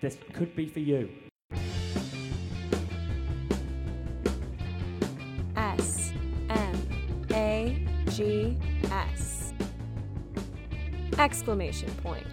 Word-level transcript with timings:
this 0.00 0.18
could 0.32 0.54
be 0.54 0.66
for 0.66 0.80
you. 0.80 1.08
S 5.56 6.12
M 6.48 7.26
A 7.32 7.86
G 8.10 8.56
S. 8.90 9.52
Exclamation 11.18 11.90
point. 12.02 12.26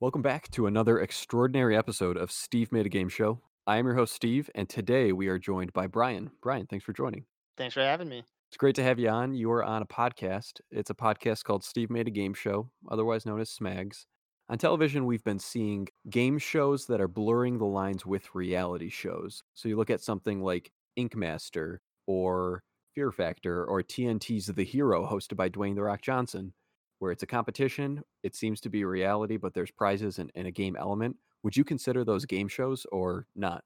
Welcome 0.00 0.22
back 0.22 0.48
to 0.52 0.66
another 0.66 1.00
extraordinary 1.00 1.76
episode 1.76 2.16
of 2.16 2.30
Steve 2.30 2.70
Made 2.70 2.86
a 2.86 2.88
Game 2.88 3.08
Show. 3.08 3.40
I 3.66 3.78
am 3.78 3.86
your 3.86 3.96
host, 3.96 4.14
Steve, 4.14 4.48
and 4.54 4.68
today 4.68 5.12
we 5.12 5.26
are 5.26 5.38
joined 5.38 5.72
by 5.72 5.88
Brian. 5.88 6.30
Brian, 6.40 6.66
thanks 6.66 6.84
for 6.84 6.92
joining. 6.92 7.24
Thanks 7.56 7.74
for 7.74 7.80
having 7.80 8.08
me. 8.08 8.22
It's 8.48 8.56
great 8.56 8.76
to 8.76 8.82
have 8.84 9.00
you 9.00 9.08
on. 9.08 9.34
You 9.34 9.50
are 9.50 9.64
on 9.64 9.82
a 9.82 9.86
podcast. 9.86 10.60
It's 10.70 10.88
a 10.90 10.94
podcast 10.94 11.42
called 11.42 11.64
Steve 11.64 11.90
Made 11.90 12.06
a 12.06 12.10
Game 12.10 12.32
Show, 12.32 12.70
otherwise 12.88 13.26
known 13.26 13.40
as 13.40 13.50
SMAGS. 13.50 14.06
On 14.50 14.56
television, 14.56 15.04
we've 15.04 15.24
been 15.24 15.38
seeing 15.38 15.88
game 16.08 16.38
shows 16.38 16.86
that 16.86 17.02
are 17.02 17.08
blurring 17.08 17.58
the 17.58 17.66
lines 17.66 18.06
with 18.06 18.34
reality 18.34 18.88
shows. 18.88 19.42
So 19.52 19.68
you 19.68 19.76
look 19.76 19.90
at 19.90 20.00
something 20.00 20.42
like 20.42 20.72
Ink 20.96 21.14
Master 21.14 21.82
or 22.06 22.62
Fear 22.94 23.12
Factor 23.12 23.64
or 23.66 23.82
TNT's 23.82 24.46
The 24.46 24.64
Hero, 24.64 25.06
hosted 25.06 25.36
by 25.36 25.50
Dwayne 25.50 25.74
The 25.74 25.82
Rock 25.82 26.00
Johnson, 26.00 26.54
where 26.98 27.12
it's 27.12 27.22
a 27.22 27.26
competition. 27.26 28.02
It 28.22 28.34
seems 28.34 28.62
to 28.62 28.70
be 28.70 28.84
reality, 28.84 29.36
but 29.36 29.52
there's 29.52 29.70
prizes 29.70 30.18
and, 30.18 30.32
and 30.34 30.46
a 30.46 30.50
game 30.50 30.76
element. 30.76 31.16
Would 31.42 31.54
you 31.54 31.64
consider 31.64 32.02
those 32.02 32.24
game 32.24 32.48
shows 32.48 32.86
or 32.90 33.26
not? 33.36 33.64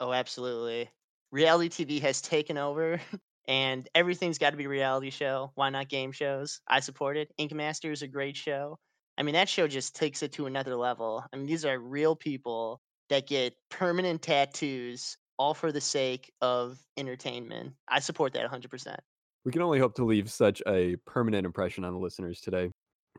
Oh, 0.00 0.14
absolutely. 0.14 0.90
Reality 1.32 1.84
TV 1.84 2.00
has 2.00 2.22
taken 2.22 2.56
over 2.56 2.98
and 3.46 3.86
everything's 3.94 4.38
got 4.38 4.50
to 4.50 4.56
be 4.56 4.66
reality 4.66 5.10
show. 5.10 5.52
Why 5.54 5.68
not 5.68 5.90
game 5.90 6.12
shows? 6.12 6.62
I 6.66 6.80
support 6.80 7.18
it. 7.18 7.30
Ink 7.36 7.52
Master 7.52 7.92
is 7.92 8.00
a 8.00 8.08
great 8.08 8.38
show. 8.38 8.78
I 9.16 9.22
mean, 9.22 9.34
that 9.34 9.48
show 9.48 9.68
just 9.68 9.94
takes 9.94 10.22
it 10.22 10.32
to 10.32 10.46
another 10.46 10.74
level. 10.74 11.24
I 11.32 11.36
mean, 11.36 11.46
these 11.46 11.64
are 11.64 11.78
real 11.78 12.16
people 12.16 12.80
that 13.10 13.26
get 13.26 13.54
permanent 13.70 14.22
tattoos 14.22 15.16
all 15.38 15.54
for 15.54 15.72
the 15.72 15.80
sake 15.80 16.32
of 16.40 16.80
entertainment. 16.96 17.74
I 17.88 18.00
support 18.00 18.32
that 18.32 18.50
100%. 18.50 18.96
We 19.44 19.52
can 19.52 19.62
only 19.62 19.78
hope 19.78 19.94
to 19.96 20.04
leave 20.04 20.30
such 20.30 20.62
a 20.66 20.96
permanent 21.06 21.44
impression 21.44 21.84
on 21.84 21.92
the 21.92 21.98
listeners 21.98 22.40
today. 22.40 22.70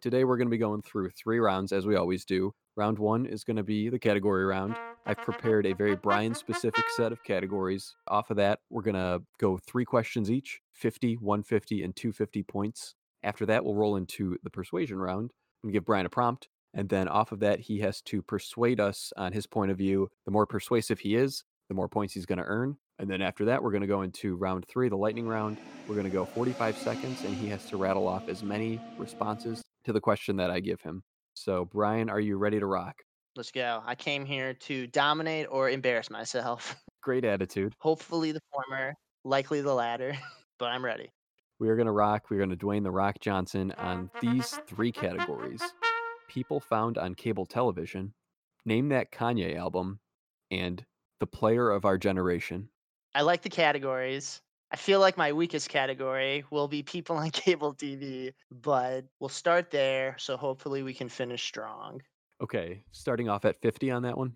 Today, 0.02 0.25
we're 0.25 0.37
going 0.37 0.47
to 0.47 0.52
be 0.52 0.57
going 0.57 0.81
through 0.81 1.11
three 1.11 1.39
rounds 1.39 1.71
as 1.71 1.85
we 1.85 1.95
always 1.95 2.25
do. 2.25 2.52
Round 2.75 2.99
one 2.99 3.25
is 3.25 3.45
going 3.45 3.55
to 3.55 3.63
be 3.63 3.87
the 3.87 3.99
category 3.99 4.43
round. 4.43 4.75
I've 5.05 5.17
prepared 5.17 5.65
a 5.65 5.73
very 5.73 5.95
Brian 5.95 6.35
specific 6.35 6.83
set 6.97 7.13
of 7.13 7.23
categories. 7.23 7.95
Off 8.09 8.31
of 8.31 8.37
that, 8.37 8.59
we're 8.69 8.81
going 8.81 8.95
to 8.95 9.21
go 9.39 9.57
three 9.57 9.85
questions 9.85 10.30
each 10.30 10.59
50, 10.73 11.15
150, 11.17 11.83
and 11.83 11.95
250 11.95 12.43
points. 12.43 12.95
After 13.23 13.45
that, 13.45 13.63
we'll 13.63 13.75
roll 13.75 13.95
into 13.95 14.37
the 14.43 14.49
persuasion 14.49 14.97
round 14.97 15.31
give 15.71 15.85
Brian 15.85 16.05
a 16.05 16.09
prompt. 16.09 16.47
And 16.73 16.89
then 16.89 17.08
off 17.08 17.31
of 17.31 17.39
that, 17.39 17.59
he 17.59 17.80
has 17.80 18.02
to 18.03 18.21
persuade 18.21 18.80
us 18.80 19.13
on 19.16 19.31
his 19.31 19.47
point 19.47 19.71
of 19.71 19.77
view. 19.77 20.09
The 20.25 20.31
more 20.31 20.45
persuasive 20.45 20.99
he 20.99 21.16
is, 21.16 21.44
the 21.69 21.75
more 21.75 21.88
points 21.88 22.13
he's 22.13 22.25
going 22.25 22.39
to 22.39 22.44
earn. 22.44 22.77
And 22.99 23.09
then 23.09 23.21
after 23.21 23.45
that, 23.45 23.61
we're 23.61 23.71
going 23.71 23.81
to 23.81 23.88
go 23.88 24.02
into 24.02 24.36
round 24.36 24.66
three, 24.67 24.89
the 24.89 24.95
lightning 24.95 25.27
round. 25.27 25.58
We're 25.88 25.95
going 25.95 26.08
to 26.08 26.11
go 26.11 26.25
45 26.25 26.77
seconds, 26.77 27.23
and 27.23 27.36
he 27.36 27.47
has 27.49 27.66
to 27.67 27.77
rattle 27.77 28.08
off 28.08 28.30
as 28.30 28.43
many 28.43 28.80
responses 28.97 29.61
to 29.86 29.93
the 29.93 30.02
question 30.02 30.38
that 30.38 30.52
I 30.52 30.59
give 30.59 30.81
him. 30.81 31.03
So, 31.33 31.66
Brian, 31.66 32.09
are 32.09 32.19
you 32.19 32.38
ready 32.38 32.59
to 32.59 32.66
rock? 32.66 32.95
Let's 33.36 33.52
go. 33.52 33.81
I 33.86 33.95
came 33.95 34.25
here 34.25 34.53
to 34.53 34.88
dominate 34.88 35.47
or 35.49 35.69
embarrass 35.69 36.09
myself. 36.09 36.75
Great 37.02 37.25
attitude. 37.25 37.73
Hopefully 37.80 38.31
the 38.31 38.39
former, 38.52 38.93
likely 39.25 39.61
the 39.61 39.73
latter, 39.73 40.17
but 40.59 40.67
I'm 40.67 40.83
ready. 40.83 41.11
We 41.59 41.70
are 41.70 41.75
going 41.75 41.86
to 41.86 41.92
rock. 41.92 42.30
We're 42.30 42.38
going 42.38 42.50
to 42.50 42.58
Dwayne 42.58 42.84
the 42.84 42.92
Rock 42.92 43.20
Johnson 43.22 43.72
on 43.78 44.09
these 44.22 44.59
three 44.67 44.92
categories 44.92 45.61
people 46.28 46.59
found 46.59 46.98
on 46.98 47.16
cable 47.16 47.45
television, 47.45 48.14
name 48.66 48.89
that 48.89 49.11
Kanye 49.11 49.56
album, 49.56 50.00
and 50.52 50.86
the 51.20 51.28
player 51.28 51.72
of 51.72 51.86
our 51.86 51.98
generation. 51.98 52.67
I 53.14 53.22
like 53.22 53.42
the 53.42 53.50
categories. 53.50 54.42
I 54.72 54.76
feel 54.76 55.00
like 55.00 55.16
my 55.16 55.31
weakest 55.31 55.70
category 55.70 56.44
will 56.49 56.67
be 56.67 56.83
people 56.83 57.15
on 57.15 57.30
cable 57.32 57.73
TV, 57.73 58.33
but 58.52 59.05
we'll 59.20 59.30
start 59.30 59.71
there. 59.71 60.15
So 60.20 60.36
hopefully 60.36 60.83
we 60.83 60.94
can 60.94 61.08
finish 61.08 61.44
strong. 61.44 62.02
Okay, 62.42 62.83
starting 62.92 63.30
off 63.30 63.45
at 63.45 63.61
50 63.61 63.92
on 63.92 64.04
that 64.04 64.17
one. 64.17 64.36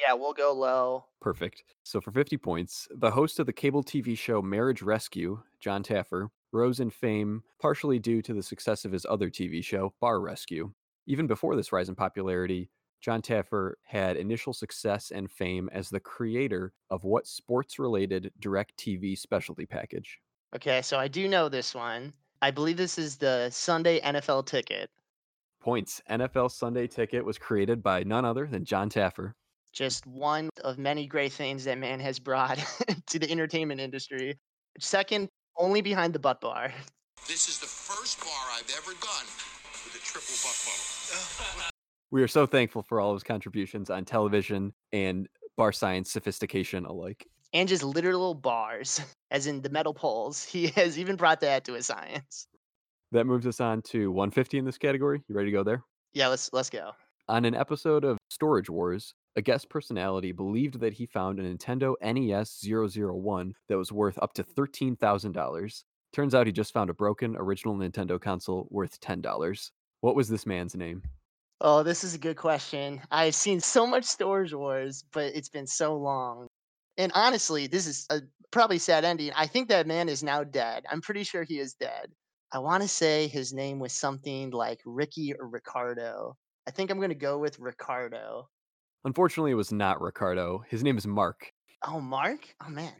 Yeah, 0.00 0.14
we'll 0.14 0.32
go 0.32 0.52
low. 0.52 1.06
Perfect. 1.20 1.64
So 1.82 2.00
for 2.00 2.12
50 2.12 2.36
points, 2.36 2.86
the 2.94 3.10
host 3.10 3.40
of 3.40 3.46
the 3.46 3.52
cable 3.52 3.82
TV 3.82 4.16
show 4.16 4.40
Marriage 4.40 4.82
Rescue, 4.82 5.42
John 5.58 5.82
Taffer, 5.82 6.28
rose 6.52 6.80
in 6.80 6.90
fame 6.90 7.42
partially 7.60 7.98
due 7.98 8.22
to 8.22 8.34
the 8.34 8.42
success 8.42 8.84
of 8.84 8.92
his 8.92 9.06
other 9.08 9.30
TV 9.30 9.62
show, 9.64 9.94
Bar 10.00 10.20
Rescue. 10.20 10.72
Even 11.06 11.26
before 11.26 11.56
this 11.56 11.72
rise 11.72 11.88
in 11.88 11.94
popularity, 11.94 12.70
John 13.00 13.22
Taffer 13.22 13.74
had 13.84 14.16
initial 14.16 14.52
success 14.52 15.10
and 15.10 15.30
fame 15.30 15.70
as 15.72 15.88
the 15.88 16.00
creator 16.00 16.72
of 16.90 17.04
what 17.04 17.26
sports 17.26 17.78
related 17.78 18.30
DirecTV 18.40 19.16
specialty 19.18 19.64
package? 19.64 20.20
Okay, 20.54 20.82
so 20.82 20.98
I 20.98 21.08
do 21.08 21.26
know 21.28 21.48
this 21.48 21.74
one. 21.74 22.12
I 22.42 22.50
believe 22.50 22.76
this 22.76 22.98
is 22.98 23.16
the 23.16 23.48
Sunday 23.50 24.00
NFL 24.00 24.46
ticket. 24.46 24.90
Points. 25.60 26.00
NFL 26.10 26.50
Sunday 26.50 26.86
ticket 26.86 27.24
was 27.24 27.38
created 27.38 27.82
by 27.82 28.02
none 28.02 28.24
other 28.24 28.46
than 28.46 28.64
John 28.64 28.90
Taffer. 28.90 29.32
Just 29.72 30.06
one 30.06 30.50
of 30.64 30.78
many 30.78 31.06
great 31.06 31.32
things 31.32 31.64
that 31.64 31.78
man 31.78 32.00
has 32.00 32.18
brought 32.18 32.58
to 33.06 33.18
the 33.18 33.30
entertainment 33.30 33.80
industry. 33.80 34.38
Second, 34.78 35.28
only 35.60 35.82
behind 35.82 36.14
the 36.14 36.18
butt 36.18 36.40
bar. 36.40 36.72
This 37.28 37.48
is 37.48 37.58
the 37.58 37.66
first 37.66 38.18
bar 38.18 38.28
I've 38.54 38.70
ever 38.76 38.92
done 38.92 39.26
with 39.84 39.94
a 39.94 40.04
triple 40.04 40.34
butt 40.42 40.56
bump. 40.64 41.72
We 42.12 42.24
are 42.24 42.28
so 42.28 42.44
thankful 42.44 42.82
for 42.82 43.00
all 43.00 43.10
of 43.10 43.14
his 43.14 43.22
contributions 43.22 43.88
on 43.88 44.04
television 44.04 44.72
and 44.92 45.28
bar 45.56 45.70
science 45.70 46.10
sophistication 46.10 46.84
alike. 46.84 47.24
And 47.52 47.68
just 47.68 47.84
literal 47.84 48.34
bars, 48.34 49.00
as 49.30 49.46
in 49.46 49.62
the 49.62 49.68
metal 49.68 49.94
poles. 49.94 50.44
He 50.50 50.68
has 50.68 50.98
even 50.98 51.14
brought 51.14 51.40
that 51.42 51.64
to 51.66 51.74
his 51.74 51.86
science. 51.86 52.48
That 53.12 53.26
moves 53.26 53.46
us 53.46 53.60
on 53.60 53.82
to 53.82 54.10
150 54.10 54.58
in 54.58 54.64
this 54.64 54.76
category. 54.76 55.22
You 55.28 55.36
ready 55.36 55.52
to 55.52 55.56
go 55.56 55.62
there? 55.62 55.84
Yeah, 56.12 56.26
let's 56.26 56.52
let's 56.52 56.70
go. 56.70 56.90
On 57.28 57.44
an 57.44 57.54
episode 57.54 58.04
of 58.04 58.18
Storage 58.28 58.68
Wars, 58.68 59.14
a 59.36 59.42
guest 59.42 59.68
personality 59.68 60.32
believed 60.32 60.80
that 60.80 60.94
he 60.94 61.06
found 61.06 61.38
a 61.38 61.42
Nintendo 61.42 61.94
NES 62.02 62.66
001 62.66 63.54
that 63.68 63.78
was 63.78 63.92
worth 63.92 64.18
up 64.20 64.32
to 64.34 64.44
$13,000. 64.44 65.84
Turns 66.12 66.34
out 66.34 66.46
he 66.46 66.52
just 66.52 66.72
found 66.72 66.90
a 66.90 66.94
broken 66.94 67.36
original 67.36 67.76
Nintendo 67.76 68.20
console 68.20 68.66
worth 68.70 69.00
$10. 69.00 69.70
What 70.00 70.16
was 70.16 70.28
this 70.28 70.46
man's 70.46 70.74
name? 70.74 71.02
Oh, 71.60 71.82
this 71.82 72.02
is 72.02 72.14
a 72.14 72.18
good 72.18 72.36
question. 72.36 73.00
I've 73.10 73.34
seen 73.34 73.60
so 73.60 73.86
much 73.86 74.04
Storage 74.04 74.54
Wars, 74.54 75.04
but 75.12 75.34
it's 75.34 75.50
been 75.50 75.66
so 75.66 75.96
long. 75.96 76.48
And 76.96 77.12
honestly, 77.14 77.66
this 77.66 77.86
is 77.86 78.06
a 78.10 78.22
probably 78.50 78.78
sad 78.78 79.04
ending. 79.04 79.30
I 79.36 79.46
think 79.46 79.68
that 79.68 79.86
man 79.86 80.08
is 80.08 80.22
now 80.22 80.42
dead. 80.42 80.84
I'm 80.90 81.02
pretty 81.02 81.22
sure 81.22 81.44
he 81.44 81.58
is 81.58 81.74
dead. 81.74 82.10
I 82.52 82.58
want 82.58 82.82
to 82.82 82.88
say 82.88 83.28
his 83.28 83.52
name 83.52 83.78
was 83.78 83.92
something 83.92 84.50
like 84.50 84.80
Ricky 84.84 85.34
or 85.38 85.46
Ricardo. 85.46 86.36
I 86.66 86.72
think 86.72 86.90
I'm 86.90 86.98
going 86.98 87.10
to 87.10 87.14
go 87.14 87.38
with 87.38 87.58
Ricardo. 87.60 88.48
Unfortunately, 89.04 89.50
it 89.50 89.54
was 89.54 89.72
not 89.72 90.00
Ricardo. 90.00 90.62
His 90.68 90.82
name 90.82 90.98
is 90.98 91.06
Mark. 91.06 91.52
Oh, 91.86 92.00
Mark? 92.00 92.54
Oh, 92.64 92.68
man. 92.68 92.92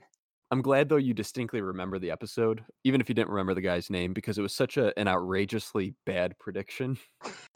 I'm 0.53 0.63
glad 0.63 0.89
though 0.89 0.97
you 0.97 1.15
distinctly 1.15 1.61
remember 1.61 2.01
the 2.01 2.11
episode, 2.11 2.65
even 2.83 3.01
if 3.01 3.09
you 3.09 3.15
didn't 3.15 3.31
remember 3.31 3.55
the 3.55 3.61
guy's 3.61 3.89
name, 3.89 4.13
because 4.13 4.37
it 4.37 4.43
was 4.43 4.55
such 4.55 4.79
a, 4.79 4.99
an 4.99 5.07
outrageously 5.07 5.95
bad 6.07 6.37
prediction. 6.41 6.99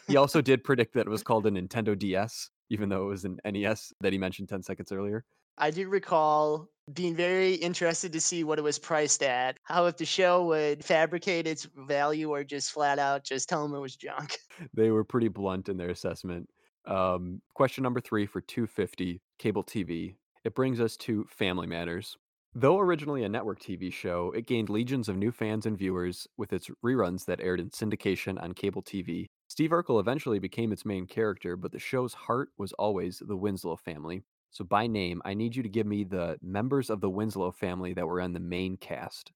he 0.06 0.16
also 0.16 0.41
did 0.41 0.62
predict 0.62 0.94
that 0.94 1.06
it 1.06 1.10
was 1.10 1.25
called 1.25 1.47
a 1.47 1.50
Nintendo 1.50 1.99
DS, 1.99 2.50
even 2.71 2.88
though 2.88 3.06
it 3.06 3.09
was 3.09 3.25
an 3.25 3.41
NES 3.44 3.93
that 4.00 4.12
he 4.12 4.19
mentioned 4.19 4.49
10 4.49 4.62
seconds 4.62 4.93
earlier. 4.93 5.25
I 5.59 5.71
do 5.71 5.88
recall 5.88 6.69
being 6.93 7.16
very 7.16 7.55
interested 7.55 8.12
to 8.12 8.21
see 8.21 8.44
what 8.44 8.59
it 8.59 8.62
was 8.62 8.78
priced 8.78 9.22
at. 9.22 9.56
How 9.65 9.87
if 9.87 9.97
the 9.97 10.05
show 10.05 10.44
would 10.47 10.84
fabricate 10.84 11.47
its 11.47 11.66
value 11.75 12.31
or 12.31 12.44
just 12.44 12.71
flat 12.71 12.99
out 12.99 13.25
just 13.25 13.49
tell 13.49 13.66
them 13.66 13.75
it 13.76 13.81
was 13.81 13.97
junk. 13.97 14.37
They 14.72 14.91
were 14.91 15.05
pretty 15.05 15.28
blunt 15.28 15.69
in 15.69 15.76
their 15.76 15.91
assessment. 15.91 16.49
Um, 16.87 17.41
question 17.55 17.83
number 17.83 18.00
three 18.00 18.27
for 18.27 18.41
250 18.41 19.20
cable 19.38 19.64
TV. 19.64 20.17
It 20.44 20.55
brings 20.55 20.81
us 20.81 20.97
to 20.99 21.26
Family 21.31 21.67
Matters. 21.67 22.17
Though 22.56 22.79
originally 22.79 23.25
a 23.25 23.29
network 23.29 23.59
TV 23.61 23.93
show, 23.93 24.31
it 24.31 24.47
gained 24.47 24.69
legions 24.69 25.09
of 25.09 25.17
new 25.17 25.32
fans 25.32 25.67
and 25.67 25.76
viewers 25.76 26.29
with 26.37 26.53
its 26.53 26.70
reruns 26.85 27.25
that 27.25 27.41
aired 27.41 27.59
in 27.59 27.70
syndication 27.70 28.41
on 28.41 28.53
cable 28.53 28.82
TV. 28.82 29.26
Steve 29.49 29.70
Urkel 29.70 29.99
eventually 29.99 30.38
became 30.38 30.73
its 30.73 30.85
main 30.85 31.06
character, 31.06 31.56
but 31.56 31.73
the 31.73 31.81
show's 31.81 32.14
heart 32.14 32.50
was 32.56 32.73
always 32.75 33.20
the 33.26 33.37
Winslow 33.37 33.76
family. 33.76 34.23
So, 34.50 34.64
by 34.64 34.87
name, 34.87 35.20
I 35.25 35.35
need 35.35 35.56
you 35.56 35.64
to 35.64 35.69
give 35.69 35.87
me 35.87 36.05
the 36.05 36.38
members 36.41 36.91
of 36.91 37.00
the 37.00 37.11
Winslow 37.11 37.50
family 37.50 37.93
that 37.94 38.06
were 38.06 38.20
on 38.20 38.35
the 38.35 38.41
main 38.41 38.76
cast. 38.76 39.32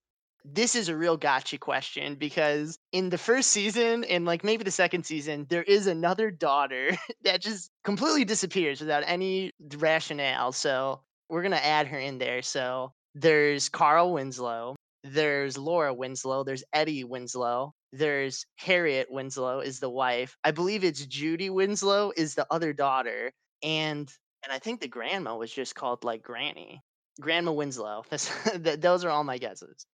This 0.51 0.75
is 0.75 0.89
a 0.89 0.97
real 0.97 1.17
gotcha 1.19 1.59
question 1.59 2.15
because 2.15 2.79
in 2.93 3.11
the 3.11 3.19
first 3.19 3.51
season 3.51 4.05
and 4.05 4.25
like 4.25 4.45
maybe 4.45 4.65
the 4.65 4.71
second 4.71 5.05
season, 5.05 5.47
there 5.51 5.63
is 5.63 5.87
another 5.87 6.31
daughter 6.31 6.97
that 7.25 7.43
just 7.43 7.71
completely 7.85 8.25
disappears 8.25 8.81
without 8.81 9.03
any 9.07 9.53
rationale. 9.77 10.53
So 10.53 11.03
we're 11.29 11.43
going 11.43 11.53
to 11.53 11.65
add 11.65 11.87
her 11.89 11.99
in 11.99 12.19
there. 12.19 12.41
So 12.43 12.93
there's 13.15 13.69
Carl 13.69 14.13
Winslow, 14.15 14.77
there's 15.05 15.59
Laura 15.59 15.93
Winslow, 15.93 16.45
there's 16.45 16.65
Eddie 16.73 17.05
Winslow, 17.05 17.73
there's 17.93 18.47
Harriet 18.57 19.09
Winslow 19.11 19.61
is 19.61 19.81
the 19.81 19.91
wife. 19.91 20.37
I 20.45 20.51
believe 20.53 20.83
it's 20.83 21.05
Judy 21.05 21.51
Winslow 21.51 22.13
is 22.17 22.35
the 22.35 22.47
other 22.51 22.73
daughter. 22.73 23.33
and 23.63 24.11
and 24.45 24.53
I 24.53 24.59
think 24.61 24.81
the 24.81 24.89
grandma 24.89 25.37
was 25.37 25.53
just 25.53 25.75
called 25.75 26.05
like 26.05 26.23
Granny. 26.23 26.81
Grandma 27.21 27.53
Winslow. 27.53 28.05
Those 28.55 29.05
are 29.05 29.11
all 29.11 29.25
my 29.25 29.37
guesses. 29.39 29.85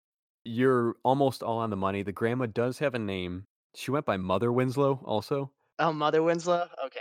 You're 0.44 0.96
almost 1.02 1.42
all 1.42 1.58
on 1.58 1.70
the 1.70 1.76
money. 1.76 2.02
The 2.02 2.12
grandma 2.12 2.46
does 2.46 2.78
have 2.78 2.94
a 2.94 2.98
name. 2.98 3.46
She 3.74 3.90
went 3.90 4.06
by 4.06 4.16
Mother 4.16 4.52
Winslow 4.52 5.00
also. 5.04 5.50
Oh, 5.78 5.92
Mother 5.92 6.22
Winslow. 6.22 6.68
Okay. 6.86 7.00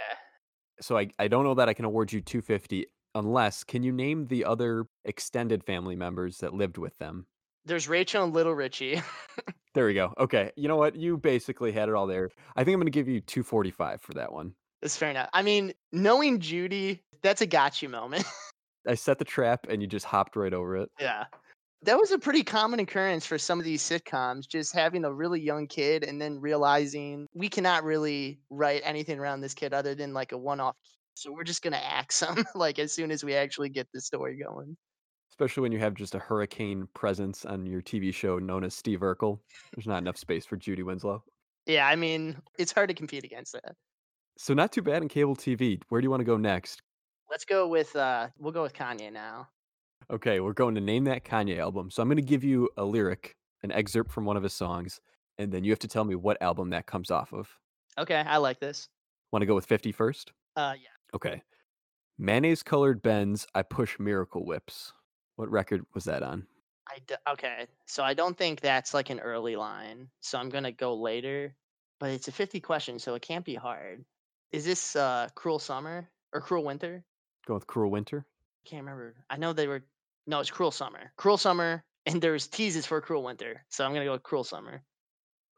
So 0.82 0.98
I, 0.98 1.10
I 1.20 1.28
don't 1.28 1.44
know 1.44 1.54
that 1.56 1.70
I 1.70 1.74
can 1.74 1.86
award 1.86 2.12
you 2.12 2.22
250 2.22 2.88
unless 3.16 3.64
can 3.64 3.84
you 3.84 3.92
name 3.92 4.26
the 4.28 4.46
other 4.46 4.86
extended 5.06 5.64
family 5.64 5.96
members 5.96 6.40
that 6.40 6.54
lived 6.54 6.78
with 6.78 6.98
them? 6.98 7.28
There's 7.66 7.88
Rachel 7.88 8.24
and 8.24 8.34
Little 8.34 8.56
Richie. 8.56 9.02
There 9.74 9.88
we 9.88 9.96
go. 9.96 10.14
Okay. 10.20 10.52
You 10.56 10.68
know 10.68 10.76
what? 10.76 10.96
You 10.96 11.18
basically 11.18 11.72
had 11.72 11.90
it 11.90 11.96
all 11.96 12.06
there. 12.06 12.30
I 12.56 12.64
think 12.64 12.76
I'm 12.76 12.80
going 12.80 12.86
to 12.86 12.92
give 12.92 13.08
you 13.08 13.22
245 13.22 14.02
for 14.02 14.14
that 14.14 14.32
one. 14.32 14.54
That's 14.84 14.96
fair 14.96 15.10
enough. 15.10 15.30
I 15.34 15.42
mean, 15.42 15.74
knowing 15.92 16.40
Judy, 16.40 17.02
that's 17.24 17.42
a 17.42 17.48
gotcha 17.48 17.90
moment. 17.90 18.24
I 18.88 18.94
set 18.94 19.18
the 19.18 19.26
trap 19.26 19.66
and 19.70 19.82
you 19.82 19.88
just 19.88 20.06
hopped 20.06 20.36
right 20.36 20.54
over 20.54 20.78
it. 20.78 20.92
yeah. 21.00 21.24
That 21.84 22.00
was 22.00 22.12
a 22.12 22.18
pretty 22.18 22.44
common 22.44 22.80
occurrence 22.80 23.26
for 23.26 23.38
some 23.38 23.60
of 23.60 23.66
these 23.66 23.84
sitcoms, 23.84 24.48
just 24.48 24.74
having 24.74 25.04
a 25.04 25.14
really 25.14 25.42
young 25.42 25.68
kid 25.68 26.06
and 26.06 26.22
then 26.22 26.40
realizing 26.40 27.28
we 27.34 27.50
cannot 27.50 27.84
really 27.84 28.40
write 28.50 28.82
anything 28.86 29.20
around 29.20 29.42
this 29.42 29.54
kid 29.54 29.74
other 29.74 29.94
than 29.94 30.14
like 30.14 30.32
a 30.32 30.38
one 30.38 30.62
off. 30.62 30.78
So 31.16 31.32
we're 31.32 31.44
just 31.44 31.62
going 31.62 31.74
to 31.74 31.84
axe 31.84 32.22
him 32.22 32.46
like 32.56 32.80
as 32.80 32.94
soon 32.94 33.12
as 33.12 33.24
we 33.24 33.36
actually 33.36 33.70
get 33.70 33.88
the 33.94 34.00
story 34.00 34.42
going. 34.42 34.78
Especially 35.32 35.62
when 35.62 35.72
you 35.72 35.80
have 35.80 35.94
just 35.94 36.16
a 36.16 36.20
hurricane 36.20 36.88
presence 36.94 37.44
on 37.44 37.66
your 37.66 37.82
TV 37.82 38.14
show 38.14 38.40
known 38.40 38.64
as 38.64 38.74
Steve 38.74 39.00
Urkel. 39.00 39.40
There's 39.76 39.88
not 39.88 39.98
enough 39.98 40.18
space 40.18 40.46
for 40.46 40.56
Judy 40.56 40.84
Winslow. 40.84 41.24
Yeah, 41.66 41.88
I 41.88 41.96
mean, 41.96 42.42
it's 42.58 42.72
hard 42.72 42.90
to 42.90 42.96
compete 42.96 43.24
against 43.24 43.54
that. 43.54 43.76
So 44.38 44.54
not 44.54 44.72
too 44.72 44.82
bad 44.82 45.02
in 45.02 45.10
cable 45.10 45.36
TV. 45.36 45.82
Where 45.90 46.00
do 46.00 46.06
you 46.06 46.10
want 46.10 46.22
to 46.22 46.26
go 46.26 46.38
next? 46.38 46.82
Let's 47.30 47.46
go 47.46 47.68
with 47.68 47.96
uh 47.96 48.30
we'll 48.38 48.52
go 48.54 48.64
with 48.64 48.74
Kanye 48.74 49.12
now. 49.12 49.50
Okay, 50.12 50.40
we're 50.40 50.54
going 50.54 50.76
to 50.76 50.82
name 50.82 51.06
that 51.06 51.24
Kanye 51.24 51.60
album. 51.60 51.90
So 51.90 52.02
I'm 52.02 52.08
going 52.10 52.18
to 52.18 52.22
give 52.22 52.44
you 52.44 52.70
a 52.78 52.84
lyric, 52.84 53.36
an 53.64 53.72
excerpt 53.72 54.12
from 54.12 54.26
one 54.26 54.38
of 54.38 54.44
his 54.44 54.54
songs, 54.54 55.00
and 55.38 55.52
then 55.52 55.64
you 55.64 55.72
have 55.72 55.80
to 55.80 55.88
tell 55.88 56.04
me 56.04 56.16
what 56.16 56.42
album 56.42 56.70
that 56.72 56.86
comes 56.86 57.10
off 57.12 57.34
of. 57.34 57.50
Okay, 57.98 58.16
I 58.16 58.38
like 58.38 58.60
this. 58.60 58.90
Want 59.32 59.42
to 59.42 59.46
go 59.48 59.56
with 59.56 59.66
50 59.66 59.92
first? 59.92 60.32
Uh 60.56 60.74
yeah. 60.76 60.90
Okay. 61.16 61.42
Mayonnaise 62.20 62.64
colored 62.64 63.02
Benz, 63.02 63.48
I 63.56 63.64
push 63.64 63.98
miracle 64.00 64.46
whips. 64.46 64.94
What 65.36 65.50
record 65.50 65.84
was 65.96 66.04
that 66.04 66.22
on? 66.22 66.46
I 66.88 67.00
d- 67.08 67.16
okay. 67.30 67.66
So 67.88 68.04
I 68.04 68.14
don't 68.14 68.38
think 68.38 68.62
that's 68.62 68.94
like 68.94 69.10
an 69.10 69.20
early 69.20 69.56
line. 69.56 70.10
So 70.22 70.38
I'm 70.38 70.50
going 70.50 70.66
to 70.66 70.72
go 70.72 70.96
later, 70.96 71.56
but 72.00 72.12
it's 72.12 72.28
a 72.28 72.32
50 72.32 72.60
question, 72.60 73.00
so 73.00 73.16
it 73.16 73.22
can't 73.24 73.46
be 73.46 73.56
hard. 73.56 74.06
Is 74.52 74.66
this 74.66 74.96
uh 74.96 75.30
Cruel 75.34 75.58
Summer 75.60 76.08
or 76.34 76.42
Cruel 76.42 76.64
Winter? 76.64 77.04
Go 77.48 77.56
with 77.56 77.66
Cruel 77.66 77.90
Winter. 77.90 78.26
Can't 78.66 78.84
remember. 78.84 79.16
I 79.30 79.38
know 79.38 79.54
they 79.54 79.68
were 79.68 79.84
No, 80.26 80.40
it's 80.40 80.50
Cruel 80.50 80.72
Summer. 80.72 81.12
Cruel 81.18 81.38
Summer 81.38 81.84
and 82.06 82.22
there's 82.22 82.48
teases 82.48 82.86
for 82.86 83.02
Cruel 83.02 83.24
Winter. 83.24 83.66
So 83.70 83.86
I'm 83.86 83.92
going 83.92 84.02
to 84.02 84.06
go 84.06 84.14
with 84.14 84.24
Cruel 84.24 84.44
Summer. 84.44 84.84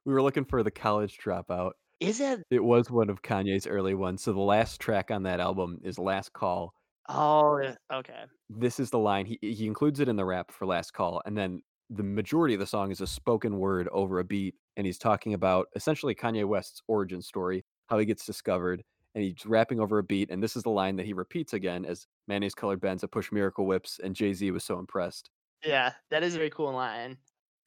We 0.06 0.14
were 0.14 0.22
looking 0.22 0.46
for 0.46 0.64
the 0.64 0.72
college 0.72 1.18
dropout. 1.18 1.72
Is 2.00 2.20
that 2.20 2.42
It 2.52 2.64
was 2.64 2.92
one 2.92 3.10
of 3.10 3.22
Kanye's 3.22 3.68
early 3.68 3.96
ones. 3.96 4.24
So 4.24 4.34
the 4.34 4.40
last 4.40 4.80
track 4.80 5.12
on 5.12 5.24
that 5.24 5.40
album 5.40 5.80
is 5.84 5.98
Last 5.98 6.34
Call. 6.34 6.74
Oh, 7.08 7.62
okay. 7.94 8.24
This 8.50 8.80
is 8.80 8.90
the 8.90 9.00
line. 9.00 9.26
He 9.26 9.38
he 9.42 9.68
includes 9.68 10.00
it 10.00 10.10
in 10.10 10.16
the 10.16 10.26
rap 10.26 10.52
for 10.52 10.66
Last 10.66 10.92
Call, 10.92 11.22
and 11.26 11.38
then 11.38 11.62
the 11.92 12.04
majority 12.04 12.56
of 12.56 12.60
the 12.60 12.66
song 12.66 12.92
is 12.92 13.00
a 13.00 13.08
spoken 13.08 13.60
word 13.60 13.88
over 13.92 14.20
a 14.20 14.24
beat, 14.24 14.56
and 14.76 14.88
he's 14.88 14.98
talking 14.98 15.36
about 15.36 15.68
essentially 15.76 16.16
Kanye 16.16 16.46
West's 16.46 16.82
origin 16.88 17.22
story, 17.22 17.64
how 17.88 18.00
he 18.00 18.06
gets 18.06 18.26
discovered, 18.26 18.84
and 19.16 19.24
he's 19.24 19.46
rapping 19.46 19.80
over 19.80 19.98
a 19.98 20.04
beat. 20.04 20.30
And 20.30 20.44
this 20.44 20.56
is 20.56 20.64
the 20.64 20.70
line 20.70 20.98
that 20.98 21.06
he 21.06 21.14
repeats 21.14 21.54
again 21.54 21.86
as 21.86 22.06
mayonnaise 22.28 22.54
colored 22.54 22.82
Benz 22.82 23.02
that 23.02 23.08
push 23.08 23.32
miracle 23.32 23.66
whips, 23.66 24.00
and 24.04 24.16
Jay 24.16 24.34
Z 24.34 24.52
was 24.52 24.64
so 24.64 24.78
impressed. 24.78 25.32
Yeah, 25.66 25.94
that 26.12 26.22
is 26.22 26.36
a 26.36 26.38
very 26.38 26.52
cool 26.52 26.74
line. 26.74 27.18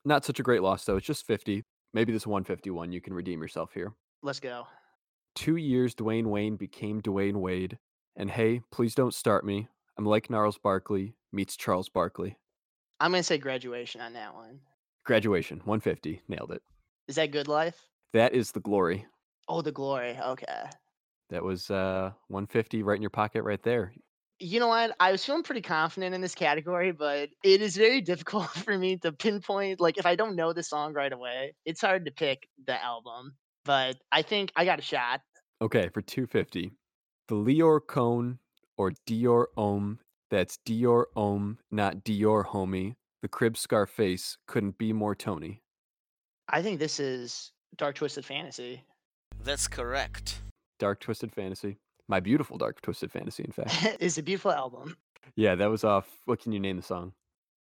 Not 0.04 0.24
such 0.24 0.38
a 0.38 0.44
great 0.44 0.62
loss 0.62 0.84
though. 0.84 0.96
It's 0.96 1.06
just 1.06 1.26
50. 1.26 1.64
Maybe 1.92 2.12
this 2.12 2.26
151 2.26 2.92
you 2.92 3.00
can 3.00 3.14
redeem 3.14 3.40
yourself 3.40 3.72
here. 3.72 3.92
Let's 4.22 4.40
go. 4.40 4.66
Two 5.34 5.56
years 5.56 5.94
Dwayne 5.94 6.26
Wayne 6.26 6.56
became 6.56 7.00
Dwyane 7.00 7.36
Wade. 7.40 7.78
And 8.14 8.30
hey, 8.30 8.60
please 8.70 8.94
don't 8.94 9.14
start 9.14 9.44
me. 9.44 9.68
I'm 9.96 10.04
like 10.04 10.28
Gnarls 10.30 10.58
Barkley 10.58 11.14
meets 11.32 11.56
Charles 11.56 11.88
Barkley. 11.88 12.36
I'm 13.00 13.12
going 13.12 13.20
to 13.20 13.24
say 13.24 13.38
graduation 13.38 14.00
on 14.00 14.12
that 14.14 14.34
one. 14.34 14.60
Graduation, 15.04 15.58
150. 15.58 16.22
Nailed 16.28 16.50
it. 16.52 16.62
Is 17.06 17.16
that 17.16 17.30
Good 17.30 17.48
Life? 17.48 17.80
That 18.12 18.34
is 18.34 18.50
the 18.50 18.60
glory. 18.60 19.06
Oh, 19.48 19.62
The 19.62 19.72
Glory. 19.72 20.18
Okay. 20.20 20.64
That 21.30 21.42
was 21.42 21.70
uh 21.70 22.12
150 22.28 22.82
right 22.82 22.96
in 22.96 23.02
your 23.02 23.10
pocket 23.10 23.42
right 23.42 23.62
there. 23.62 23.92
You 24.40 24.60
know 24.60 24.68
what? 24.68 24.94
I 25.00 25.10
was 25.10 25.24
feeling 25.24 25.42
pretty 25.42 25.62
confident 25.62 26.14
in 26.14 26.20
this 26.20 26.34
category, 26.34 26.92
but 26.92 27.30
it 27.42 27.60
is 27.60 27.76
very 27.76 28.00
difficult 28.12 28.50
for 28.50 28.78
me 28.78 28.96
to 28.98 29.12
pinpoint. 29.12 29.80
Like, 29.80 29.98
if 29.98 30.06
I 30.06 30.14
don't 30.14 30.36
know 30.36 30.52
the 30.52 30.62
song 30.62 30.92
right 30.92 31.12
away, 31.12 31.54
it's 31.64 31.80
hard 31.80 32.04
to 32.04 32.12
pick 32.12 32.48
the 32.66 32.80
album. 32.82 33.34
But 33.64 33.96
I 34.12 34.22
think 34.22 34.52
I 34.54 34.64
got 34.64 34.78
a 34.78 34.82
shot. 34.82 35.20
Okay, 35.60 35.88
for 35.92 36.02
250. 36.02 36.72
The 37.26 37.34
Lior 37.34 37.80
Cone 37.86 38.38
or 38.76 38.92
Dior 39.06 39.46
Homme. 39.56 39.98
That's 40.30 40.58
Dior 40.66 41.06
Homme, 41.16 41.58
not 41.70 42.04
Dior 42.04 42.46
homie. 42.46 42.94
The 43.22 43.28
crib 43.28 43.56
Scarface 43.56 44.38
couldn't 44.46 44.78
be 44.78 44.92
more 44.92 45.14
Tony. 45.14 45.62
I 46.48 46.62
think 46.62 46.78
this 46.78 47.00
is 47.00 47.50
Dark 47.76 47.96
Twisted 47.96 48.24
Fantasy. 48.24 48.84
That's 49.42 49.66
correct. 49.66 50.40
Dark 50.78 51.00
Twisted 51.00 51.32
Fantasy. 51.32 51.78
My 52.08 52.20
beautiful 52.20 52.56
Dark 52.56 52.80
Twisted 52.80 53.12
Fantasy, 53.12 53.44
in 53.44 53.52
fact. 53.52 53.96
it's 54.00 54.18
a 54.18 54.22
beautiful 54.22 54.50
album. 54.52 54.96
yeah, 55.36 55.54
that 55.54 55.70
was 55.70 55.84
off. 55.84 56.08
What 56.24 56.40
can 56.40 56.52
you 56.52 56.60
name 56.60 56.76
the 56.76 56.82
song? 56.82 57.12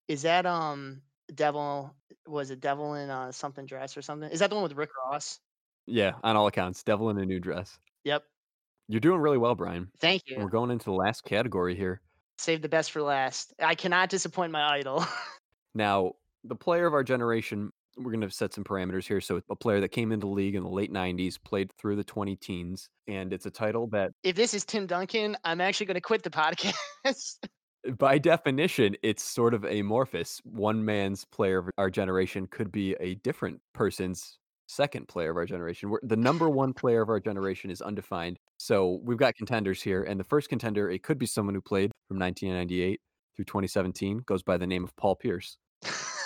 Is 0.08 0.22
that 0.22 0.46
um 0.46 1.02
Devil? 1.34 1.96
Was 2.28 2.52
it 2.52 2.60
Devil 2.62 2.96
in 2.96 3.10
uh, 3.10 3.32
something 3.32 3.66
dress 3.66 3.98
or 3.98 4.02
something? 4.02 4.30
Is 4.30 4.40
that 4.40 4.50
the 4.50 4.56
one 4.56 4.64
with 4.64 4.74
Rick 4.74 4.92
Ross? 5.06 5.40
Yeah, 5.88 6.14
on 6.24 6.36
all 6.36 6.48
accounts, 6.48 6.84
Devil 6.84 7.10
in 7.10 7.18
a 7.20 7.26
New 7.26 7.40
Dress. 7.40 7.78
Yep. 8.04 8.24
You're 8.88 9.00
doing 9.00 9.20
really 9.20 9.38
well, 9.38 9.56
Brian. 9.56 9.90
Thank 10.00 10.24
And 10.30 10.44
We're 10.44 10.50
going 10.50 10.72
into 10.72 10.86
the 10.86 10.94
last 10.94 11.24
category 11.24 11.76
here. 11.76 12.02
Save 12.38 12.62
the 12.62 12.70
best 12.70 12.92
for 12.92 13.02
last. 13.02 13.54
I 13.60 13.76
cannot 13.76 14.10
disappoint 14.10 14.52
my 14.52 14.64
idol. 14.78 15.06
Now, 15.78 16.14
the 16.46 16.56
player 16.56 16.86
of 16.86 16.94
our 16.94 17.04
generation, 17.04 17.74
we're 17.98 18.12
going 18.12 18.22
to 18.22 18.30
set 18.30 18.54
some 18.54 18.64
parameters 18.64 19.08
here. 19.08 19.22
So, 19.22 19.42
a 19.50 19.56
player 19.56 19.80
that 19.82 19.90
came 19.90 20.12
into 20.12 20.26
the 20.26 20.32
league 20.32 20.56
in 20.56 20.64
the 20.64 20.70
late 20.70 20.92
90s, 20.92 21.38
played 21.44 21.72
through 21.74 21.96
the 21.96 22.04
20 22.04 22.36
teens, 22.38 22.90
and 23.08 23.34
it's 23.34 23.46
a 23.46 23.52
title 23.52 23.88
that, 23.88 24.12
if 24.24 24.36
this 24.36 24.54
is 24.54 24.66
Tim 24.66 24.88
Duncan, 24.88 25.38
I'm 25.44 25.62
actually 25.62 25.88
going 25.88 25.96
to 25.96 26.02
quit 26.02 26.24
the 26.24 26.30
podcast. 26.30 26.76
Uh, 27.88 27.92
by 28.00 28.18
definition, 28.18 28.96
it's 29.04 29.22
sort 29.22 29.54
of 29.54 29.64
amorphous. 29.64 30.42
One 30.44 30.84
man's 30.84 31.24
player 31.24 31.60
of 31.60 31.70
our 31.78 31.92
generation 31.92 32.48
could 32.50 32.72
be 32.72 32.96
a 33.00 33.14
different 33.16 33.62
person's 33.76 34.40
second 34.68 35.08
player 35.08 35.30
of 35.30 35.38
our 35.38 35.46
generation. 35.46 35.92
We're, 35.92 36.00
the 36.02 36.16
number 36.16 36.50
one 36.50 36.74
player 36.74 37.04
of 37.04 37.10
our 37.10 37.20
generation 37.20 37.70
is 37.70 37.84
undefined. 37.84 38.40
So, 38.58 39.00
we've 39.04 39.20
got 39.20 39.36
contenders 39.36 39.84
here. 39.84 40.04
And 40.04 40.20
the 40.20 40.24
first 40.24 40.50
contender, 40.50 40.90
it 40.90 41.04
could 41.04 41.20
be 41.20 41.28
someone 41.28 41.54
who 41.54 41.62
played 41.62 41.92
from 42.08 42.18
1998 42.18 43.00
through 43.36 43.46
2017, 43.46 44.20
goes 44.26 44.42
by 44.42 44.58
the 44.58 44.66
name 44.66 44.84
of 44.84 44.96
Paul 44.96 45.16
Pierce. 45.16 45.58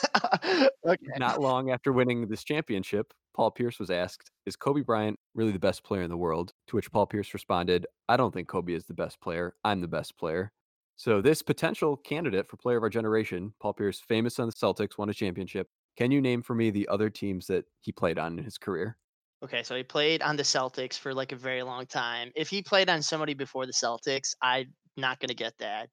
okay. 0.85 1.05
Not 1.17 1.41
long 1.41 1.71
after 1.71 1.91
winning 1.91 2.27
this 2.27 2.43
championship, 2.43 3.13
Paul 3.35 3.51
Pierce 3.51 3.79
was 3.79 3.89
asked, 3.89 4.31
Is 4.45 4.55
Kobe 4.55 4.81
Bryant 4.81 5.19
really 5.33 5.51
the 5.51 5.59
best 5.59 5.83
player 5.83 6.01
in 6.01 6.09
the 6.09 6.17
world? 6.17 6.53
To 6.67 6.75
which 6.75 6.91
Paul 6.91 7.07
Pierce 7.07 7.33
responded, 7.33 7.87
I 8.07 8.17
don't 8.17 8.33
think 8.33 8.47
Kobe 8.47 8.73
is 8.73 8.85
the 8.85 8.93
best 8.93 9.21
player. 9.21 9.55
I'm 9.63 9.81
the 9.81 9.87
best 9.87 10.17
player. 10.17 10.51
So, 10.95 11.21
this 11.21 11.41
potential 11.41 11.95
candidate 11.95 12.47
for 12.47 12.57
player 12.57 12.77
of 12.77 12.83
our 12.83 12.89
generation, 12.89 13.53
Paul 13.61 13.73
Pierce, 13.73 14.01
famous 14.01 14.39
on 14.39 14.47
the 14.47 14.53
Celtics, 14.53 14.97
won 14.97 15.09
a 15.09 15.13
championship. 15.13 15.67
Can 15.95 16.11
you 16.11 16.19
name 16.19 16.41
for 16.41 16.55
me 16.55 16.69
the 16.69 16.87
other 16.89 17.09
teams 17.09 17.47
that 17.47 17.65
he 17.79 17.91
played 17.91 18.19
on 18.19 18.37
in 18.37 18.43
his 18.43 18.57
career? 18.57 18.97
Okay, 19.41 19.63
so 19.63 19.75
he 19.75 19.83
played 19.83 20.21
on 20.21 20.35
the 20.35 20.43
Celtics 20.43 20.99
for 20.99 21.13
like 21.13 21.31
a 21.31 21.37
very 21.37 21.63
long 21.63 21.85
time. 21.85 22.31
If 22.35 22.49
he 22.49 22.61
played 22.61 22.89
on 22.89 23.01
somebody 23.01 23.33
before 23.33 23.65
the 23.65 23.71
Celtics, 23.71 24.35
I'm 24.41 24.73
not 24.97 25.19
going 25.19 25.29
to 25.29 25.35
get 25.35 25.53
that. 25.59 25.89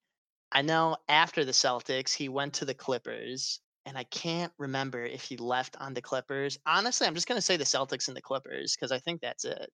I 0.51 0.63
know 0.63 0.97
after 1.09 1.45
the 1.45 1.53
Celtics, 1.53 2.13
he 2.13 2.29
went 2.29 2.55
to 2.55 2.65
the 2.65 2.75
Clippers, 2.75 3.61
and 3.87 3.97
I 3.97 4.05
can't 4.05 4.53
remember 4.59 5.05
if 5.05 5.23
he 5.23 5.37
left 5.37 5.77
on 5.81 5.95
the 5.95 6.03
Clippers. 6.03 6.59
Honestly, 6.67 7.07
I'm 7.07 7.15
just 7.15 7.29
going 7.29 7.39
to 7.39 7.43
say 7.43 7.57
the 7.57 7.65
Celtics 7.65 8.09
and 8.09 8.17
the 8.17 8.23
Clippers 8.23 8.77
because 8.77 8.93
I 8.93 8.99
think 8.99 9.21
that's 9.21 9.45
it. 9.45 9.71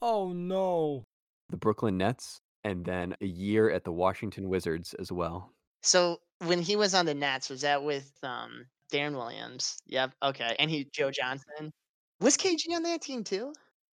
Oh 0.00 0.32
no. 0.32 1.04
The 1.50 1.56
Brooklyn 1.56 1.98
Nets, 1.98 2.40
and 2.64 2.84
then 2.84 3.16
a 3.20 3.26
year 3.26 3.70
at 3.70 3.84
the 3.84 3.92
Washington 3.92 4.48
Wizards 4.48 4.94
as 4.94 5.10
well. 5.10 5.52
So 5.82 6.18
when 6.44 6.62
he 6.62 6.76
was 6.76 6.94
on 6.94 7.06
the 7.06 7.14
Nets, 7.14 7.50
was 7.50 7.62
that 7.62 7.82
with 7.82 8.12
um, 8.22 8.66
Deron 8.92 9.14
Williams? 9.14 9.78
Yep. 9.86 10.12
Okay, 10.22 10.54
and 10.58 10.70
he 10.70 10.88
Joe 10.92 11.10
Johnson. 11.10 11.72
Was 12.20 12.36
KG 12.36 12.74
on 12.74 12.82
that 12.84 13.02
team 13.02 13.24
too? 13.24 13.52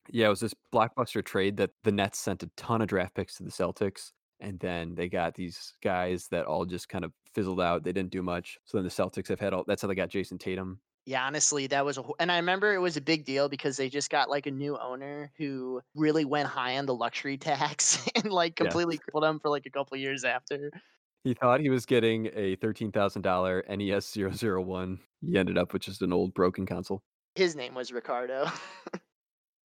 Yeah, 0.10 0.28
it 0.28 0.30
was 0.30 0.40
this 0.40 0.54
blockbuster 0.74 1.24
trade 1.24 1.58
that 1.58 1.72
the 1.84 1.92
Nets 1.92 2.20
sent 2.20 2.44
a 2.44 2.50
ton 2.58 2.82
of 2.82 2.88
draft 2.88 3.16
picks 3.16 3.36
to 3.38 3.44
the 3.44 3.52
Celtics. 3.52 4.12
And 4.40 4.60
then 4.60 4.96
they 4.96 5.10
got 5.10 5.36
these 5.36 5.74
guys 5.82 6.28
that 6.30 6.46
all 6.46 6.66
just 6.66 6.90
kind 6.90 7.06
of 7.06 7.14
fizzled 7.34 7.62
out. 7.62 7.84
They 7.84 7.94
didn't 7.94 8.12
do 8.12 8.22
much. 8.22 8.60
So 8.66 8.78
then 8.78 8.84
the 8.84 8.90
Celtics 8.92 9.28
have 9.30 9.40
had 9.40 9.54
all 9.54 9.64
that's 9.66 9.82
how 9.82 9.88
they 9.88 9.96
got 9.96 10.10
Jayson 10.10 10.38
Tatum. 10.40 10.82
Yeah, 11.08 11.24
honestly, 11.26 11.68
that 11.68 11.86
was 11.86 12.00
a 12.00 12.04
and 12.20 12.32
I 12.32 12.38
remember 12.38 12.74
it 12.74 12.80
was 12.80 12.98
a 12.98 13.02
big 13.02 13.26
deal 13.26 13.48
because 13.48 13.78
they 13.78 13.90
just 13.90 14.10
got 14.10 14.28
like 14.30 14.48
a 14.48 14.52
new 14.52 14.76
owner 14.78 15.32
who 15.38 15.82
really 15.94 16.26
went 16.26 16.48
high 16.50 16.78
on 16.80 16.88
the 16.88 16.96
luxury 16.96 17.38
tax 17.40 18.08
and 18.16 18.32
like 18.32 18.56
Yeah. 18.58 18.76
completely 18.76 18.98
crippled 18.98 19.24
them 19.24 19.40
for 19.40 19.50
like 19.50 19.66
a 19.68 19.72
couple 19.72 19.98
years 19.98 20.24
after. 20.24 20.72
He 21.26 21.34
thought 21.34 21.60
he 21.60 21.70
was 21.70 21.86
getting 21.86 22.28
a 22.34 22.56
$13,000 22.58 23.64
NES 23.68 24.06
001. 24.06 25.02
He 25.22 25.38
ended 25.38 25.58
up 25.58 25.74
with 25.74 25.82
just 25.82 26.02
an 26.02 26.14
old 26.14 26.34
broken 26.34 26.66
console. 26.66 27.04
His 27.36 27.56
name 27.56 27.74
was 27.76 27.92
Ricardo. 27.94 28.48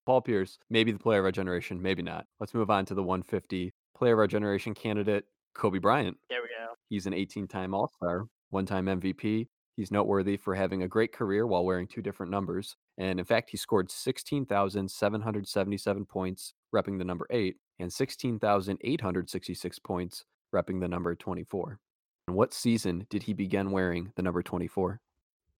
Paul 0.06 0.20
Pierce, 0.22 0.58
maybe 0.68 0.92
the 0.92 0.98
player 0.98 1.20
of 1.20 1.24
our 1.24 1.32
generation, 1.32 1.80
maybe 1.82 2.02
not. 2.02 2.26
Let's 2.38 2.52
move 2.54 2.70
on 2.70 2.84
to 2.86 2.94
the 2.94 3.02
150 3.02 3.72
player 4.00 4.14
of 4.14 4.18
our 4.18 4.26
generation 4.26 4.72
candidate, 4.72 5.26
Kobe 5.54 5.78
Bryant. 5.78 6.16
there 6.30 6.40
we 6.40 6.48
go. 6.48 6.72
He's 6.88 7.04
an 7.04 7.12
18 7.12 7.46
time 7.46 7.74
All 7.74 7.86
Star, 7.86 8.26
one 8.48 8.64
time 8.64 8.86
MVP. 8.86 9.46
He's 9.76 9.90
noteworthy 9.90 10.38
for 10.38 10.54
having 10.54 10.82
a 10.82 10.88
great 10.88 11.12
career 11.12 11.46
while 11.46 11.66
wearing 11.66 11.86
two 11.86 12.00
different 12.00 12.32
numbers. 12.32 12.76
And 12.96 13.20
in 13.20 13.26
fact, 13.26 13.50
he 13.50 13.58
scored 13.58 13.90
16,777 13.90 16.06
points, 16.06 16.54
repping 16.74 16.96
the 16.96 17.04
number 17.04 17.26
8, 17.28 17.56
and 17.78 17.92
16,866 17.92 19.78
points, 19.80 20.24
repping 20.54 20.80
the 20.80 20.88
number 20.88 21.14
24. 21.14 21.78
And 22.26 22.36
what 22.36 22.54
season 22.54 23.06
did 23.10 23.22
he 23.22 23.34
begin 23.34 23.70
wearing 23.70 24.12
the 24.16 24.22
number 24.22 24.42
24? 24.42 24.98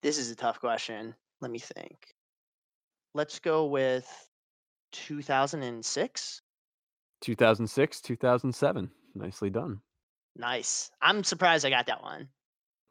This 0.03 0.17
is 0.17 0.31
a 0.31 0.37
tough 0.37 0.61
question. 0.61 1.15
Let 1.43 1.51
me 1.51 1.59
think. 1.59 2.15
Let's 3.13 3.39
go 3.39 3.67
with 3.67 4.09
2006. 4.93 6.41
2006, 7.21 8.01
2007. 8.01 8.91
Nicely 9.15 9.51
done. 9.51 9.81
Nice. 10.37 10.91
I'm 11.03 11.25
surprised 11.25 11.67
I 11.67 11.71
got 11.71 11.87
that 11.87 12.03
one. 12.03 12.29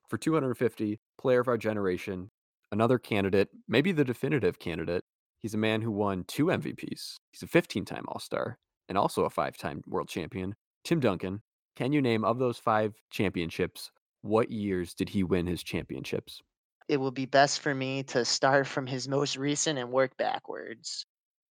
For 0.09 0.17
250, 0.17 0.99
player 1.17 1.39
of 1.39 1.47
our 1.47 1.57
generation, 1.57 2.31
another 2.71 2.99
candidate, 2.99 3.49
maybe 3.67 3.91
the 3.91 4.03
definitive 4.03 4.59
candidate. 4.59 5.03
He's 5.39 5.53
a 5.53 5.57
man 5.57 5.81
who 5.81 5.91
won 5.91 6.25
two 6.25 6.45
MVPs. 6.45 7.15
He's 7.31 7.43
a 7.43 7.47
15 7.47 7.85
time 7.85 8.03
All 8.07 8.19
Star 8.19 8.57
and 8.89 8.97
also 8.97 9.23
a 9.23 9.29
five 9.29 9.55
time 9.57 9.81
world 9.87 10.09
champion. 10.09 10.55
Tim 10.83 10.99
Duncan, 10.99 11.41
can 11.75 11.93
you 11.93 12.01
name 12.01 12.25
of 12.25 12.39
those 12.39 12.57
five 12.57 12.95
championships, 13.09 13.91
what 14.21 14.51
years 14.51 14.93
did 14.93 15.09
he 15.09 15.23
win 15.23 15.47
his 15.47 15.63
championships? 15.63 16.41
It 16.89 16.97
will 16.97 17.11
be 17.11 17.25
best 17.25 17.61
for 17.61 17.73
me 17.73 18.03
to 18.03 18.25
start 18.25 18.67
from 18.67 18.87
his 18.87 19.07
most 19.07 19.37
recent 19.37 19.79
and 19.79 19.91
work 19.91 20.17
backwards. 20.17 21.05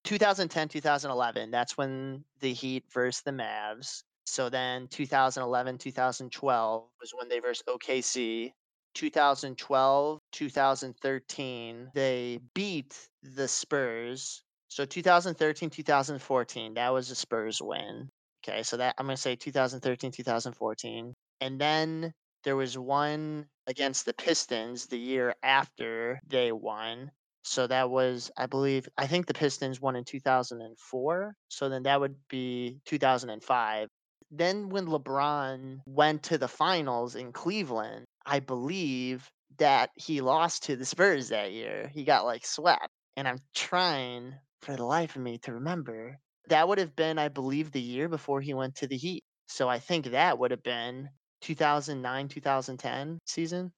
2010, 0.08 0.68
2011, 0.68 1.50
that's 1.50 1.76
when 1.76 2.24
the 2.40 2.54
Heat 2.54 2.82
versus 2.90 3.20
the 3.20 3.30
Mavs. 3.30 4.04
So 4.24 4.48
then 4.48 4.88
2011, 4.88 5.76
2012 5.76 6.84
was 6.98 7.12
when 7.14 7.28
they 7.28 7.40
versus 7.40 7.62
OKC. 7.68 8.50
2012, 8.94 10.20
2013, 10.32 11.90
they 11.92 12.40
beat 12.54 12.96
the 13.22 13.46
Spurs. 13.46 14.42
So 14.68 14.86
2013, 14.86 15.68
2014, 15.68 16.72
that 16.72 16.88
was 16.90 17.10
a 17.10 17.14
Spurs 17.14 17.60
win. 17.60 18.08
Okay, 18.42 18.62
so 18.62 18.78
that 18.78 18.94
I'm 18.96 19.04
going 19.04 19.14
to 19.16 19.20
say 19.20 19.36
2013, 19.36 20.10
2014. 20.10 21.12
And 21.42 21.60
then 21.60 22.14
there 22.44 22.56
was 22.56 22.78
one 22.78 23.46
against 23.66 24.06
the 24.06 24.14
Pistons 24.14 24.86
the 24.86 24.98
year 24.98 25.34
after 25.42 26.18
they 26.26 26.50
won. 26.50 27.10
So 27.48 27.66
that 27.66 27.90
was, 27.90 28.30
I 28.36 28.46
believe, 28.46 28.88
I 28.98 29.06
think 29.06 29.26
the 29.26 29.34
Pistons 29.34 29.80
won 29.80 29.96
in 29.96 30.04
2004. 30.04 31.34
So 31.48 31.68
then 31.68 31.82
that 31.84 32.00
would 32.00 32.16
be 32.28 32.80
2005. 32.84 33.88
Then 34.30 34.68
when 34.68 34.86
LeBron 34.86 35.78
went 35.86 36.22
to 36.24 36.36
the 36.36 36.48
finals 36.48 37.16
in 37.16 37.32
Cleveland, 37.32 38.04
I 38.26 38.40
believe 38.40 39.30
that 39.58 39.90
he 39.94 40.20
lost 40.20 40.64
to 40.64 40.76
the 40.76 40.84
Spurs 40.84 41.30
that 41.30 41.52
year. 41.52 41.90
He 41.94 42.04
got 42.04 42.26
like 42.26 42.44
swept. 42.44 42.88
And 43.16 43.26
I'm 43.26 43.38
trying 43.54 44.34
for 44.60 44.76
the 44.76 44.84
life 44.84 45.16
of 45.16 45.22
me 45.22 45.38
to 45.38 45.54
remember. 45.54 46.18
That 46.48 46.68
would 46.68 46.78
have 46.78 46.94
been, 46.94 47.18
I 47.18 47.28
believe, 47.28 47.72
the 47.72 47.80
year 47.80 48.08
before 48.08 48.40
he 48.42 48.52
went 48.54 48.76
to 48.76 48.86
the 48.86 48.96
Heat. 48.96 49.24
So 49.46 49.68
I 49.68 49.78
think 49.78 50.06
that 50.06 50.38
would 50.38 50.50
have 50.50 50.62
been 50.62 51.08
2009 51.40 52.28
2010 52.28 53.18
season. 53.24 53.72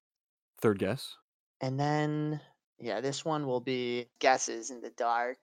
Third 0.60 0.80
guess. 0.80 1.16
And 1.60 1.78
then, 1.78 2.40
yeah, 2.80 3.00
this 3.00 3.24
one 3.24 3.46
will 3.46 3.60
be 3.60 4.06
guesses 4.20 4.70
in 4.70 4.80
the 4.80 4.90
dark. 4.90 5.38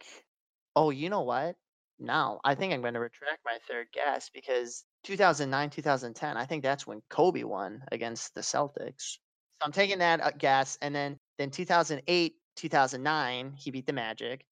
Oh, 0.75 0.89
you 0.89 1.09
know 1.09 1.21
what? 1.21 1.55
No, 1.99 2.39
I 2.43 2.55
think 2.55 2.73
I'm 2.73 2.81
going 2.81 2.93
to 2.93 2.99
retract 2.99 3.39
my 3.45 3.57
third 3.67 3.87
guess 3.93 4.29
because 4.33 4.83
2009 5.03 5.69
2010, 5.69 6.37
I 6.37 6.45
think 6.45 6.63
that's 6.63 6.85
when 6.85 7.01
Kobe 7.09 7.43
won 7.43 7.83
against 7.91 8.35
the 8.35 8.41
Celtics. 8.41 9.17
So 9.59 9.65
I'm 9.65 9.71
taking 9.71 9.99
that 9.99 10.21
uh, 10.21 10.31
guess. 10.37 10.77
And 10.81 10.93
then, 10.93 11.17
then 11.37 11.49
2008 11.49 12.35
2009, 12.55 13.53
he 13.55 13.71
beat 13.71 13.87
the 13.87 13.93
Magic. 13.93 14.45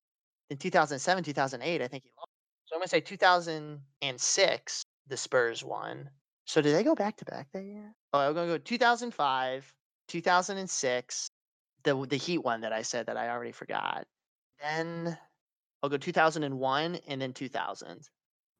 Then 0.48 0.58
2007 0.58 1.24
2008, 1.24 1.82
I 1.82 1.88
think 1.88 2.04
he 2.04 2.10
lost. 2.18 2.30
So 2.66 2.74
I'm 2.74 2.80
going 2.80 2.86
to 2.86 2.90
say 2.90 3.00
2006, 3.00 4.84
the 5.08 5.16
Spurs 5.16 5.64
won. 5.64 6.10
So 6.46 6.60
did 6.60 6.74
they 6.74 6.84
go 6.84 6.94
back 6.94 7.16
to 7.16 7.24
back 7.24 7.48
that 7.52 7.64
year? 7.64 7.92
Oh, 8.12 8.20
I'm 8.20 8.34
gonna 8.34 8.46
go 8.46 8.58
2005, 8.58 9.74
2006, 10.08 11.28
the 11.86 12.06
the 12.06 12.16
Heat 12.16 12.38
one 12.38 12.60
that 12.60 12.72
I 12.74 12.82
said 12.82 13.06
that 13.06 13.16
I 13.16 13.30
already 13.30 13.52
forgot. 13.52 14.06
Then 14.60 15.16
I'll 15.82 15.88
go 15.88 15.96
2001 15.96 16.98
and 17.08 17.20
then 17.22 17.32
2000. 17.32 18.08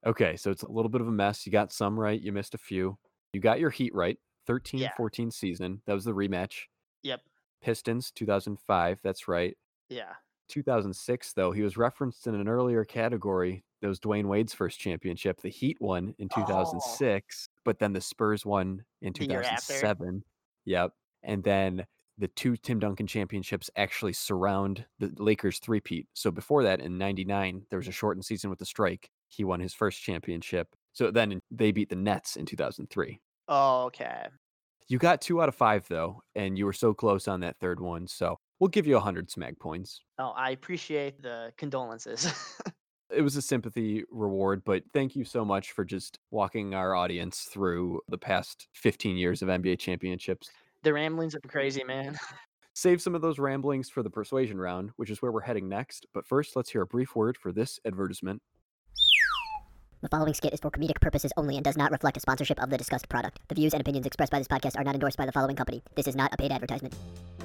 Okay, 0.06 0.36
so 0.36 0.50
it's 0.50 0.62
a 0.62 0.70
little 0.70 0.88
bit 0.88 1.00
of 1.00 1.08
a 1.08 1.12
mess. 1.12 1.44
You 1.44 1.52
got 1.52 1.72
some 1.72 1.98
right, 1.98 2.20
you 2.20 2.32
missed 2.32 2.54
a 2.54 2.58
few. 2.58 2.96
You 3.32 3.40
got 3.40 3.60
your 3.60 3.70
Heat 3.70 3.94
right. 3.94 4.18
13 4.46 4.80
Yeah. 4.80 4.92
14 4.96 5.30
season. 5.30 5.82
That 5.86 5.94
was 5.94 6.04
the 6.04 6.12
rematch. 6.12 6.62
Yep. 7.02 7.20
Pistons 7.62 8.12
2005. 8.12 9.00
That's 9.02 9.26
right. 9.28 9.56
Yeah. 9.88 10.12
2006, 10.48 11.32
though, 11.32 11.50
he 11.50 11.62
was 11.62 11.76
referenced 11.76 12.26
in 12.28 12.34
an 12.36 12.46
earlier 12.48 12.84
category. 12.84 13.64
That 13.82 13.88
was 13.88 13.98
Dwyane 13.98 14.26
Wade's 14.26 14.54
first 14.54 14.78
championship. 14.78 15.40
The 15.40 15.48
Heat 15.48 15.76
won 15.80 16.14
in 16.18 16.28
2006, 16.28 17.48
but 17.64 17.78
then 17.80 17.92
the 17.92 18.00
Spurs 18.00 18.46
won 18.46 18.84
in 19.02 19.12
The 19.12 19.26
year 19.26 19.42
after? 19.42 19.72
2007. 19.74 20.22
Yep. 20.66 20.92
And 21.24 21.42
then 21.42 21.86
the 22.18 22.28
two 22.28 22.56
Tim 22.56 22.78
Duncan 22.78 23.06
championships 23.06 23.70
actually 23.76 24.12
surround 24.12 24.84
the 24.98 25.12
Lakers 25.16 25.58
three-peat. 25.58 26.06
So 26.14 26.30
before 26.30 26.62
that, 26.62 26.80
in 26.80 26.98
99, 26.98 27.66
there 27.70 27.78
was 27.78 27.88
a 27.88 27.92
shortened 27.92 28.24
season 28.24 28.50
with 28.50 28.58
the 28.58 28.66
strike. 28.66 29.10
He 29.28 29.44
won 29.44 29.60
his 29.60 29.74
first 29.74 30.00
championship. 30.02 30.74
So 30.92 31.10
then 31.10 31.40
they 31.50 31.72
beat 31.72 31.90
the 31.90 31.96
Nets 31.96 32.36
in 32.36 32.46
2003. 32.46 33.20
Oh, 33.48 33.84
okay. 33.84 34.26
You 34.88 34.98
got 34.98 35.20
two 35.20 35.42
out 35.42 35.48
of 35.48 35.54
five, 35.54 35.86
though, 35.88 36.22
and 36.34 36.56
you 36.56 36.64
were 36.64 36.72
so 36.72 36.94
close 36.94 37.28
on 37.28 37.40
that 37.40 37.58
third 37.58 37.80
one. 37.80 38.06
So 38.06 38.38
we'll 38.60 38.68
give 38.68 38.86
you 38.86 38.94
100 38.94 39.28
SMAG 39.28 39.58
points. 39.58 40.00
Oh, 40.18 40.32
I 40.36 40.50
appreciate 40.50 41.22
the 41.22 41.52
condolences. 41.56 42.32
it 43.10 43.22
was 43.22 43.36
a 43.36 43.42
sympathy 43.42 44.04
reward, 44.10 44.62
but 44.64 44.84
thank 44.92 45.16
you 45.16 45.24
so 45.24 45.44
much 45.44 45.72
for 45.72 45.84
just 45.84 46.18
walking 46.30 46.74
our 46.74 46.94
audience 46.94 47.48
through 47.50 48.00
the 48.08 48.18
past 48.18 48.68
15 48.74 49.16
years 49.16 49.42
of 49.42 49.48
NBA 49.48 49.78
championships. 49.78 50.50
The 50.86 50.92
ramblings 50.92 51.34
are 51.34 51.40
crazy, 51.40 51.82
man. 51.82 52.16
Save 52.74 53.02
some 53.02 53.16
of 53.16 53.20
those 53.20 53.40
ramblings 53.40 53.90
for 53.90 54.04
the 54.04 54.10
persuasion 54.10 54.56
round, 54.56 54.90
which 54.94 55.10
is 55.10 55.20
where 55.20 55.32
we're 55.32 55.40
heading 55.40 55.68
next. 55.68 56.06
But 56.14 56.28
first, 56.28 56.54
let's 56.54 56.70
hear 56.70 56.82
a 56.82 56.86
brief 56.86 57.16
word 57.16 57.36
for 57.36 57.50
this 57.50 57.80
advertisement. 57.84 58.40
The 60.00 60.08
following 60.08 60.34
skit 60.34 60.54
is 60.54 60.60
for 60.60 60.70
comedic 60.70 61.00
purposes 61.00 61.32
only 61.36 61.56
and 61.56 61.64
does 61.64 61.76
not 61.76 61.90
reflect 61.90 62.18
a 62.18 62.20
sponsorship 62.20 62.62
of 62.62 62.70
the 62.70 62.78
discussed 62.78 63.08
product. 63.08 63.40
The 63.48 63.56
views 63.56 63.72
and 63.72 63.80
opinions 63.80 64.06
expressed 64.06 64.30
by 64.30 64.38
this 64.38 64.46
podcast 64.46 64.78
are 64.78 64.84
not 64.84 64.94
endorsed 64.94 65.16
by 65.16 65.26
the 65.26 65.32
following 65.32 65.56
company. 65.56 65.82
This 65.96 66.06
is 66.06 66.14
not 66.14 66.32
a 66.32 66.36
paid 66.36 66.52
advertisement. 66.52 66.94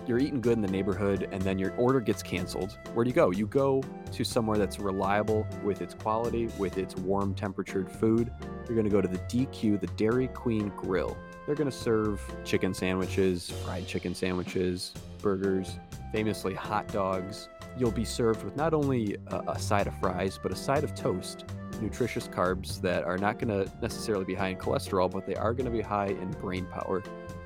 You're 0.05 0.19
eating 0.19 0.39
good 0.39 0.53
in 0.53 0.61
the 0.61 0.67
neighborhood, 0.67 1.27
and 1.31 1.41
then 1.41 1.57
your 1.57 1.73
order 1.77 1.99
gets 1.99 2.21
canceled. 2.21 2.77
Where 2.93 3.03
do 3.03 3.09
you 3.09 3.15
go? 3.15 3.31
You 3.31 3.47
go 3.47 3.81
to 4.11 4.23
somewhere 4.23 4.59
that's 4.59 4.79
reliable 4.79 5.47
with 5.63 5.81
its 5.81 5.95
quality, 5.95 6.47
with 6.59 6.77
its 6.77 6.95
warm 6.97 7.33
temperatured 7.33 7.89
food. 7.89 8.31
You're 8.67 8.75
going 8.75 8.83
to 8.83 8.91
go 8.91 9.01
to 9.01 9.07
the 9.07 9.19
DQ, 9.19 9.79
the 9.79 9.87
Dairy 9.87 10.27
Queen 10.27 10.71
Grill. 10.75 11.17
They're 11.45 11.55
going 11.55 11.69
to 11.69 11.75
serve 11.75 12.21
chicken 12.45 12.73
sandwiches, 12.73 13.49
fried 13.63 13.87
chicken 13.87 14.13
sandwiches, 14.13 14.93
burgers, 15.21 15.77
famously 16.11 16.53
hot 16.53 16.87
dogs. 16.89 17.49
You'll 17.77 17.91
be 17.91 18.05
served 18.05 18.43
with 18.43 18.55
not 18.55 18.73
only 18.73 19.17
a, 19.27 19.39
a 19.47 19.59
side 19.59 19.87
of 19.87 19.97
fries, 19.99 20.39
but 20.41 20.51
a 20.51 20.55
side 20.55 20.83
of 20.83 20.93
toast. 20.93 21.45
Nutritious 21.81 22.27
carbs 22.27 22.79
that 22.81 23.03
are 23.03 23.17
not 23.17 23.39
going 23.39 23.47
to 23.47 23.71
necessarily 23.81 24.25
be 24.25 24.35
high 24.35 24.49
in 24.49 24.57
cholesterol, 24.57 25.09
but 25.09 25.25
they 25.25 25.35
are 25.35 25.53
going 25.53 25.65
to 25.65 25.71
be 25.71 25.81
high 25.81 26.07
in 26.07 26.29
brain 26.31 26.65
power. 26.67 27.01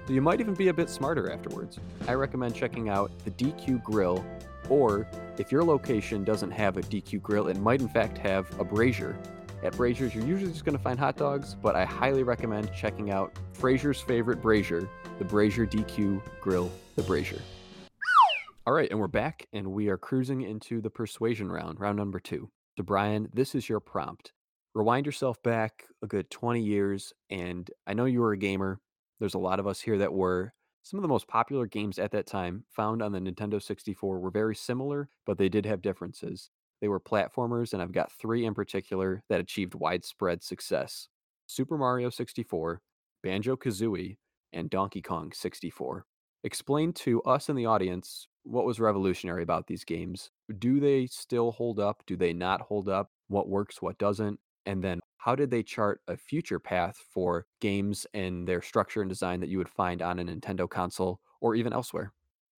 So 0.08 0.14
you 0.14 0.22
might 0.22 0.42
even 0.42 0.54
be 0.56 0.68
a 0.68 0.74
bit 0.74 0.90
smarter 0.90 1.32
afterwards. 1.32 1.80
I 2.08 2.14
recommend 2.14 2.54
checking 2.54 2.90
out 2.90 3.12
the 3.24 3.32
DQ 3.32 3.82
Grill, 3.84 4.26
or 4.68 5.08
if 5.38 5.52
your 5.52 5.64
location 5.64 6.24
doesn't 6.24 6.52
have 6.52 6.78
a 6.78 6.82
DQ 6.82 7.22
Grill, 7.22 7.48
it 7.48 7.58
might 7.58 7.82
in 7.82 7.88
fact 7.88 8.18
have 8.18 8.48
a 8.60 8.64
brazier. 8.64 9.18
At 9.66 9.76
Brazier's, 9.76 10.14
you're 10.14 10.24
usually 10.24 10.52
just 10.52 10.64
going 10.64 10.78
to 10.78 10.84
find 10.84 11.00
hot 11.00 11.18
dogs, 11.18 11.56
but 11.56 11.76
I 11.76 11.86
highly 11.86 12.22
recommend 12.22 12.72
checking 12.72 13.10
out 13.10 13.34
Frazier's 13.54 14.00
favorite 14.00 14.40
brazier, 14.40 14.88
the 15.18 15.26
Brazier 15.26 15.66
DQ 15.66 16.22
Grill, 16.40 16.72
the 16.96 17.02
Brazier. 17.02 17.42
All 18.68 18.74
right, 18.74 18.88
and 18.92 19.00
we're 19.00 19.08
back, 19.08 19.48
and 19.54 19.72
we 19.72 19.88
are 19.88 19.98
cruising 19.98 20.44
into 20.44 20.82
the 20.82 20.92
persuasion 20.92 21.52
round, 21.52 21.80
round 21.80 21.98
number 21.98 22.20
two. 22.20 22.52
So, 22.78 22.84
Brian, 22.84 23.28
this 23.34 23.56
is 23.56 23.68
your 23.68 23.80
prompt. 23.80 24.34
Rewind 24.76 25.08
yourself 25.08 25.42
back 25.42 25.86
a 26.04 26.06
good 26.06 26.30
20 26.30 26.62
years, 26.62 27.12
and 27.32 27.68
I 27.88 27.96
know 27.96 28.06
you 28.06 28.22
were 28.22 28.34
a 28.34 28.38
gamer. 28.38 28.80
There's 29.20 29.34
a 29.34 29.40
lot 29.40 29.60
of 29.60 29.66
us 29.66 29.82
here 29.82 29.98
that 29.98 30.14
were. 30.14 30.54
Some 30.84 31.00
of 31.00 31.02
the 31.02 31.08
most 31.08 31.28
popular 31.28 31.66
games 31.66 31.98
at 31.98 32.12
that 32.12 32.28
time 32.28 32.66
found 32.70 33.02
on 33.02 33.14
the 33.14 33.20
Nintendo 33.20 33.60
64 33.60 34.20
were 34.20 34.30
very 34.30 34.56
similar, 34.56 35.10
but 35.26 35.40
they 35.40 35.50
did 35.50 35.66
have 35.66 35.82
differences. 35.82 36.52
They 36.82 36.88
were 36.88 37.00
platformers, 37.00 37.74
and 37.74 37.82
I've 37.82 37.92
got 37.92 38.12
three 38.12 38.46
in 38.46 38.54
particular 38.54 39.24
that 39.30 39.40
achieved 39.40 39.76
widespread 39.76 40.44
success 40.44 41.08
Super 41.48 41.78
Mario 41.78 42.10
64, 42.10 42.82
Banjo 43.24 43.56
Kazooie, 43.56 44.18
and 44.54 44.70
Donkey 44.70 45.02
Kong 45.02 45.32
64. 45.32 46.06
Explain 46.44 46.94
to 46.94 47.22
us 47.24 47.50
in 47.50 47.56
the 47.56 47.66
audience 47.66 48.28
what 48.44 48.66
was 48.66 48.80
revolutionary 48.80 49.44
about 49.44 49.68
these 49.68 49.84
games. 49.84 50.32
Do 50.60 50.80
they 50.80 51.08
still 51.08 51.52
hold 51.52 51.80
up? 51.80 52.04
Do 52.06 52.16
they 52.16 52.34
not 52.34 52.62
hold 52.62 52.88
up? 52.88 53.12
What 53.28 53.50
works, 53.50 53.82
what 53.82 53.98
doesn't? 53.98 54.40
And 54.66 54.84
then 54.84 55.00
how 55.18 55.36
did 55.36 55.50
they 55.52 55.64
chart 55.64 56.02
a 56.08 56.18
future 56.18 56.60
path 56.60 56.98
for 56.98 57.48
games 57.60 58.06
and 58.14 58.48
their 58.48 58.62
structure 58.62 59.02
and 59.02 59.10
design 59.10 59.40
that 59.40 59.50
you 59.50 59.58
would 59.58 59.70
find 59.70 60.02
on 60.02 60.20
a 60.20 60.24
Nintendo 60.24 60.70
console 60.70 61.20
or 61.42 61.56
even 61.56 61.74
elsewhere? 61.74 62.14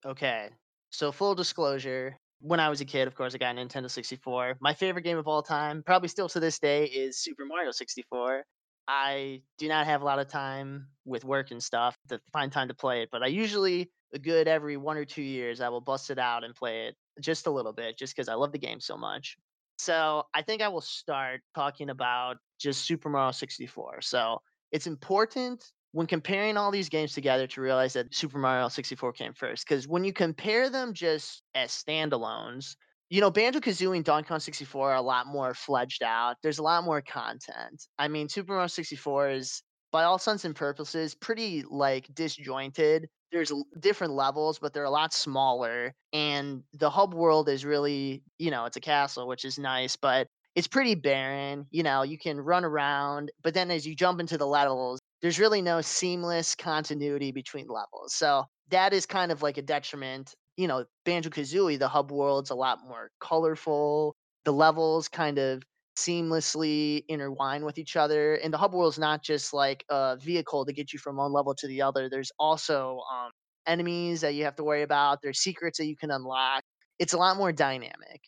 Okay. 0.05 0.49
So 0.89 1.11
full 1.11 1.35
disclosure, 1.35 2.19
when 2.39 2.59
I 2.59 2.69
was 2.69 2.81
a 2.81 2.85
kid, 2.85 3.07
of 3.07 3.15
course, 3.15 3.33
I 3.33 3.37
got 3.37 3.57
a 3.57 3.59
Nintendo 3.59 3.89
64. 3.89 4.57
My 4.59 4.73
favorite 4.73 5.03
game 5.03 5.17
of 5.17 5.27
all 5.27 5.41
time, 5.41 5.83
probably 5.83 6.09
still 6.09 6.29
to 6.29 6.39
this 6.39 6.59
day, 6.59 6.85
is 6.85 7.17
Super 7.17 7.45
Mario 7.45 7.71
64. 7.71 8.43
I 8.87 9.41
do 9.57 9.67
not 9.67 9.85
have 9.85 10.01
a 10.01 10.05
lot 10.05 10.19
of 10.19 10.27
time 10.27 10.87
with 11.05 11.25
work 11.25 11.51
and 11.51 11.61
stuff 11.61 11.97
to 12.09 12.21
find 12.31 12.51
time 12.51 12.69
to 12.69 12.73
play 12.73 13.01
it, 13.01 13.09
but 13.11 13.21
I 13.21 13.27
usually 13.27 13.91
a 14.13 14.19
good 14.19 14.47
every 14.47 14.77
one 14.77 14.95
or 14.95 15.03
two 15.03 15.21
years 15.21 15.59
I 15.59 15.67
will 15.67 15.81
bust 15.81 16.09
it 16.09 16.19
out 16.19 16.45
and 16.45 16.55
play 16.55 16.87
it 16.87 16.95
just 17.19 17.47
a 17.47 17.51
little 17.51 17.73
bit, 17.73 17.97
just 17.97 18.15
because 18.15 18.29
I 18.29 18.35
love 18.35 18.53
the 18.53 18.57
game 18.57 18.79
so 18.79 18.95
much. 18.95 19.37
So 19.77 20.23
I 20.33 20.41
think 20.41 20.61
I 20.61 20.69
will 20.69 20.81
start 20.81 21.41
talking 21.53 21.89
about 21.89 22.37
just 22.59 22.85
Super 22.85 23.09
Mario 23.09 23.31
64. 23.31 24.01
So 24.01 24.41
it's 24.71 24.87
important 24.87 25.65
when 25.91 26.07
comparing 26.07 26.57
all 26.57 26.71
these 26.71 26.89
games 26.89 27.13
together 27.13 27.47
to 27.47 27.61
realize 27.61 27.93
that 27.93 28.13
Super 28.13 28.37
Mario 28.37 28.67
64 28.67 29.13
came 29.13 29.33
first. 29.33 29.67
Because 29.67 29.87
when 29.87 30.03
you 30.03 30.13
compare 30.13 30.69
them 30.69 30.93
just 30.93 31.41
as 31.55 31.71
standalones, 31.71 32.75
you 33.09 33.21
know, 33.21 33.31
Banjo 33.31 33.59
Kazooie 33.59 33.95
and 33.95 34.05
Donkey 34.05 34.27
Kong 34.27 34.39
64 34.39 34.91
are 34.91 34.95
a 34.95 35.01
lot 35.01 35.27
more 35.27 35.53
fledged 35.53 36.03
out. 36.03 36.35
There's 36.43 36.59
a 36.59 36.63
lot 36.63 36.83
more 36.83 37.01
content. 37.01 37.87
I 37.97 38.09
mean, 38.09 38.27
Super 38.27 38.53
Mario 38.53 38.67
64 38.67 39.29
is, 39.29 39.63
by 39.91 40.03
all 40.03 40.19
sense 40.19 40.43
and 40.43 40.55
purposes, 40.55 41.15
pretty 41.15 41.63
like 41.69 42.13
disjointed. 42.13 43.07
There's 43.31 43.51
different 43.79 44.13
levels, 44.13 44.59
but 44.59 44.73
they're 44.73 44.83
a 44.83 44.89
lot 44.89 45.13
smaller. 45.13 45.93
And 46.11 46.63
the 46.73 46.89
hub 46.89 47.13
world 47.13 47.47
is 47.47 47.63
really, 47.63 48.23
you 48.37 48.51
know, 48.51 48.65
it's 48.65 48.77
a 48.77 48.81
castle, 48.81 49.27
which 49.27 49.45
is 49.45 49.57
nice, 49.57 49.95
but 49.95 50.27
it's 50.55 50.67
pretty 50.67 50.95
barren. 50.95 51.67
You 51.71 51.83
know, 51.83 52.03
you 52.03 52.17
can 52.17 52.41
run 52.41 52.65
around, 52.65 53.31
but 53.41 53.53
then 53.53 53.71
as 53.71 53.87
you 53.87 53.95
jump 53.95 54.19
into 54.19 54.37
the 54.37 54.47
levels, 54.47 54.99
there's 55.21 55.39
really 55.39 55.61
no 55.61 55.81
seamless 55.81 56.55
continuity 56.55 57.31
between 57.31 57.67
levels. 57.67 58.13
So 58.13 58.45
that 58.69 58.93
is 58.93 59.05
kind 59.05 59.31
of 59.31 59.41
like 59.41 59.57
a 59.57 59.61
detriment. 59.61 60.35
You 60.57 60.67
know, 60.67 60.85
Banjo 61.05 61.29
Kazooie, 61.29 61.79
the 61.79 61.87
hub 61.87 62.11
world's 62.11 62.49
a 62.49 62.55
lot 62.55 62.79
more 62.87 63.11
colorful. 63.19 64.15
The 64.45 64.53
levels 64.53 65.07
kind 65.07 65.37
of 65.37 65.63
seamlessly 65.97 67.03
intertwine 67.07 67.65
with 67.65 67.77
each 67.77 67.95
other. 67.95 68.35
And 68.35 68.53
the 68.53 68.57
hub 68.57 68.73
world's 68.73 68.99
not 68.99 69.23
just 69.23 69.53
like 69.53 69.83
a 69.89 70.17
vehicle 70.21 70.65
to 70.65 70.73
get 70.73 70.93
you 70.93 70.99
from 70.99 71.17
one 71.17 71.33
level 71.33 71.55
to 71.55 71.67
the 71.67 71.81
other. 71.81 72.09
There's 72.09 72.31
also 72.39 72.99
um, 73.11 73.31
enemies 73.65 74.21
that 74.21 74.35
you 74.35 74.43
have 74.45 74.55
to 74.57 74.63
worry 74.63 74.83
about. 74.83 75.19
There's 75.23 75.39
secrets 75.39 75.79
that 75.79 75.87
you 75.87 75.97
can 75.97 76.11
unlock. 76.11 76.63
It's 76.99 77.13
a 77.13 77.17
lot 77.17 77.37
more 77.37 77.51
dynamic. 77.51 78.21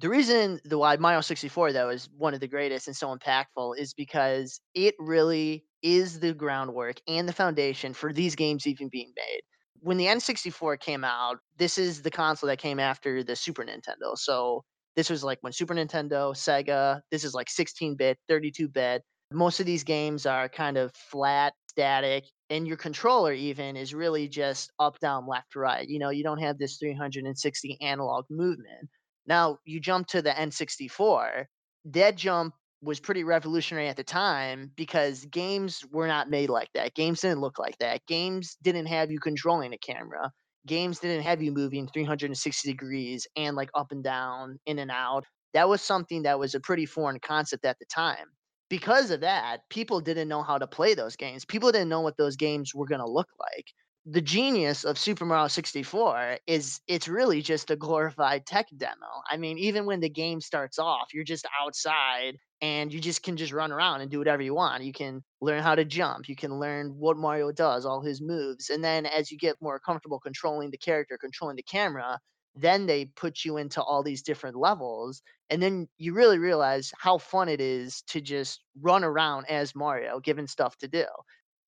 The 0.00 0.08
reason 0.08 0.60
the 0.64 0.78
why 0.78 0.96
Mario 0.96 1.20
64 1.20 1.74
though 1.74 1.90
is 1.90 2.08
one 2.16 2.32
of 2.32 2.40
the 2.40 2.48
greatest 2.48 2.86
and 2.86 2.96
so 2.96 3.14
impactful 3.14 3.76
is 3.76 3.92
because 3.92 4.58
it 4.74 4.94
really 4.98 5.66
is 5.82 6.20
the 6.20 6.32
groundwork 6.32 6.96
and 7.06 7.28
the 7.28 7.34
foundation 7.34 7.92
for 7.92 8.10
these 8.10 8.34
games 8.34 8.66
even 8.66 8.88
being 8.88 9.12
made. 9.14 9.42
When 9.80 9.98
the 9.98 10.06
N64 10.06 10.80
came 10.80 11.04
out, 11.04 11.36
this 11.58 11.76
is 11.76 12.00
the 12.00 12.10
console 12.10 12.48
that 12.48 12.58
came 12.58 12.80
after 12.80 13.22
the 13.22 13.36
Super 13.36 13.62
Nintendo. 13.62 14.16
So 14.16 14.64
this 14.96 15.10
was 15.10 15.22
like 15.22 15.36
when 15.42 15.52
Super 15.52 15.74
Nintendo, 15.74 16.32
Sega, 16.32 17.02
this 17.10 17.22
is 17.22 17.34
like 17.34 17.50
16 17.50 17.94
bit, 17.96 18.16
32 18.26 18.68
bit. 18.68 19.02
Most 19.32 19.60
of 19.60 19.66
these 19.66 19.84
games 19.84 20.24
are 20.24 20.48
kind 20.48 20.78
of 20.78 20.92
flat, 20.94 21.52
static, 21.68 22.24
and 22.48 22.66
your 22.66 22.78
controller 22.78 23.34
even 23.34 23.76
is 23.76 23.92
really 23.92 24.28
just 24.28 24.72
up, 24.78 24.98
down, 25.00 25.26
left, 25.28 25.54
right. 25.56 25.86
You 25.86 25.98
know, 25.98 26.08
you 26.08 26.24
don't 26.24 26.40
have 26.40 26.56
this 26.56 26.78
360 26.78 27.76
analog 27.82 28.24
movement. 28.30 28.88
Now 29.30 29.58
you 29.64 29.78
jump 29.78 30.08
to 30.08 30.22
the 30.22 30.38
N64. 30.38 31.46
That 31.86 32.16
jump 32.16 32.54
was 32.82 32.98
pretty 32.98 33.22
revolutionary 33.24 33.88
at 33.88 33.96
the 33.96 34.04
time 34.04 34.72
because 34.76 35.24
games 35.26 35.84
were 35.92 36.08
not 36.08 36.28
made 36.28 36.50
like 36.50 36.70
that. 36.74 36.94
Games 36.94 37.20
didn't 37.20 37.40
look 37.40 37.58
like 37.58 37.78
that. 37.78 38.04
Games 38.08 38.56
didn't 38.62 38.86
have 38.86 39.12
you 39.12 39.20
controlling 39.20 39.72
a 39.72 39.78
camera. 39.78 40.32
Games 40.66 40.98
didn't 40.98 41.22
have 41.22 41.40
you 41.40 41.52
moving 41.52 41.86
360 41.86 42.68
degrees 42.72 43.28
and 43.36 43.54
like 43.56 43.70
up 43.76 43.92
and 43.92 44.02
down, 44.02 44.58
in 44.66 44.80
and 44.80 44.90
out. 44.90 45.24
That 45.54 45.68
was 45.68 45.80
something 45.80 46.24
that 46.24 46.40
was 46.40 46.56
a 46.56 46.60
pretty 46.60 46.86
foreign 46.86 47.20
concept 47.20 47.64
at 47.64 47.78
the 47.78 47.86
time. 47.86 48.26
Because 48.68 49.12
of 49.12 49.20
that, 49.20 49.60
people 49.70 50.00
didn't 50.00 50.28
know 50.28 50.42
how 50.42 50.58
to 50.58 50.66
play 50.66 50.94
those 50.94 51.16
games. 51.16 51.44
People 51.44 51.70
didn't 51.72 51.88
know 51.88 52.00
what 52.00 52.16
those 52.16 52.36
games 52.36 52.74
were 52.74 52.86
going 52.86 53.00
to 53.00 53.08
look 53.10 53.28
like 53.38 53.66
the 54.10 54.20
genius 54.20 54.84
of 54.84 54.98
Super 54.98 55.24
Mario 55.24 55.46
64 55.46 56.38
is 56.48 56.80
it's 56.88 57.06
really 57.06 57.42
just 57.42 57.70
a 57.70 57.76
glorified 57.76 58.44
tech 58.44 58.66
demo. 58.76 59.06
I 59.30 59.36
mean, 59.36 59.56
even 59.58 59.86
when 59.86 60.00
the 60.00 60.08
game 60.08 60.40
starts 60.40 60.80
off, 60.80 61.14
you're 61.14 61.22
just 61.22 61.46
outside 61.62 62.36
and 62.60 62.92
you 62.92 63.00
just 63.00 63.22
can 63.22 63.36
just 63.36 63.52
run 63.52 63.70
around 63.70 64.00
and 64.00 64.10
do 64.10 64.18
whatever 64.18 64.42
you 64.42 64.52
want. 64.52 64.82
You 64.82 64.92
can 64.92 65.22
learn 65.40 65.62
how 65.62 65.76
to 65.76 65.84
jump, 65.84 66.28
you 66.28 66.34
can 66.34 66.58
learn 66.58 66.88
what 66.98 67.18
Mario 67.18 67.52
does, 67.52 67.86
all 67.86 68.02
his 68.02 68.20
moves. 68.20 68.68
And 68.68 68.82
then 68.82 69.06
as 69.06 69.30
you 69.30 69.38
get 69.38 69.54
more 69.60 69.78
comfortable 69.78 70.18
controlling 70.18 70.72
the 70.72 70.78
character, 70.78 71.16
controlling 71.16 71.54
the 71.56 71.62
camera, 71.62 72.18
then 72.56 72.86
they 72.86 73.04
put 73.04 73.44
you 73.44 73.58
into 73.58 73.80
all 73.80 74.02
these 74.02 74.22
different 74.22 74.56
levels 74.56 75.22
and 75.50 75.62
then 75.62 75.88
you 75.98 76.14
really 76.14 76.38
realize 76.38 76.90
how 76.98 77.18
fun 77.18 77.48
it 77.48 77.60
is 77.60 78.02
to 78.08 78.20
just 78.20 78.60
run 78.80 79.04
around 79.04 79.46
as 79.48 79.74
Mario 79.76 80.18
given 80.18 80.48
stuff 80.48 80.76
to 80.78 80.88
do. 80.88 81.04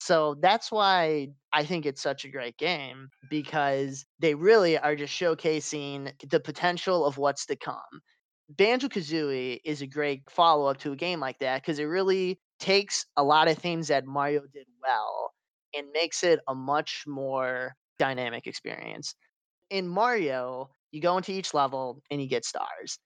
So 0.02 0.34
that's 0.40 0.72
why 0.72 1.28
I 1.52 1.64
think 1.64 1.86
it's 1.86 2.02
such 2.02 2.24
a 2.24 2.28
great 2.28 2.58
game 2.58 3.08
because 3.30 4.04
they 4.18 4.34
really 4.34 4.76
are 4.76 4.96
just 4.96 5.14
showcasing 5.14 6.12
the 6.28 6.40
potential 6.40 7.06
of 7.06 7.18
what's 7.18 7.46
to 7.46 7.54
come. 7.54 8.00
Banjo 8.48 8.88
Kazooie 8.88 9.60
is 9.64 9.80
a 9.80 9.86
great 9.86 10.22
follow 10.28 10.66
up 10.66 10.78
to 10.78 10.90
a 10.90 10.96
game 10.96 11.20
like 11.20 11.38
that 11.38 11.62
because 11.62 11.78
it 11.78 11.84
really 11.84 12.40
takes 12.58 13.06
a 13.16 13.22
lot 13.22 13.46
of 13.46 13.58
things 13.58 13.86
that 13.88 14.04
Mario 14.04 14.40
did 14.52 14.66
well 14.82 15.30
and 15.72 15.86
makes 15.94 16.24
it 16.24 16.40
a 16.48 16.54
much 16.54 17.04
more 17.06 17.76
dynamic 18.00 18.48
experience. 18.48 19.14
In 19.70 19.86
Mario, 19.86 20.70
you 20.90 21.00
go 21.00 21.16
into 21.16 21.30
each 21.30 21.54
level 21.54 22.02
and 22.10 22.20
you 22.20 22.28
get 22.28 22.44
stars 22.44 22.98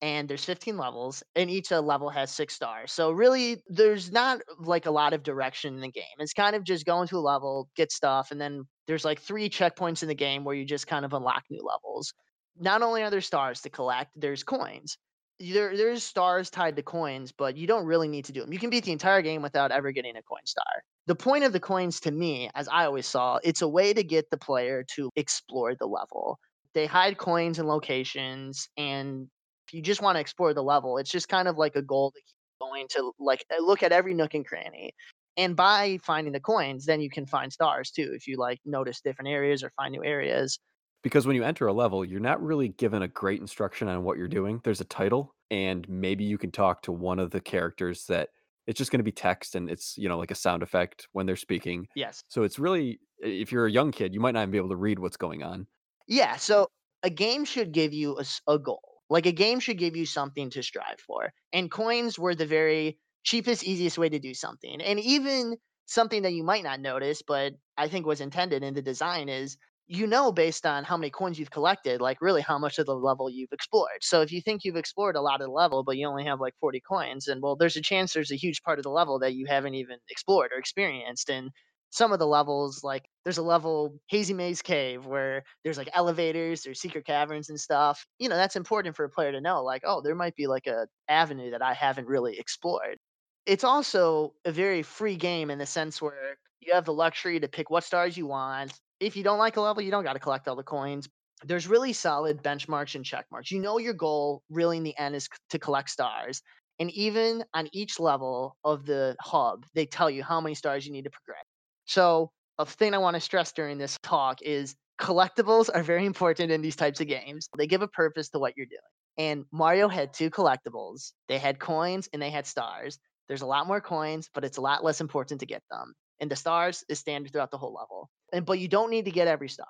and 0.00 0.28
there's 0.28 0.44
15 0.44 0.76
levels 0.76 1.22
and 1.34 1.50
each 1.50 1.72
uh, 1.72 1.80
level 1.80 2.08
has 2.08 2.30
six 2.30 2.54
stars 2.54 2.92
so 2.92 3.10
really 3.10 3.62
there's 3.68 4.12
not 4.12 4.40
like 4.60 4.86
a 4.86 4.90
lot 4.90 5.12
of 5.12 5.22
direction 5.22 5.74
in 5.74 5.80
the 5.80 5.90
game 5.90 6.04
it's 6.18 6.32
kind 6.32 6.54
of 6.54 6.64
just 6.64 6.86
going 6.86 7.08
to 7.08 7.16
a 7.16 7.20
level 7.20 7.68
get 7.76 7.90
stuff 7.90 8.30
and 8.30 8.40
then 8.40 8.64
there's 8.88 9.04
like 9.04 9.20
three 9.20 9.48
checkpoints 9.50 10.02
in 10.02 10.08
the 10.08 10.14
game 10.14 10.44
where 10.44 10.54
you 10.54 10.64
just 10.64 10.86
kind 10.86 11.04
of 11.04 11.12
unlock 11.12 11.44
new 11.50 11.62
levels. 11.62 12.14
Not 12.58 12.82
only 12.82 13.02
are 13.02 13.10
there 13.10 13.20
stars 13.20 13.60
to 13.60 13.70
collect 13.70 14.10
there's 14.16 14.42
coins. 14.42 14.96
There, 15.40 15.76
there's 15.76 16.02
stars 16.02 16.50
tied 16.50 16.74
to 16.76 16.82
coins 16.82 17.30
but 17.30 17.56
you 17.56 17.68
don't 17.68 17.86
really 17.86 18.08
need 18.08 18.24
to 18.24 18.32
do 18.32 18.40
them 18.40 18.52
you 18.52 18.58
can 18.58 18.70
beat 18.70 18.84
the 18.84 18.90
entire 18.90 19.22
game 19.22 19.40
without 19.40 19.70
ever 19.70 19.92
getting 19.92 20.16
a 20.16 20.22
coin 20.22 20.44
star. 20.44 20.64
The 21.06 21.14
point 21.14 21.44
of 21.44 21.52
the 21.52 21.60
coins 21.60 22.00
to 22.00 22.10
me 22.10 22.50
as 22.54 22.68
i 22.68 22.84
always 22.86 23.06
saw 23.06 23.38
it's 23.44 23.62
a 23.62 23.68
way 23.68 23.92
to 23.92 24.02
get 24.02 24.30
the 24.30 24.38
player 24.38 24.84
to 24.96 25.10
explore 25.14 25.74
the 25.76 25.86
level. 25.86 26.38
They 26.74 26.86
hide 26.86 27.18
coins 27.18 27.58
and 27.58 27.68
locations 27.68 28.68
and 28.76 29.28
you 29.72 29.82
just 29.82 30.02
want 30.02 30.16
to 30.16 30.20
explore 30.20 30.54
the 30.54 30.62
level, 30.62 30.98
it's 30.98 31.10
just 31.10 31.28
kind 31.28 31.48
of 31.48 31.56
like 31.56 31.76
a 31.76 31.82
goal 31.82 32.10
to 32.12 32.20
keep 32.20 32.36
going 32.60 32.86
to 32.90 33.12
like 33.18 33.44
uh, 33.52 33.62
look 33.62 33.82
at 33.82 33.92
every 33.92 34.14
nook 34.14 34.34
and 34.34 34.46
cranny. 34.46 34.92
And 35.36 35.54
by 35.54 35.98
finding 36.02 36.32
the 36.32 36.40
coins, 36.40 36.84
then 36.86 37.00
you 37.00 37.10
can 37.10 37.24
find 37.24 37.52
stars 37.52 37.90
too. 37.90 38.10
If 38.12 38.26
you 38.26 38.36
like 38.36 38.58
notice 38.64 39.00
different 39.00 39.28
areas 39.28 39.62
or 39.62 39.70
find 39.76 39.92
new 39.92 40.04
areas. 40.04 40.58
Because 41.04 41.26
when 41.26 41.36
you 41.36 41.44
enter 41.44 41.68
a 41.68 41.72
level, 41.72 42.04
you're 42.04 42.18
not 42.18 42.42
really 42.42 42.70
given 42.70 43.02
a 43.02 43.08
great 43.08 43.40
instruction 43.40 43.86
on 43.86 44.02
what 44.02 44.18
you're 44.18 44.26
doing. 44.26 44.60
There's 44.64 44.80
a 44.80 44.84
title, 44.84 45.32
and 45.48 45.88
maybe 45.88 46.24
you 46.24 46.38
can 46.38 46.50
talk 46.50 46.82
to 46.82 46.92
one 46.92 47.20
of 47.20 47.30
the 47.30 47.40
characters 47.40 48.06
that 48.06 48.30
it's 48.66 48.78
just 48.78 48.90
going 48.90 48.98
to 48.98 49.04
be 49.04 49.12
text 49.12 49.54
and 49.54 49.70
it's, 49.70 49.96
you 49.96 50.08
know, 50.08 50.18
like 50.18 50.32
a 50.32 50.34
sound 50.34 50.64
effect 50.64 51.06
when 51.12 51.24
they're 51.24 51.36
speaking. 51.36 51.86
Yes. 51.94 52.20
So 52.28 52.42
it's 52.42 52.58
really, 52.58 52.98
if 53.20 53.52
you're 53.52 53.66
a 53.66 53.70
young 53.70 53.92
kid, 53.92 54.12
you 54.12 54.20
might 54.20 54.32
not 54.32 54.42
even 54.42 54.50
be 54.50 54.58
able 54.58 54.68
to 54.70 54.76
read 54.76 54.98
what's 54.98 55.16
going 55.16 55.44
on. 55.44 55.68
Yeah. 56.08 56.36
So 56.36 56.68
a 57.04 57.10
game 57.10 57.44
should 57.44 57.70
give 57.70 57.94
you 57.94 58.18
a, 58.18 58.52
a 58.52 58.58
goal. 58.58 58.97
Like 59.10 59.26
a 59.26 59.32
game 59.32 59.60
should 59.60 59.78
give 59.78 59.96
you 59.96 60.06
something 60.06 60.50
to 60.50 60.62
strive 60.62 61.00
for. 61.00 61.32
And 61.52 61.70
coins 61.70 62.18
were 62.18 62.34
the 62.34 62.46
very 62.46 62.98
cheapest, 63.24 63.64
easiest 63.64 63.98
way 63.98 64.08
to 64.08 64.18
do 64.18 64.34
something. 64.34 64.80
And 64.80 64.98
even 65.00 65.56
something 65.86 66.22
that 66.22 66.32
you 66.34 66.42
might 66.44 66.64
not 66.64 66.80
notice, 66.80 67.22
but 67.22 67.54
I 67.76 67.88
think 67.88 68.06
was 68.06 68.20
intended 68.20 68.62
in 68.62 68.74
the 68.74 68.82
design 68.82 69.28
is 69.28 69.56
you 69.86 70.06
know 70.06 70.30
based 70.32 70.66
on 70.66 70.84
how 70.84 70.96
many 70.98 71.10
coins 71.10 71.38
you've 71.38 71.50
collected, 71.50 72.00
like 72.00 72.20
really 72.20 72.42
how 72.42 72.58
much 72.58 72.78
of 72.78 72.86
the 72.86 72.94
level 72.94 73.30
you've 73.30 73.52
explored. 73.52 74.02
So 74.02 74.20
if 74.20 74.30
you 74.32 74.40
think 74.42 74.62
you've 74.64 74.76
explored 74.76 75.16
a 75.16 75.22
lot 75.22 75.40
of 75.40 75.46
the 75.46 75.52
level, 75.52 75.82
but 75.82 75.96
you 75.96 76.06
only 76.06 76.24
have 76.24 76.40
like 76.40 76.54
40 76.60 76.80
coins, 76.80 77.26
and 77.28 77.42
well, 77.42 77.56
there's 77.56 77.76
a 77.76 77.82
chance 77.82 78.12
there's 78.12 78.32
a 78.32 78.36
huge 78.36 78.62
part 78.62 78.78
of 78.78 78.82
the 78.82 78.90
level 78.90 79.18
that 79.20 79.34
you 79.34 79.46
haven't 79.46 79.74
even 79.74 79.98
explored 80.10 80.50
or 80.52 80.58
experienced. 80.58 81.30
And 81.30 81.50
some 81.90 82.12
of 82.12 82.18
the 82.18 82.26
levels, 82.26 82.84
like 82.84 83.08
there's 83.24 83.38
a 83.38 83.42
level 83.42 83.98
Hazy 84.08 84.34
Maze 84.34 84.62
Cave 84.62 85.06
where 85.06 85.44
there's 85.64 85.78
like 85.78 85.90
elevators, 85.94 86.62
there's 86.62 86.80
secret 86.80 87.06
caverns 87.06 87.48
and 87.48 87.58
stuff. 87.60 88.06
You 88.18 88.28
know, 88.28 88.36
that's 88.36 88.56
important 88.56 88.96
for 88.96 89.04
a 89.04 89.10
player 89.10 89.32
to 89.32 89.40
know. 89.40 89.62
Like, 89.62 89.82
oh, 89.84 90.00
there 90.02 90.14
might 90.14 90.36
be 90.36 90.46
like 90.46 90.66
a 90.66 90.86
avenue 91.08 91.50
that 91.50 91.62
I 91.62 91.74
haven't 91.74 92.06
really 92.08 92.38
explored. 92.38 92.98
It's 93.46 93.64
also 93.64 94.34
a 94.44 94.52
very 94.52 94.82
free 94.82 95.16
game 95.16 95.50
in 95.50 95.58
the 95.58 95.66
sense 95.66 96.02
where 96.02 96.36
you 96.60 96.74
have 96.74 96.84
the 96.84 96.92
luxury 96.92 97.40
to 97.40 97.48
pick 97.48 97.70
what 97.70 97.84
stars 97.84 98.16
you 98.16 98.26
want. 98.26 98.74
If 99.00 99.16
you 99.16 99.22
don't 99.24 99.38
like 99.38 99.56
a 99.56 99.60
level, 99.60 99.82
you 99.82 99.90
don't 99.90 100.04
got 100.04 100.14
to 100.14 100.18
collect 100.18 100.48
all 100.48 100.56
the 100.56 100.62
coins. 100.62 101.08
There's 101.44 101.68
really 101.68 101.92
solid 101.92 102.42
benchmarks 102.42 102.94
and 102.94 103.04
check 103.04 103.26
marks. 103.30 103.50
You 103.50 103.60
know 103.60 103.78
your 103.78 103.94
goal 103.94 104.42
really 104.50 104.76
in 104.76 104.82
the 104.82 104.96
end 104.98 105.14
is 105.14 105.28
to 105.50 105.58
collect 105.58 105.88
stars. 105.90 106.42
And 106.80 106.90
even 106.92 107.44
on 107.54 107.68
each 107.72 107.98
level 107.98 108.56
of 108.64 108.86
the 108.86 109.16
hub, 109.20 109.64
they 109.74 109.86
tell 109.86 110.10
you 110.10 110.22
how 110.22 110.40
many 110.40 110.54
stars 110.54 110.86
you 110.86 110.92
need 110.92 111.04
to 111.04 111.10
progress. 111.10 111.44
So, 111.88 112.30
a 112.58 112.66
thing 112.66 112.94
I 112.94 112.98
want 112.98 113.14
to 113.14 113.20
stress 113.20 113.52
during 113.52 113.78
this 113.78 113.98
talk 114.02 114.42
is 114.42 114.76
collectibles 115.00 115.70
are 115.74 115.82
very 115.82 116.06
important 116.06 116.52
in 116.52 116.60
these 116.62 116.76
types 116.76 117.00
of 117.00 117.08
games. 117.08 117.48
They 117.56 117.66
give 117.66 117.82
a 117.82 117.88
purpose 117.88 118.28
to 118.30 118.38
what 118.38 118.56
you're 118.56 118.66
doing. 118.66 118.80
And 119.16 119.44
Mario 119.52 119.88
had 119.88 120.12
two 120.12 120.30
collectibles. 120.30 121.12
They 121.28 121.38
had 121.38 121.58
coins 121.58 122.08
and 122.12 122.22
they 122.22 122.30
had 122.30 122.46
stars. 122.46 122.98
There's 123.28 123.42
a 123.42 123.46
lot 123.46 123.66
more 123.66 123.80
coins, 123.80 124.28
but 124.34 124.44
it's 124.44 124.58
a 124.58 124.60
lot 124.60 124.84
less 124.84 125.00
important 125.00 125.40
to 125.40 125.46
get 125.46 125.62
them. 125.70 125.94
And 126.20 126.30
the 126.30 126.36
stars 126.36 126.84
is 126.88 126.98
standard 126.98 127.32
throughout 127.32 127.50
the 127.50 127.58
whole 127.58 127.74
level. 127.74 128.10
And 128.32 128.44
but 128.44 128.58
you 128.58 128.68
don't 128.68 128.90
need 128.90 129.06
to 129.06 129.10
get 129.10 129.28
every 129.28 129.48
star. 129.48 129.66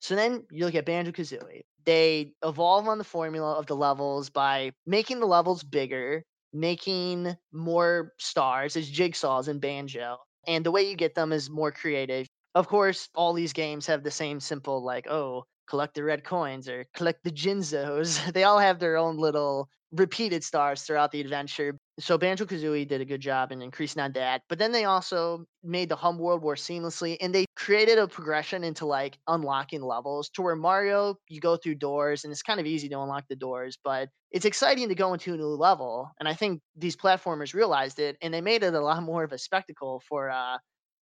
So 0.00 0.16
then 0.16 0.46
you 0.50 0.64
look 0.64 0.74
at 0.74 0.86
Banjo 0.86 1.12
Kazooie. 1.12 1.62
They 1.84 2.34
evolve 2.44 2.88
on 2.88 2.98
the 2.98 3.04
formula 3.04 3.54
of 3.54 3.66
the 3.66 3.76
levels 3.76 4.30
by 4.30 4.72
making 4.86 5.20
the 5.20 5.26
levels 5.26 5.62
bigger, 5.62 6.24
making 6.52 7.36
more 7.52 8.12
stars 8.18 8.76
as 8.76 8.90
jigsaws 8.90 9.48
in 9.48 9.60
Banjo. 9.60 10.18
And 10.46 10.64
the 10.66 10.70
way 10.70 10.82
you 10.88 10.96
get 10.96 11.14
them 11.14 11.32
is 11.32 11.48
more 11.50 11.72
creative. 11.72 12.26
Of 12.54 12.68
course, 12.68 13.08
all 13.14 13.32
these 13.32 13.52
games 13.54 13.86
have 13.86 14.02
the 14.02 14.10
same 14.10 14.40
simple, 14.40 14.82
like, 14.84 15.06
oh, 15.08 15.44
collect 15.66 15.94
the 15.94 16.04
red 16.04 16.24
coins 16.24 16.68
or 16.68 16.84
collect 16.94 17.24
the 17.24 17.30
Jinjos. 17.30 18.32
they 18.34 18.44
all 18.44 18.58
have 18.58 18.78
their 18.80 18.96
own 18.98 19.16
little 19.16 19.68
repeated 19.92 20.44
stars 20.44 20.82
throughout 20.82 21.10
the 21.12 21.20
adventure. 21.22 21.78
So 22.00 22.18
Banjo 22.18 22.46
Kazooie 22.46 22.88
did 22.88 23.00
a 23.00 23.04
good 23.04 23.20
job 23.20 23.52
in 23.52 23.62
increasing 23.62 24.02
on 24.02 24.12
that. 24.12 24.42
But 24.48 24.58
then 24.58 24.72
they 24.72 24.84
also 24.84 25.44
made 25.62 25.88
the 25.88 25.96
hub 25.96 26.18
world 26.18 26.42
more 26.42 26.54
seamlessly 26.54 27.16
and 27.20 27.34
they 27.34 27.44
created 27.56 27.98
a 27.98 28.08
progression 28.08 28.64
into 28.64 28.86
like 28.86 29.18
unlocking 29.28 29.82
levels 29.82 30.30
to 30.30 30.42
where 30.42 30.56
Mario, 30.56 31.16
you 31.28 31.40
go 31.40 31.56
through 31.56 31.76
doors 31.76 32.24
and 32.24 32.32
it's 32.32 32.42
kind 32.42 32.60
of 32.60 32.66
easy 32.66 32.88
to 32.88 33.00
unlock 33.00 33.24
the 33.28 33.36
doors, 33.36 33.78
but 33.84 34.08
it's 34.30 34.44
exciting 34.44 34.88
to 34.88 34.94
go 34.94 35.12
into 35.12 35.34
a 35.34 35.36
new 35.36 35.46
level. 35.46 36.10
And 36.18 36.28
I 36.28 36.34
think 36.34 36.60
these 36.76 36.96
platformers 36.96 37.54
realized 37.54 37.98
it 37.98 38.16
and 38.22 38.32
they 38.32 38.40
made 38.40 38.62
it 38.62 38.74
a 38.74 38.80
lot 38.80 39.02
more 39.02 39.24
of 39.24 39.32
a 39.32 39.38
spectacle 39.38 40.02
for 40.08 40.30
uh 40.30 40.58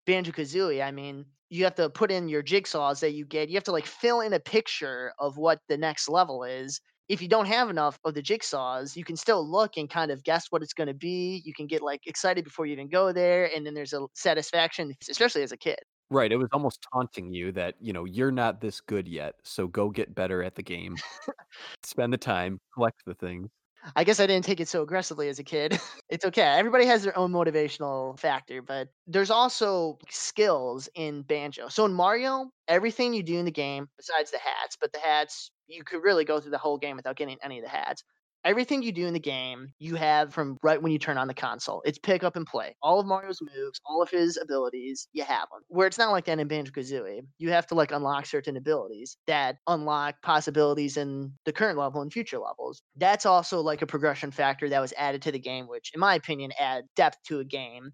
Banjo 0.07 0.33
Kazooie. 0.33 0.83
I 0.83 0.91
mean, 0.91 1.27
you 1.51 1.65
have 1.65 1.75
to 1.77 1.91
put 1.91 2.11
in 2.11 2.29
your 2.29 2.43
jigsaws 2.43 3.01
that 3.01 3.13
you 3.13 3.27
get. 3.27 3.51
You 3.51 3.57
have 3.57 3.65
to 3.65 3.73
like 3.73 3.87
fill 3.87 4.21
in 4.21 4.33
a 4.33 4.41
picture 4.41 5.13
of 5.19 5.37
what 5.37 5.61
the 5.69 5.77
next 5.77 6.09
level 6.09 6.45
is. 6.45 6.81
If 7.09 7.23
you 7.23 7.29
don't 7.29 7.47
have 7.47 7.71
enough 7.71 7.99
of 8.05 8.15
the 8.15 8.23
jigsaws, 8.23 8.97
you 8.97 9.05
can 9.05 9.17
still 9.17 9.49
look 9.49 9.77
and 9.77 9.89
kind 9.89 10.11
of 10.11 10.23
guess 10.25 10.47
what 10.51 10.63
it's 10.63 10.75
going 10.75 10.89
to 10.89 10.95
be. 10.95 11.43
You 11.45 11.55
can 11.55 11.67
get 11.67 11.83
like 11.83 12.07
excited 12.07 12.45
before 12.45 12.67
you 12.67 12.73
even 12.73 12.89
go 12.89 13.13
there, 13.13 13.51
and 13.55 13.65
then 13.67 13.75
there's 13.75 13.93
a 13.93 14.07
satisfaction, 14.15 14.95
especially 15.09 15.43
as 15.43 15.53
a 15.53 15.57
kid. 15.57 15.79
Right, 16.11 16.33
it 16.33 16.37
was 16.37 16.49
almost 16.53 16.87
taunting 16.93 17.33
you 17.35 17.53
that, 17.53 17.75
you 17.81 17.93
know, 17.93 18.05
"You're 18.05 18.33
not 18.33 18.61
this 18.61 18.81
good 18.81 19.07
yet, 19.07 19.35
so 19.45 19.67
go 19.67 19.91
get 19.91 20.15
better 20.15 20.43
at 20.43 20.55
the 20.55 20.63
game. 20.63 20.97
Spend 21.83 22.13
the 22.13 22.19
time, 22.19 22.61
collect 22.75 23.03
the 23.07 23.15
things." 23.15 23.51
I 23.97 24.05
guess 24.05 24.21
I 24.21 24.27
didn't 24.27 24.45
take 24.45 24.61
it 24.61 24.69
so 24.69 24.83
aggressively 24.83 25.29
as 25.29 25.39
a 25.39 25.45
kid. 25.45 25.79
it's 26.09 26.25
okay. 26.25 26.43
Everybody 26.43 26.85
has 26.87 27.03
their 27.05 27.17
own 27.17 27.33
motivational 27.33 28.19
factor, 28.19 28.63
but 28.63 28.89
there's 29.07 29.31
also 29.31 29.99
skills 30.11 30.89
in 30.95 31.23
Banjo. 31.23 31.69
So 31.69 31.85
in 31.85 31.93
Mario, 31.95 32.51
everything 32.67 33.15
you 33.15 33.23
do 33.23 33.39
in 33.39 33.45
the 33.45 33.51
game, 33.51 33.89
besides 33.97 34.31
the 34.31 34.39
hats, 34.39 34.77
but 34.81 34.93
the 34.93 34.99
hats, 34.99 35.51
you 35.69 35.85
could 35.85 36.03
really 36.03 36.25
go 36.25 36.41
through 36.41 36.51
the 36.51 36.59
whole 36.59 36.79
game 36.79 36.97
without 36.97 37.17
getting 37.17 37.39
any 37.43 37.59
of 37.59 37.65
the 37.65 37.71
hats. 37.71 38.03
Everything 38.45 38.83
you 38.83 38.93
do 38.93 39.07
in 39.07 39.15
the 39.15 39.21
game, 39.21 39.73
you 39.81 39.97
have 39.97 40.33
from 40.33 40.57
right 40.63 40.81
when 40.81 40.93
you 40.93 40.99
turn 40.99 41.19
on 41.19 41.27
the 41.27 41.35
console. 41.35 41.83
It's 41.85 41.99
pick 41.99 42.23
up 42.23 42.37
and 42.37 42.47
play. 42.47 42.77
All 42.83 43.01
of 43.01 43.07
Mario's 43.07 43.41
moves, 43.43 43.81
all 43.85 44.01
of 44.01 44.11
his 44.11 44.39
abilities, 44.41 45.09
you 45.13 45.25
have 45.25 45.49
them. 45.51 45.61
Where 45.67 45.89
it's 45.89 45.99
not 45.99 46.13
like 46.13 46.25
that 46.27 46.39
in 46.39 46.47
Banjo 46.47 46.71
Kazooie. 46.71 47.23
You 47.39 47.51
have 47.51 47.67
to 47.67 47.75
like 47.75 47.91
unlock 47.91 48.27
certain 48.27 48.57
abilities 48.57 49.17
that 49.27 49.57
unlock 49.67 50.23
possibilities 50.23 50.97
in 50.97 51.33
the 51.47 51.53
current 51.53 51.79
level 51.79 52.01
and 52.01 52.13
future 52.13 52.39
levels. 52.39 52.81
That's 52.97 53.27
also 53.27 53.61
like 53.61 53.83
a 53.83 53.87
progression 53.87 54.31
factor 54.31 54.69
that 54.69 54.81
was 54.81 54.95
added 54.97 55.21
to 55.23 55.33
the 55.33 55.41
game, 55.41 55.67
which, 55.67 55.91
in 55.93 55.99
my 55.99 56.15
opinion, 56.15 56.53
add 56.61 56.85
depth 56.95 57.19
to 57.27 57.41
a 57.41 57.45
game. 57.45 57.91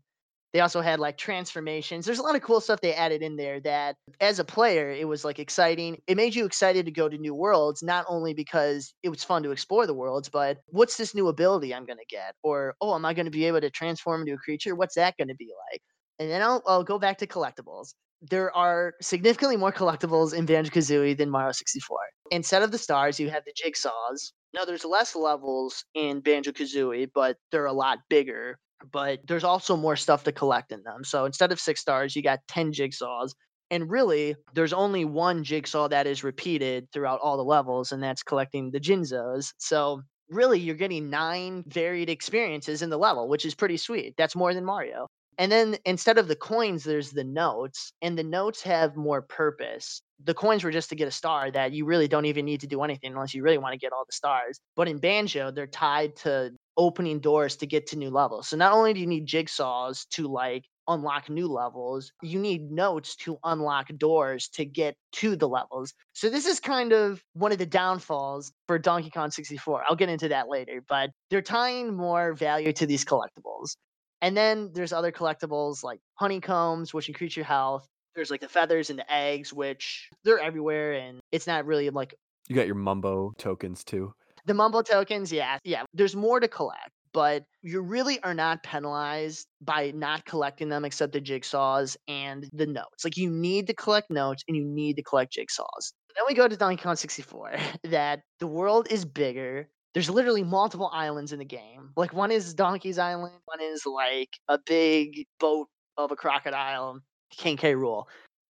They 0.54 0.60
also 0.60 0.80
had 0.80 1.00
like 1.00 1.18
transformations. 1.18 2.06
There's 2.06 2.20
a 2.20 2.22
lot 2.22 2.36
of 2.36 2.42
cool 2.42 2.60
stuff 2.60 2.80
they 2.80 2.94
added 2.94 3.22
in 3.22 3.34
there 3.34 3.58
that 3.62 3.96
as 4.20 4.38
a 4.38 4.44
player, 4.44 4.88
it 4.92 5.08
was 5.08 5.24
like 5.24 5.40
exciting. 5.40 6.00
It 6.06 6.16
made 6.16 6.36
you 6.36 6.46
excited 6.46 6.86
to 6.86 6.92
go 6.92 7.08
to 7.08 7.18
new 7.18 7.34
worlds, 7.34 7.82
not 7.82 8.06
only 8.08 8.34
because 8.34 8.94
it 9.02 9.08
was 9.08 9.24
fun 9.24 9.42
to 9.42 9.50
explore 9.50 9.84
the 9.88 9.94
worlds, 9.94 10.28
but 10.28 10.58
what's 10.68 10.96
this 10.96 11.12
new 11.12 11.26
ability 11.26 11.74
I'm 11.74 11.84
going 11.84 11.98
to 11.98 12.06
get? 12.08 12.36
Or, 12.44 12.76
oh, 12.80 12.94
am 12.94 13.04
I 13.04 13.14
going 13.14 13.24
to 13.24 13.32
be 13.32 13.46
able 13.46 13.62
to 13.62 13.70
transform 13.70 14.20
into 14.20 14.34
a 14.34 14.38
creature? 14.38 14.76
What's 14.76 14.94
that 14.94 15.16
going 15.16 15.26
to 15.26 15.34
be 15.34 15.50
like? 15.72 15.82
And 16.20 16.30
then 16.30 16.40
I'll, 16.40 16.62
I'll 16.68 16.84
go 16.84 17.00
back 17.00 17.18
to 17.18 17.26
collectibles. 17.26 17.94
There 18.22 18.56
are 18.56 18.94
significantly 19.02 19.56
more 19.56 19.72
collectibles 19.72 20.32
in 20.32 20.46
Banjo 20.46 20.70
Kazooie 20.70 21.16
than 21.16 21.30
Mario 21.30 21.50
64. 21.50 21.98
Instead 22.30 22.62
of 22.62 22.70
the 22.70 22.78
stars, 22.78 23.18
you 23.18 23.28
have 23.28 23.42
the 23.44 23.52
jigsaws. 23.52 24.30
Now, 24.54 24.64
there's 24.64 24.84
less 24.84 25.16
levels 25.16 25.84
in 25.94 26.20
Banjo 26.20 26.52
Kazooie, 26.52 27.10
but 27.12 27.38
they're 27.50 27.66
a 27.66 27.72
lot 27.72 27.98
bigger 28.08 28.60
but 28.92 29.20
there's 29.26 29.44
also 29.44 29.76
more 29.76 29.96
stuff 29.96 30.24
to 30.24 30.32
collect 30.32 30.72
in 30.72 30.82
them. 30.82 31.04
So 31.04 31.24
instead 31.24 31.52
of 31.52 31.60
six 31.60 31.80
stars, 31.80 32.14
you 32.14 32.22
got 32.22 32.40
10 32.48 32.72
jigsaws. 32.72 33.32
And 33.70 33.90
really, 33.90 34.36
there's 34.54 34.72
only 34.72 35.04
one 35.04 35.42
jigsaw 35.42 35.88
that 35.88 36.06
is 36.06 36.22
repeated 36.22 36.88
throughout 36.92 37.20
all 37.20 37.36
the 37.36 37.44
levels, 37.44 37.92
and 37.92 38.02
that's 38.02 38.22
collecting 38.22 38.70
the 38.70 38.80
Jinjos. 38.80 39.52
So 39.58 40.02
really, 40.28 40.60
you're 40.60 40.74
getting 40.74 41.10
nine 41.10 41.64
varied 41.66 42.10
experiences 42.10 42.82
in 42.82 42.90
the 42.90 42.98
level, 42.98 43.28
which 43.28 43.44
is 43.44 43.54
pretty 43.54 43.78
sweet. 43.78 44.14
That's 44.16 44.36
more 44.36 44.54
than 44.54 44.64
Mario. 44.64 45.08
And 45.38 45.50
then 45.50 45.76
instead 45.84 46.18
of 46.18 46.28
the 46.28 46.36
coins, 46.36 46.84
there's 46.84 47.10
the 47.10 47.24
notes, 47.24 47.92
and 48.02 48.16
the 48.16 48.22
notes 48.22 48.62
have 48.62 48.96
more 48.96 49.22
purpose. 49.22 50.00
The 50.22 50.34
coins 50.34 50.62
were 50.62 50.70
just 50.70 50.90
to 50.90 50.94
get 50.94 51.08
a 51.08 51.12
star 51.12 51.50
that 51.50 51.72
you 51.72 51.84
really 51.84 52.06
don't 52.06 52.26
even 52.26 52.44
need 52.44 52.60
to 52.60 52.66
do 52.66 52.82
anything 52.82 53.12
unless 53.12 53.34
you 53.34 53.42
really 53.42 53.58
want 53.58 53.72
to 53.72 53.78
get 53.78 53.92
all 53.92 54.04
the 54.06 54.12
stars. 54.12 54.60
But 54.76 54.88
in 54.88 54.98
Banjo, 54.98 55.50
they're 55.50 55.66
tied 55.66 56.14
to 56.16 56.52
opening 56.76 57.20
doors 57.20 57.56
to 57.56 57.66
get 57.66 57.86
to 57.88 57.96
new 57.96 58.10
levels. 58.10 58.48
So 58.48 58.56
not 58.56 58.72
only 58.72 58.92
do 58.92 59.00
you 59.00 59.06
need 59.06 59.26
jigsaws 59.26 60.06
to 60.10 60.28
like 60.28 60.64
unlock 60.88 61.30
new 61.30 61.46
levels, 61.46 62.12
you 62.22 62.38
need 62.38 62.70
notes 62.70 63.16
to 63.16 63.38
unlock 63.44 63.88
doors 63.96 64.48
to 64.48 64.64
get 64.64 64.96
to 65.12 65.36
the 65.36 65.48
levels. 65.48 65.94
So 66.12 66.28
this 66.28 66.46
is 66.46 66.60
kind 66.60 66.92
of 66.92 67.22
one 67.32 67.52
of 67.52 67.58
the 67.58 67.66
downfalls 67.66 68.52
for 68.66 68.78
Donkey 68.78 69.10
Kong 69.10 69.30
64. 69.30 69.84
I'll 69.88 69.96
get 69.96 70.08
into 70.08 70.28
that 70.28 70.48
later, 70.48 70.82
but 70.88 71.10
they're 71.30 71.42
tying 71.42 71.94
more 71.94 72.34
value 72.34 72.72
to 72.72 72.86
these 72.86 73.04
collectibles. 73.04 73.76
And 74.20 74.36
then 74.36 74.70
there's 74.72 74.92
other 74.92 75.12
collectibles 75.12 75.82
like 75.82 76.00
honeycombs, 76.14 76.94
which 76.94 77.08
increase 77.08 77.36
your 77.36 77.44
health. 77.44 77.86
There's 78.14 78.30
like 78.30 78.40
the 78.40 78.48
feathers 78.48 78.90
and 78.90 78.98
the 78.98 79.12
eggs, 79.12 79.52
which 79.52 80.08
they're 80.22 80.38
everywhere, 80.38 80.92
and 80.92 81.20
it's 81.32 81.46
not 81.46 81.66
really 81.66 81.90
like 81.90 82.14
You 82.48 82.54
got 82.54 82.66
your 82.66 82.76
Mumbo 82.76 83.34
tokens 83.38 83.84
too. 83.84 84.14
The 84.46 84.54
mumbo 84.54 84.82
tokens, 84.82 85.32
yeah, 85.32 85.58
yeah. 85.64 85.84
There's 85.94 86.14
more 86.14 86.38
to 86.38 86.48
collect, 86.48 86.90
but 87.12 87.44
you 87.62 87.80
really 87.80 88.22
are 88.22 88.34
not 88.34 88.62
penalized 88.62 89.46
by 89.62 89.92
not 89.92 90.26
collecting 90.26 90.68
them 90.68 90.84
except 90.84 91.12
the 91.14 91.20
jigsaws 91.20 91.96
and 92.08 92.48
the 92.52 92.66
notes. 92.66 93.04
Like 93.04 93.16
you 93.16 93.30
need 93.30 93.66
to 93.68 93.74
collect 93.74 94.10
notes 94.10 94.42
and 94.46 94.56
you 94.56 94.64
need 94.64 94.96
to 94.96 95.02
collect 95.02 95.34
jigsaws. 95.34 95.92
Then 96.14 96.24
we 96.28 96.34
go 96.34 96.46
to 96.46 96.56
Donkey 96.56 96.82
Kong 96.82 96.96
64, 96.96 97.56
that 97.84 98.20
the 98.38 98.46
world 98.46 98.86
is 98.90 99.04
bigger. 99.04 99.68
There's 99.94 100.10
literally 100.10 100.42
multiple 100.42 100.90
islands 100.92 101.32
in 101.32 101.38
the 101.38 101.44
game. 101.44 101.90
Like 101.96 102.12
one 102.12 102.30
is 102.30 102.52
Donkey's 102.52 102.98
Island, 102.98 103.34
one 103.46 103.60
is 103.62 103.86
like 103.86 104.30
a 104.48 104.58
big 104.58 105.26
boat 105.40 105.68
of 105.96 106.10
a 106.10 106.16
crocodile, 106.16 107.00
King 107.30 107.56
K. 107.56 107.74
Rool. 107.74 108.04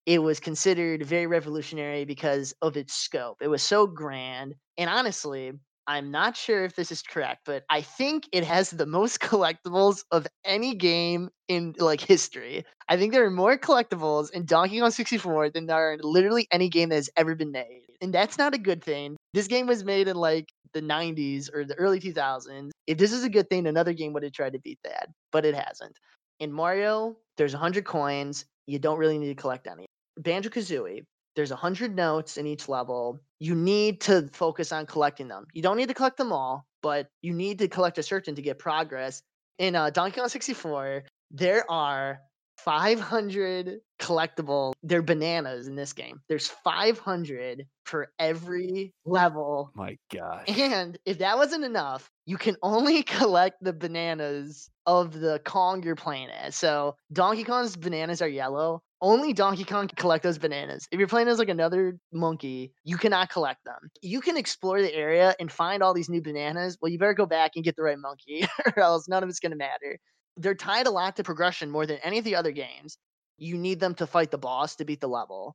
It 0.07 0.19
was 0.23 0.41
considered 0.41 1.05
very 1.05 1.27
revolutionary 1.27 2.05
because 2.05 2.53
of 2.61 2.77
its 2.77 2.95
scope. 2.95 3.39
It 3.41 3.49
was 3.49 3.63
so 3.63 3.87
grand. 3.87 4.55
And 4.77 4.91
honestly, 4.91 5.53
I'm 5.87 6.11
not 6.11 6.37
sure 6.37 6.65
if 6.65 6.77
this 6.77 6.91
is 6.91 7.03
correct, 7.03 7.43
but 7.45 7.65
I 7.69 7.83
think 7.83 8.29
it 8.33 8.45
has 8.45 8.71
the 8.71 8.87
most 8.87 9.21
collectibles 9.21 10.05
of 10.11 10.27
any 10.45 10.75
game 10.75 11.31
in 11.49 11.75
like 11.79 12.01
history. 12.01 12.65
I 12.89 12.97
think 12.97 13.13
there 13.13 13.25
are 13.25 13.31
more 13.31 13.59
collectibles 13.59 14.31
in 14.31 14.47
Donkey 14.47 14.81
Kong 14.81 14.91
64 14.91 15.51
than 15.51 15.67
there 15.67 15.77
are 15.77 15.93
in 15.95 16.01
literally 16.03 16.47
any 16.51 16.69
game 16.69 16.89
that 16.91 16.97
has 16.97 17.11
ever 17.17 17.35
been 17.35 17.53
made. 17.53 17.83
And 18.01 18.13
that's 18.13 18.39
not 18.39 18.55
a 18.55 18.59
good 18.59 18.83
thing. 18.83 19.17
This 19.35 19.47
game 19.47 19.67
was 19.67 19.85
made 19.85 20.09
in 20.09 20.17
like 20.17 20.49
the 20.73 20.83
90s 20.83 21.49
or 21.55 21.65
the 21.65 21.75
early 21.75 22.01
2000s. 22.01 22.71
If 22.87 22.99
this 22.99 23.13
is 23.13 23.25
a 23.25 23.31
good 23.31 23.49
thing, 23.49 23.67
another 23.67 23.93
game 23.93 24.13
would 24.13 24.23
have 24.23 24.33
tried 24.33 24.53
to 24.55 24.59
beat 24.59 24.79
that, 24.85 25.09
but 25.33 25.45
it 25.45 25.55
hasn't. 25.55 25.99
In 26.41 26.53
Mario, 26.53 27.17
there's 27.37 27.55
100 27.55 27.85
coins. 27.85 28.45
You 28.67 28.79
don't 28.79 28.99
really 28.99 29.19
need 29.19 29.29
to 29.29 29.35
collect 29.35 29.67
any. 29.67 29.87
Banjo 30.19 30.51
Kazooie, 30.51 31.05
there's 31.37 31.51
100 31.51 31.95
notes 31.95 32.37
in 32.37 32.47
each 32.47 32.69
level. 32.69 33.21
You 33.45 33.55
need 33.55 34.01
to 34.03 34.31
focus 34.33 34.73
on 34.73 34.87
collecting 34.87 35.29
them. 35.29 35.45
You 35.53 35.61
don't 35.61 35.77
need 35.77 35.89
to 35.89 35.95
collect 35.95 36.17
them 36.17 36.33
all, 36.33 36.65
but 36.81 37.09
you 37.21 37.35
need 37.35 37.59
to 37.59 37.69
collect 37.69 37.99
a 37.99 38.03
certain 38.03 38.35
to 38.37 38.41
get 38.41 38.59
progress. 38.59 39.21
In 39.59 39.77
uh, 39.77 39.91
Donkey 39.91 40.19
Kong 40.19 40.31
64, 40.31 41.05
there 41.31 41.71
are 41.71 42.21
500 42.57 43.81
collectible. 44.01 44.73
They're 44.83 45.03
bananas 45.03 45.69
in 45.69 45.77
this 45.77 45.93
game. 45.93 46.23
There's 46.27 46.49
500 46.49 47.67
for 47.85 48.09
every 48.19 48.95
level. 49.05 49.71
My 49.75 49.99
God. 50.11 50.49
And 50.49 50.97
if 51.05 51.19
that 51.19 51.37
wasn't 51.37 51.65
enough, 51.65 52.09
you 52.25 52.39
can 52.39 52.57
only 52.63 53.03
collect 53.19 53.63
the 53.63 53.75
bananas 53.75 54.71
of 54.87 55.21
the 55.21 55.39
Kong 55.45 55.83
you're 55.83 55.97
playing 55.97 56.31
as. 56.31 56.57
So 56.57 56.97
Donkey 57.13 57.45
Kong's 57.45 57.77
bananas 57.77 58.23
are 58.23 58.29
yellow. 58.29 58.83
Only 59.05 59.35
Donkey 59.35 59.65
Kong 59.65 59.87
can 59.87 59.97
collect 59.97 60.23
those 60.23 60.39
bananas. 60.39 60.89
If 60.91 60.99
you're 60.99 61.09
playing 61.09 61.29
as 61.29 61.39
like 61.39 61.51
another 61.51 61.99
monkey, 62.11 62.73
you 62.85 62.97
cannot 62.97 63.29
collect 63.29 63.63
them. 63.67 63.91
You 64.01 64.23
can 64.23 64.39
explore 64.39 64.81
the 64.81 64.95
area 64.95 65.35
and 65.39 65.53
find 65.53 65.83
all 65.83 65.93
these 65.93 66.09
new 66.09 66.23
bananas. 66.23 66.79
Well, 66.81 66.91
you 66.91 66.99
better 66.99 67.13
go 67.13 67.27
back 67.27 67.53
and 67.55 67.63
get 67.63 67.77
the 67.77 67.83
right 67.83 67.99
monkey, 67.99 68.47
or 68.77 68.83
else 68.83 69.07
none 69.07 69.23
of 69.23 69.29
it's 69.29 69.41
going 69.41 69.53
to 69.53 69.59
matter. 69.59 69.99
They're 70.39 70.55
tied 70.55 70.87
a 70.87 70.91
lot 70.91 71.17
to 71.17 71.23
progression 71.23 71.71
more 71.71 71.85
than 71.85 71.99
any 71.99 72.17
of 72.17 72.25
the 72.25 72.37
other 72.37 72.51
games. 72.51 72.97
You 73.37 73.59
need 73.59 73.79
them 73.79 73.95
to 73.97 74.07
fight 74.07 74.31
the 74.31 74.39
boss 74.39 74.77
to 74.77 74.87
beat 74.87 75.03
the 75.03 75.09
level 75.09 75.55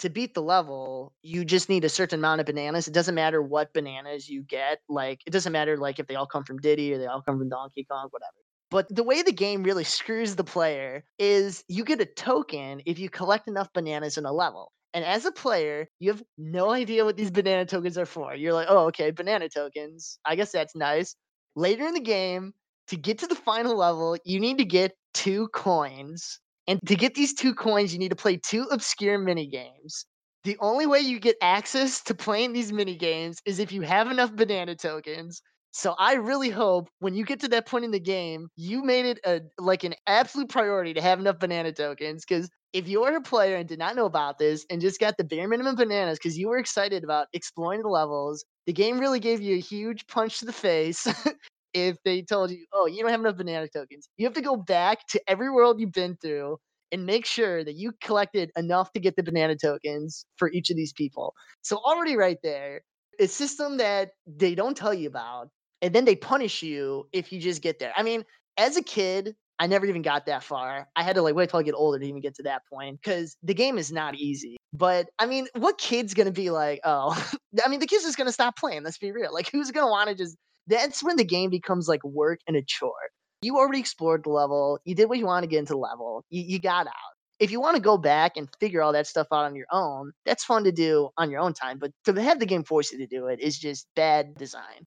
to 0.00 0.10
beat 0.10 0.34
the 0.34 0.42
level, 0.42 1.12
you 1.22 1.44
just 1.44 1.68
need 1.68 1.84
a 1.84 1.88
certain 1.88 2.20
amount 2.20 2.40
of 2.40 2.46
bananas. 2.46 2.88
It 2.88 2.94
doesn't 2.94 3.14
matter 3.14 3.42
what 3.42 3.72
bananas 3.72 4.28
you 4.28 4.42
get. 4.42 4.78
Like 4.88 5.20
it 5.26 5.30
doesn't 5.30 5.52
matter 5.52 5.76
like 5.76 5.98
if 5.98 6.06
they 6.06 6.14
all 6.14 6.26
come 6.26 6.44
from 6.44 6.58
Diddy 6.58 6.92
or 6.94 6.98
they 6.98 7.06
all 7.06 7.22
come 7.22 7.38
from 7.38 7.48
Donkey 7.48 7.84
Kong, 7.90 8.08
whatever. 8.10 8.47
But 8.70 8.94
the 8.94 9.02
way 9.02 9.22
the 9.22 9.32
game 9.32 9.62
really 9.62 9.84
screws 9.84 10.36
the 10.36 10.44
player 10.44 11.04
is 11.18 11.64
you 11.68 11.84
get 11.84 12.00
a 12.00 12.06
token 12.06 12.82
if 12.86 12.98
you 12.98 13.08
collect 13.08 13.48
enough 13.48 13.72
bananas 13.72 14.18
in 14.18 14.26
a 14.26 14.32
level. 14.32 14.72
And 14.94 15.04
as 15.04 15.24
a 15.24 15.32
player, 15.32 15.88
you 16.00 16.10
have 16.10 16.22
no 16.36 16.70
idea 16.70 17.04
what 17.04 17.16
these 17.16 17.30
banana 17.30 17.66
tokens 17.66 17.98
are 17.98 18.06
for. 18.06 18.34
You're 18.34 18.54
like, 18.54 18.66
oh, 18.68 18.86
okay, 18.86 19.10
banana 19.10 19.48
tokens. 19.48 20.18
I 20.24 20.34
guess 20.36 20.52
that's 20.52 20.74
nice. 20.74 21.14
Later 21.56 21.86
in 21.86 21.94
the 21.94 22.00
game, 22.00 22.54
to 22.88 22.96
get 22.96 23.18
to 23.18 23.26
the 23.26 23.34
final 23.34 23.76
level, 23.76 24.16
you 24.24 24.40
need 24.40 24.58
to 24.58 24.64
get 24.64 24.96
two 25.14 25.48
coins 25.48 26.40
and 26.68 26.78
to 26.86 26.94
get 26.96 27.14
these 27.14 27.32
two 27.32 27.54
coins, 27.54 27.94
you 27.94 27.98
need 27.98 28.10
to 28.10 28.16
play 28.16 28.36
two 28.36 28.64
obscure 28.64 29.18
mini 29.18 29.46
games. 29.46 30.04
The 30.44 30.58
only 30.60 30.86
way 30.86 31.00
you 31.00 31.18
get 31.18 31.36
access 31.40 32.02
to 32.04 32.14
playing 32.14 32.52
these 32.52 32.72
mini 32.72 32.94
games 32.94 33.38
is 33.46 33.58
if 33.58 33.72
you 33.72 33.80
have 33.82 34.10
enough 34.10 34.36
banana 34.36 34.76
tokens. 34.76 35.40
So 35.78 35.94
I 35.96 36.14
really 36.14 36.50
hope 36.50 36.88
when 36.98 37.14
you 37.14 37.24
get 37.24 37.38
to 37.40 37.48
that 37.50 37.66
point 37.66 37.84
in 37.84 37.92
the 37.92 38.00
game, 38.00 38.48
you 38.56 38.82
made 38.82 39.06
it 39.06 39.20
a 39.24 39.42
like 39.60 39.84
an 39.84 39.94
absolute 40.08 40.48
priority 40.48 40.92
to 40.94 41.00
have 41.00 41.20
enough 41.20 41.38
banana 41.38 41.72
tokens. 41.72 42.24
Because 42.28 42.50
if 42.72 42.88
you 42.88 43.04
are 43.04 43.14
a 43.14 43.20
player 43.20 43.54
and 43.54 43.68
did 43.68 43.78
not 43.78 43.94
know 43.94 44.04
about 44.06 44.38
this 44.38 44.66
and 44.70 44.80
just 44.80 44.98
got 44.98 45.16
the 45.16 45.22
bare 45.22 45.46
minimum 45.46 45.76
bananas 45.76 46.18
because 46.18 46.36
you 46.36 46.48
were 46.48 46.58
excited 46.58 47.04
about 47.04 47.28
exploring 47.32 47.82
the 47.82 47.88
levels, 47.88 48.44
the 48.66 48.72
game 48.72 48.98
really 48.98 49.20
gave 49.20 49.40
you 49.40 49.54
a 49.54 49.60
huge 49.60 50.04
punch 50.08 50.40
to 50.40 50.46
the 50.46 50.52
face 50.52 51.06
if 51.74 51.96
they 52.04 52.22
told 52.22 52.50
you, 52.50 52.66
oh, 52.72 52.86
you 52.86 53.00
don't 53.02 53.12
have 53.12 53.20
enough 53.20 53.36
banana 53.36 53.68
tokens. 53.68 54.08
You 54.16 54.26
have 54.26 54.34
to 54.34 54.40
go 54.42 54.56
back 54.56 55.06
to 55.10 55.20
every 55.28 55.48
world 55.48 55.78
you've 55.78 55.92
been 55.92 56.16
through 56.20 56.58
and 56.90 57.06
make 57.06 57.24
sure 57.24 57.62
that 57.62 57.76
you 57.76 57.92
collected 58.02 58.50
enough 58.56 58.90
to 58.94 59.00
get 59.00 59.14
the 59.14 59.22
banana 59.22 59.54
tokens 59.54 60.26
for 60.38 60.50
each 60.50 60.70
of 60.70 60.76
these 60.76 60.92
people. 60.92 61.34
So 61.62 61.76
already 61.76 62.16
right 62.16 62.38
there, 62.42 62.82
a 63.20 63.28
system 63.28 63.76
that 63.76 64.10
they 64.26 64.54
don't 64.56 64.76
tell 64.76 64.94
you 64.94 65.08
about, 65.08 65.50
and 65.82 65.94
then 65.94 66.04
they 66.04 66.16
punish 66.16 66.62
you 66.62 67.08
if 67.12 67.32
you 67.32 67.40
just 67.40 67.62
get 67.62 67.78
there. 67.78 67.92
I 67.96 68.02
mean, 68.02 68.24
as 68.56 68.76
a 68.76 68.82
kid, 68.82 69.34
I 69.58 69.66
never 69.66 69.86
even 69.86 70.02
got 70.02 70.26
that 70.26 70.44
far. 70.44 70.88
I 70.94 71.02
had 71.02 71.16
to 71.16 71.22
like 71.22 71.34
wait 71.34 71.50
till 71.50 71.58
I 71.58 71.64
get 71.64 71.74
older 71.74 71.98
to 71.98 72.06
even 72.06 72.20
get 72.20 72.36
to 72.36 72.44
that 72.44 72.62
point 72.72 73.00
because 73.02 73.36
the 73.42 73.54
game 73.54 73.78
is 73.78 73.90
not 73.90 74.14
easy. 74.14 74.56
But 74.72 75.08
I 75.18 75.26
mean, 75.26 75.48
what 75.54 75.78
kid's 75.78 76.14
gonna 76.14 76.30
be 76.30 76.50
like, 76.50 76.80
oh, 76.84 77.10
I 77.64 77.68
mean, 77.68 77.80
the 77.80 77.86
kid's 77.86 78.04
just 78.04 78.16
gonna 78.16 78.32
stop 78.32 78.56
playing. 78.56 78.84
Let's 78.84 78.98
be 78.98 79.12
real. 79.12 79.32
Like, 79.32 79.50
who's 79.50 79.70
gonna 79.70 79.90
want 79.90 80.10
to 80.10 80.14
just 80.14 80.36
that's 80.68 81.02
when 81.02 81.16
the 81.16 81.24
game 81.24 81.50
becomes 81.50 81.88
like 81.88 82.04
work 82.04 82.40
and 82.46 82.56
a 82.56 82.62
chore. 82.62 82.92
You 83.40 83.56
already 83.56 83.80
explored 83.80 84.24
the 84.24 84.30
level. 84.30 84.78
You 84.84 84.94
did 84.94 85.08
what 85.08 85.18
you 85.18 85.26
want 85.26 85.44
to 85.44 85.48
get 85.48 85.60
into 85.60 85.72
the 85.72 85.78
level. 85.78 86.24
You, 86.30 86.42
you 86.42 86.58
got 86.58 86.86
out. 86.86 86.92
If 87.38 87.52
you 87.52 87.60
want 87.60 87.76
to 87.76 87.82
go 87.82 87.96
back 87.96 88.36
and 88.36 88.48
figure 88.58 88.82
all 88.82 88.92
that 88.92 89.06
stuff 89.06 89.28
out 89.32 89.44
on 89.44 89.54
your 89.54 89.68
own, 89.72 90.12
that's 90.26 90.44
fun 90.44 90.64
to 90.64 90.72
do 90.72 91.10
on 91.16 91.30
your 91.30 91.40
own 91.40 91.54
time. 91.54 91.78
But 91.78 91.92
to 92.04 92.20
have 92.20 92.40
the 92.40 92.46
game 92.46 92.64
force 92.64 92.90
you 92.92 92.98
to 92.98 93.06
do 93.06 93.28
it 93.28 93.40
is 93.40 93.56
just 93.56 93.86
bad 93.94 94.34
design. 94.34 94.86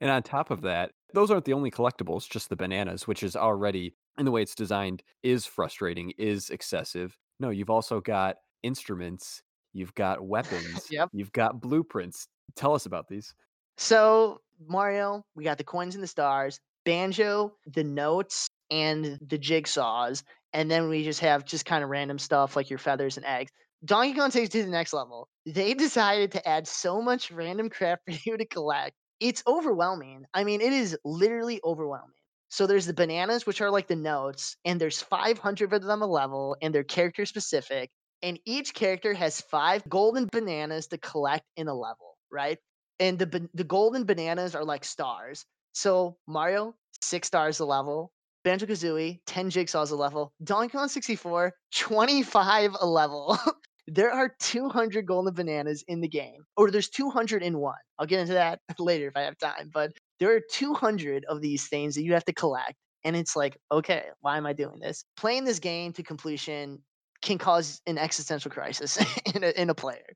And 0.00 0.10
on 0.10 0.22
top 0.22 0.50
of 0.50 0.62
that, 0.62 0.92
those 1.12 1.30
aren't 1.30 1.44
the 1.44 1.52
only 1.52 1.70
collectibles, 1.70 2.28
just 2.28 2.48
the 2.48 2.56
bananas, 2.56 3.06
which 3.06 3.22
is 3.22 3.36
already, 3.36 3.94
in 4.18 4.24
the 4.24 4.30
way 4.30 4.42
it's 4.42 4.54
designed, 4.54 5.02
is 5.22 5.46
frustrating, 5.46 6.12
is 6.18 6.50
excessive. 6.50 7.16
No, 7.40 7.50
you've 7.50 7.70
also 7.70 8.00
got 8.00 8.36
instruments, 8.62 9.42
you've 9.72 9.94
got 9.94 10.26
weapons, 10.26 10.86
Yep. 10.90 11.10
you've 11.12 11.32
got 11.32 11.60
blueprints. 11.60 12.26
Tell 12.56 12.74
us 12.74 12.86
about 12.86 13.08
these. 13.08 13.34
So 13.76 14.40
Mario, 14.66 15.24
we 15.34 15.44
got 15.44 15.58
the 15.58 15.64
coins 15.64 15.94
and 15.94 16.02
the 16.02 16.08
stars, 16.08 16.60
Banjo, 16.84 17.56
the 17.66 17.84
notes, 17.84 18.48
and 18.70 19.18
the 19.20 19.38
jigsaws, 19.38 20.22
and 20.52 20.70
then 20.70 20.88
we 20.88 21.04
just 21.04 21.20
have 21.20 21.44
just 21.44 21.64
kind 21.66 21.82
of 21.84 21.90
random 21.90 22.18
stuff 22.18 22.56
like 22.56 22.70
your 22.70 22.78
feathers 22.78 23.16
and 23.16 23.26
eggs. 23.26 23.50
Donkey 23.84 24.14
Kong 24.14 24.30
takes 24.30 24.48
it 24.48 24.52
to 24.52 24.64
the 24.64 24.70
next 24.70 24.92
level. 24.92 25.28
They 25.46 25.74
decided 25.74 26.32
to 26.32 26.48
add 26.48 26.66
so 26.66 27.02
much 27.02 27.30
random 27.30 27.68
crap 27.70 28.00
for 28.06 28.14
you 28.24 28.36
to 28.36 28.46
collect. 28.46 28.96
It's 29.24 29.42
overwhelming. 29.46 30.26
I 30.34 30.44
mean, 30.44 30.60
it 30.60 30.72
is 30.72 30.96
literally 31.04 31.60
overwhelming. 31.64 32.14
So 32.50 32.66
there's 32.66 32.86
the 32.86 32.94
bananas, 32.94 33.46
which 33.46 33.60
are 33.62 33.70
like 33.70 33.88
the 33.88 33.96
notes, 33.96 34.56
and 34.64 34.80
there's 34.80 35.02
500 35.02 35.72
of 35.72 35.82
them 35.82 36.02
a 36.02 36.06
level, 36.06 36.56
and 36.62 36.74
they're 36.74 36.84
character 36.84 37.26
specific. 37.26 37.90
And 38.22 38.38
each 38.46 38.74
character 38.74 39.14
has 39.14 39.40
five 39.40 39.88
golden 39.88 40.28
bananas 40.30 40.86
to 40.88 40.98
collect 40.98 41.46
in 41.56 41.68
a 41.68 41.74
level, 41.74 42.18
right? 42.30 42.58
And 43.00 43.18
the 43.18 43.48
the 43.54 43.64
golden 43.64 44.04
bananas 44.04 44.54
are 44.54 44.64
like 44.64 44.84
stars. 44.84 45.44
So 45.72 46.18
Mario, 46.28 46.76
six 47.02 47.26
stars 47.26 47.60
a 47.60 47.66
level. 47.66 48.12
Banjo 48.44 48.66
Kazooie, 48.66 49.20
10 49.26 49.50
jigsaws 49.50 49.90
a 49.90 49.96
level. 49.96 50.34
Donkey 50.44 50.76
Kong 50.76 50.88
64, 50.88 51.54
25 51.74 52.76
a 52.80 52.86
level. 52.86 53.38
there 53.86 54.12
are 54.12 54.34
200 54.40 55.06
golden 55.06 55.34
bananas 55.34 55.84
in 55.88 56.00
the 56.00 56.08
game, 56.08 56.44
or 56.56 56.70
there's 56.70 56.88
200 56.88 57.42
in 57.42 57.58
one. 57.58 57.74
I'll 57.98 58.06
get 58.06 58.20
into 58.20 58.34
that 58.34 58.60
later 58.78 59.08
if 59.08 59.16
I 59.16 59.22
have 59.22 59.38
time, 59.38 59.70
but 59.72 59.92
there 60.20 60.34
are 60.34 60.40
200 60.50 61.24
of 61.26 61.40
these 61.40 61.68
things 61.68 61.94
that 61.94 62.02
you 62.02 62.12
have 62.14 62.24
to 62.24 62.32
collect. 62.32 62.74
And 63.04 63.14
it's 63.14 63.36
like, 63.36 63.58
okay, 63.70 64.04
why 64.20 64.38
am 64.38 64.46
I 64.46 64.54
doing 64.54 64.78
this? 64.80 65.04
Playing 65.16 65.44
this 65.44 65.58
game 65.58 65.92
to 65.92 66.02
completion 66.02 66.82
can 67.20 67.36
cause 67.36 67.80
an 67.86 67.98
existential 67.98 68.50
crisis 68.50 68.98
in 69.34 69.44
a, 69.44 69.60
in 69.60 69.70
a 69.70 69.74
player. 69.74 70.06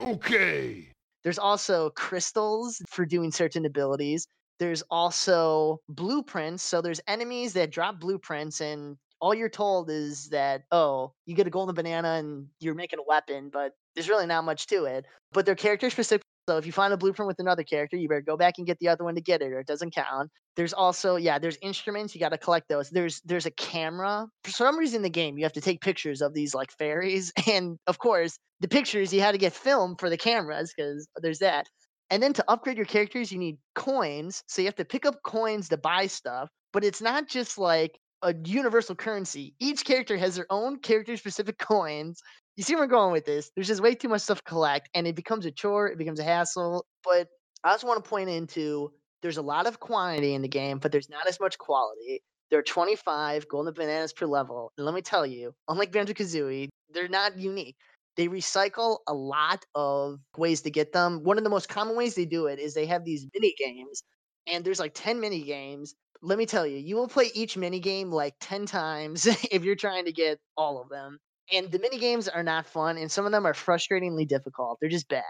Okay. 0.00 0.92
There's 1.24 1.38
also 1.38 1.90
crystals 1.90 2.80
for 2.88 3.04
doing 3.04 3.32
certain 3.32 3.66
abilities. 3.66 4.26
There's 4.58 4.82
also 4.90 5.80
blueprints. 5.88 6.62
So 6.62 6.80
there's 6.80 7.00
enemies 7.08 7.52
that 7.54 7.70
drop 7.70 7.98
blueprints, 7.98 8.60
and 8.60 8.96
all 9.20 9.34
you're 9.34 9.48
told 9.48 9.90
is 9.90 10.30
that, 10.30 10.62
oh, 10.72 11.12
you 11.26 11.34
get 11.34 11.46
a 11.46 11.50
golden 11.50 11.74
banana 11.74 12.14
and 12.14 12.46
you're 12.58 12.74
making 12.74 12.98
a 12.98 13.04
weapon, 13.06 13.50
but 13.52 13.72
there's 13.94 14.08
really 14.08 14.26
not 14.26 14.44
much 14.44 14.66
to 14.68 14.84
it. 14.84 15.04
But 15.32 15.46
they're 15.46 15.54
character 15.54 15.90
specific. 15.90 16.24
So 16.48 16.56
if 16.56 16.66
you 16.66 16.72
find 16.72 16.92
a 16.92 16.96
blueprint 16.96 17.28
with 17.28 17.38
another 17.38 17.62
character, 17.62 17.96
you 17.96 18.08
better 18.08 18.22
go 18.22 18.36
back 18.36 18.54
and 18.58 18.66
get 18.66 18.78
the 18.80 18.88
other 18.88 19.04
one 19.04 19.14
to 19.14 19.20
get 19.20 19.42
it, 19.42 19.52
or 19.52 19.60
it 19.60 19.66
doesn't 19.66 19.94
count. 19.94 20.30
There's 20.56 20.72
also, 20.72 21.16
yeah, 21.16 21.38
there's 21.38 21.58
instruments. 21.62 22.14
You 22.14 22.20
got 22.20 22.30
to 22.30 22.38
collect 22.38 22.68
those. 22.68 22.90
There's 22.90 23.20
there's 23.24 23.46
a 23.46 23.52
camera. 23.52 24.26
For 24.42 24.50
some 24.50 24.76
reason 24.76 24.96
in 24.96 25.02
the 25.02 25.10
game, 25.10 25.38
you 25.38 25.44
have 25.44 25.52
to 25.52 25.60
take 25.60 25.80
pictures 25.80 26.22
of 26.22 26.34
these 26.34 26.54
like 26.54 26.72
fairies, 26.72 27.32
and 27.48 27.78
of 27.86 27.98
course, 27.98 28.36
the 28.60 28.68
pictures 28.68 29.12
you 29.12 29.20
had 29.20 29.32
to 29.32 29.38
get 29.38 29.52
film 29.52 29.96
for 29.96 30.10
the 30.10 30.16
cameras 30.16 30.72
because 30.76 31.06
there's 31.22 31.38
that. 31.38 31.66
And 32.10 32.20
then 32.20 32.32
to 32.32 32.44
upgrade 32.48 32.76
your 32.76 32.86
characters, 32.86 33.30
you 33.30 33.38
need 33.38 33.58
coins. 33.76 34.42
So 34.48 34.62
you 34.62 34.66
have 34.66 34.74
to 34.76 34.84
pick 34.84 35.06
up 35.06 35.22
coins 35.22 35.68
to 35.68 35.76
buy 35.76 36.08
stuff. 36.08 36.48
But 36.72 36.84
it's 36.84 37.00
not 37.00 37.28
just 37.28 37.56
like 37.56 37.98
a 38.22 38.34
universal 38.44 38.94
currency. 38.94 39.54
Each 39.58 39.84
character 39.84 40.16
has 40.16 40.36
their 40.36 40.46
own 40.50 40.78
character 40.78 41.16
specific 41.16 41.58
coins. 41.58 42.20
You 42.56 42.64
see 42.64 42.74
where 42.74 42.84
I'm 42.84 42.90
going 42.90 43.12
with 43.12 43.24
this? 43.24 43.50
There's 43.54 43.68
just 43.68 43.82
way 43.82 43.94
too 43.94 44.08
much 44.08 44.22
stuff 44.22 44.38
to 44.38 44.44
collect, 44.44 44.90
and 44.94 45.06
it 45.06 45.16
becomes 45.16 45.46
a 45.46 45.50
chore, 45.50 45.88
it 45.88 45.98
becomes 45.98 46.20
a 46.20 46.24
hassle. 46.24 46.84
But 47.04 47.28
I 47.64 47.70
also 47.72 47.86
want 47.86 48.02
to 48.04 48.08
point 48.08 48.28
into 48.28 48.92
there's 49.22 49.36
a 49.36 49.42
lot 49.42 49.66
of 49.66 49.80
quantity 49.80 50.34
in 50.34 50.42
the 50.42 50.48
game, 50.48 50.78
but 50.78 50.92
there's 50.92 51.08
not 51.08 51.26
as 51.26 51.40
much 51.40 51.58
quality. 51.58 52.22
There 52.50 52.58
are 52.58 52.62
25 52.62 53.48
golden 53.48 53.72
bananas 53.74 54.12
per 54.12 54.26
level. 54.26 54.72
And 54.76 54.84
let 54.84 54.94
me 54.94 55.02
tell 55.02 55.24
you, 55.24 55.54
unlike 55.68 55.92
Banjo 55.92 56.14
Kazooie, 56.14 56.68
they're 56.92 57.08
not 57.08 57.38
unique. 57.38 57.76
They 58.16 58.28
recycle 58.28 58.98
a 59.06 59.14
lot 59.14 59.64
of 59.74 60.18
ways 60.36 60.62
to 60.62 60.70
get 60.70 60.92
them. 60.92 61.22
One 61.22 61.38
of 61.38 61.44
the 61.44 61.50
most 61.50 61.68
common 61.68 61.96
ways 61.96 62.14
they 62.14 62.24
do 62.24 62.46
it 62.46 62.58
is 62.58 62.74
they 62.74 62.86
have 62.86 63.04
these 63.04 63.26
mini 63.34 63.54
games, 63.56 64.02
and 64.46 64.64
there's 64.64 64.80
like 64.80 64.92
10 64.94 65.20
mini 65.20 65.42
games. 65.42 65.94
Let 66.22 66.38
me 66.38 66.46
tell 66.46 66.66
you, 66.66 66.76
you 66.76 66.96
will 66.96 67.08
play 67.08 67.30
each 67.34 67.56
mini 67.56 67.80
game 67.80 68.10
like 68.10 68.34
10 68.40 68.66
times 68.66 69.26
if 69.50 69.64
you're 69.64 69.76
trying 69.76 70.04
to 70.04 70.12
get 70.12 70.38
all 70.56 70.80
of 70.80 70.88
them. 70.88 71.18
And 71.52 71.70
the 71.70 71.78
mini 71.78 71.98
games 71.98 72.28
are 72.28 72.42
not 72.44 72.66
fun, 72.66 72.96
and 72.96 73.10
some 73.10 73.26
of 73.26 73.32
them 73.32 73.46
are 73.46 73.52
frustratingly 73.54 74.28
difficult. 74.28 74.78
They're 74.80 74.90
just 74.90 75.08
bad. 75.08 75.24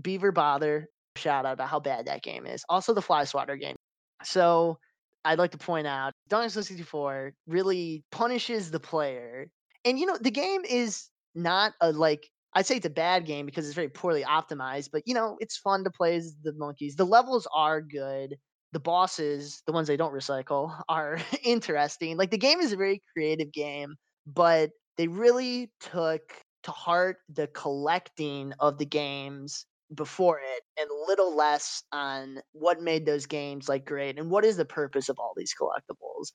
Beaver 0.00 0.32
Bother, 0.32 0.88
shout 1.16 1.46
out 1.46 1.52
about 1.52 1.68
how 1.68 1.78
bad 1.78 2.06
that 2.06 2.22
game 2.22 2.46
is. 2.46 2.64
Also, 2.68 2.94
the 2.94 3.02
Fly 3.02 3.24
Swatter 3.24 3.56
game. 3.56 3.76
So, 4.24 4.78
I'd 5.24 5.38
like 5.38 5.52
to 5.52 5.58
point 5.58 5.86
out 5.86 6.14
Donkey 6.28 6.52
Kong 6.52 6.62
64 6.62 7.32
really 7.46 8.04
punishes 8.10 8.70
the 8.70 8.80
player. 8.80 9.48
And 9.84 9.98
you 9.98 10.06
know, 10.06 10.18
the 10.20 10.30
game 10.30 10.64
is 10.64 11.08
not 11.34 11.74
a 11.80 11.92
like 11.92 12.28
I'd 12.54 12.66
say 12.66 12.76
it's 12.76 12.86
a 12.86 12.90
bad 12.90 13.24
game 13.24 13.46
because 13.46 13.66
it's 13.66 13.74
very 13.74 13.88
poorly 13.88 14.24
optimized, 14.24 14.90
but 14.92 15.02
you 15.06 15.14
know, 15.14 15.36
it's 15.40 15.56
fun 15.56 15.84
to 15.84 15.90
play 15.90 16.16
as 16.16 16.34
the 16.42 16.52
monkeys. 16.54 16.96
The 16.96 17.06
levels 17.06 17.46
are 17.54 17.80
good. 17.80 18.36
The 18.72 18.80
bosses, 18.80 19.62
the 19.66 19.72
ones 19.72 19.88
they 19.88 19.96
don't 19.96 20.14
recycle, 20.14 20.80
are 20.88 21.18
interesting. 21.44 22.16
Like 22.16 22.30
the 22.30 22.38
game 22.38 22.60
is 22.60 22.72
a 22.72 22.76
very 22.76 23.02
creative 23.12 23.52
game, 23.52 23.96
but 24.26 24.70
they 24.96 25.08
really 25.08 25.72
took 25.80 26.22
to 26.64 26.70
heart 26.70 27.18
the 27.28 27.48
collecting 27.48 28.52
of 28.60 28.78
the 28.78 28.86
games 28.86 29.66
before 29.94 30.40
it 30.40 30.62
and 30.80 30.88
little 31.06 31.34
less 31.36 31.82
on 31.92 32.40
what 32.52 32.80
made 32.80 33.04
those 33.04 33.26
games 33.26 33.68
like 33.68 33.84
great 33.84 34.18
and 34.18 34.30
what 34.30 34.44
is 34.44 34.56
the 34.56 34.64
purpose 34.64 35.08
of 35.08 35.18
all 35.18 35.32
these 35.36 35.54
collectibles. 35.60 36.32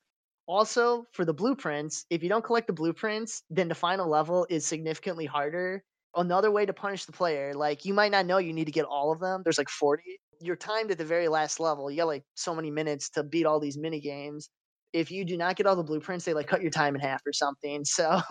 Also, 0.47 1.06
for 1.12 1.26
the 1.26 1.34
blueprints, 1.34 2.06
if 2.10 2.23
you 2.23 2.30
don't 2.30 2.43
collect 2.43 2.67
the 2.67 2.73
blueprints, 2.73 3.43
then 3.50 3.67
the 3.67 3.76
final 3.76 4.08
level 4.08 4.45
is 4.50 4.65
significantly 4.65 5.26
harder. 5.26 5.84
Another 6.15 6.52
way 6.52 6.65
to 6.65 6.73
punish 6.73 7.06
the 7.06 7.12
player, 7.12 7.54
like 7.54 7.84
you 7.86 7.93
might 7.93 8.12
not 8.12 8.26
know 8.26 8.38
you 8.38 8.54
need 8.54 8.65
to 8.65 8.71
get 8.71 8.86
all 8.86 9.12
of 9.12 9.19
them. 9.19 9.41
There's 9.43 9.58
like 9.58 9.69
40. 9.69 10.19
You're 10.41 10.56
timed 10.56 10.91
at 10.91 10.97
the 10.97 11.06
very 11.06 11.28
last 11.28 11.60
level. 11.60 11.89
You 11.89 11.97
got 11.97 12.08
like 12.08 12.23
so 12.36 12.56
many 12.56 12.71
minutes 12.71 13.10
to 13.12 13.23
beat 13.23 13.45
all 13.45 13.60
these 13.60 13.78
mini 13.78 14.00
games 14.00 14.50
if 14.93 15.12
you 15.12 15.26
do 15.26 15.38
not 15.38 15.56
get 15.56 15.67
all 15.67 15.76
the 15.76 15.84
blueprints, 15.84 16.26
they 16.26 16.34
like 16.34 16.47
cut 16.47 16.62
your 16.62 16.71
time 16.71 16.95
in 16.95 17.02
half 17.02 17.21
or 17.26 17.34
something. 17.34 17.84
So 17.97 18.21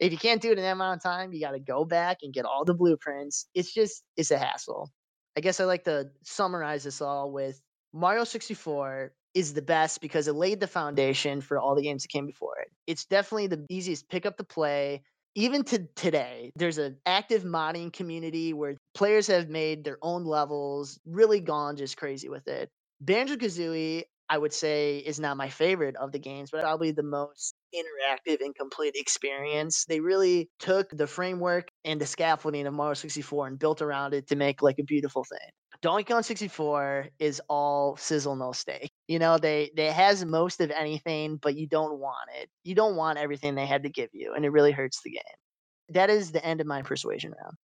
if 0.00 0.12
you 0.12 0.18
can't 0.18 0.40
do 0.40 0.50
it 0.50 0.58
in 0.58 0.64
that 0.64 0.72
amount 0.72 0.98
of 0.98 1.02
time, 1.02 1.32
you 1.32 1.40
got 1.40 1.52
to 1.52 1.60
go 1.60 1.84
back 1.84 2.18
and 2.22 2.32
get 2.32 2.44
all 2.44 2.64
the 2.64 2.74
blueprints. 2.74 3.48
It's 3.54 3.72
just, 3.72 4.02
it's 4.16 4.30
a 4.30 4.38
hassle. 4.38 4.90
I 5.36 5.40
guess 5.40 5.60
I 5.60 5.64
like 5.64 5.84
to 5.84 6.10
summarize 6.24 6.84
this 6.84 7.00
all 7.00 7.32
with 7.32 7.60
Mario 7.92 8.24
64 8.24 9.12
is 9.34 9.52
the 9.52 9.62
best 9.62 10.00
because 10.00 10.28
it 10.28 10.34
laid 10.34 10.60
the 10.60 10.66
foundation 10.66 11.40
for 11.40 11.58
all 11.58 11.74
the 11.74 11.82
games 11.82 12.02
that 12.02 12.08
came 12.08 12.26
before 12.26 12.58
it. 12.60 12.68
It's 12.86 13.04
definitely 13.04 13.48
the 13.48 13.66
easiest 13.68 14.08
pick 14.08 14.26
up 14.26 14.36
to 14.38 14.44
play. 14.44 15.02
Even 15.34 15.64
to 15.64 15.86
today, 15.96 16.52
there's 16.54 16.78
an 16.78 16.96
active 17.06 17.42
modding 17.42 17.92
community 17.92 18.52
where 18.52 18.76
players 18.94 19.26
have 19.26 19.48
made 19.48 19.82
their 19.82 19.98
own 20.00 20.24
levels, 20.24 21.00
really 21.04 21.40
gone 21.40 21.76
just 21.76 21.96
crazy 21.96 22.28
with 22.28 22.46
it. 22.46 22.70
Banjo 23.00 23.36
Kazooie, 23.36 24.04
I 24.28 24.38
would 24.38 24.52
say 24.52 24.98
is 24.98 25.18
not 25.18 25.36
my 25.36 25.48
favorite 25.48 25.96
of 25.96 26.12
the 26.12 26.20
games, 26.20 26.50
but 26.52 26.60
probably 26.62 26.92
the 26.92 27.02
most 27.02 27.54
interactive 27.74 28.40
and 28.40 28.54
complete 28.54 28.94
experience. 28.96 29.84
They 29.86 30.00
really 30.00 30.50
took 30.58 30.90
the 30.90 31.06
framework 31.06 31.68
and 31.84 32.00
the 32.00 32.06
scaffolding 32.06 32.66
of 32.66 32.74
Mario 32.74 32.94
64 32.94 33.48
and 33.48 33.58
built 33.58 33.82
around 33.82 34.14
it 34.14 34.28
to 34.28 34.36
make 34.36 34.62
like 34.62 34.78
a 34.78 34.84
beautiful 34.84 35.24
thing. 35.24 35.50
Donkey 35.82 36.04
Kong 36.04 36.22
64 36.22 37.08
is 37.18 37.42
all 37.48 37.96
sizzle 37.96 38.36
no 38.36 38.52
steak. 38.52 38.90
You 39.06 39.18
know, 39.18 39.36
they 39.36 39.70
they 39.76 39.90
has 39.90 40.24
most 40.24 40.60
of 40.60 40.70
anything, 40.70 41.36
but 41.36 41.56
you 41.56 41.66
don't 41.66 41.98
want 41.98 42.30
it. 42.40 42.48
You 42.62 42.74
don't 42.74 42.96
want 42.96 43.18
everything 43.18 43.54
they 43.54 43.66
had 43.66 43.82
to 43.82 43.90
give 43.90 44.08
you, 44.12 44.32
and 44.34 44.44
it 44.44 44.50
really 44.50 44.72
hurts 44.72 45.00
the 45.04 45.10
game. 45.10 45.22
That 45.90 46.08
is 46.08 46.32
the 46.32 46.44
end 46.44 46.62
of 46.62 46.66
my 46.66 46.80
persuasion 46.80 47.34
round. 47.38 47.56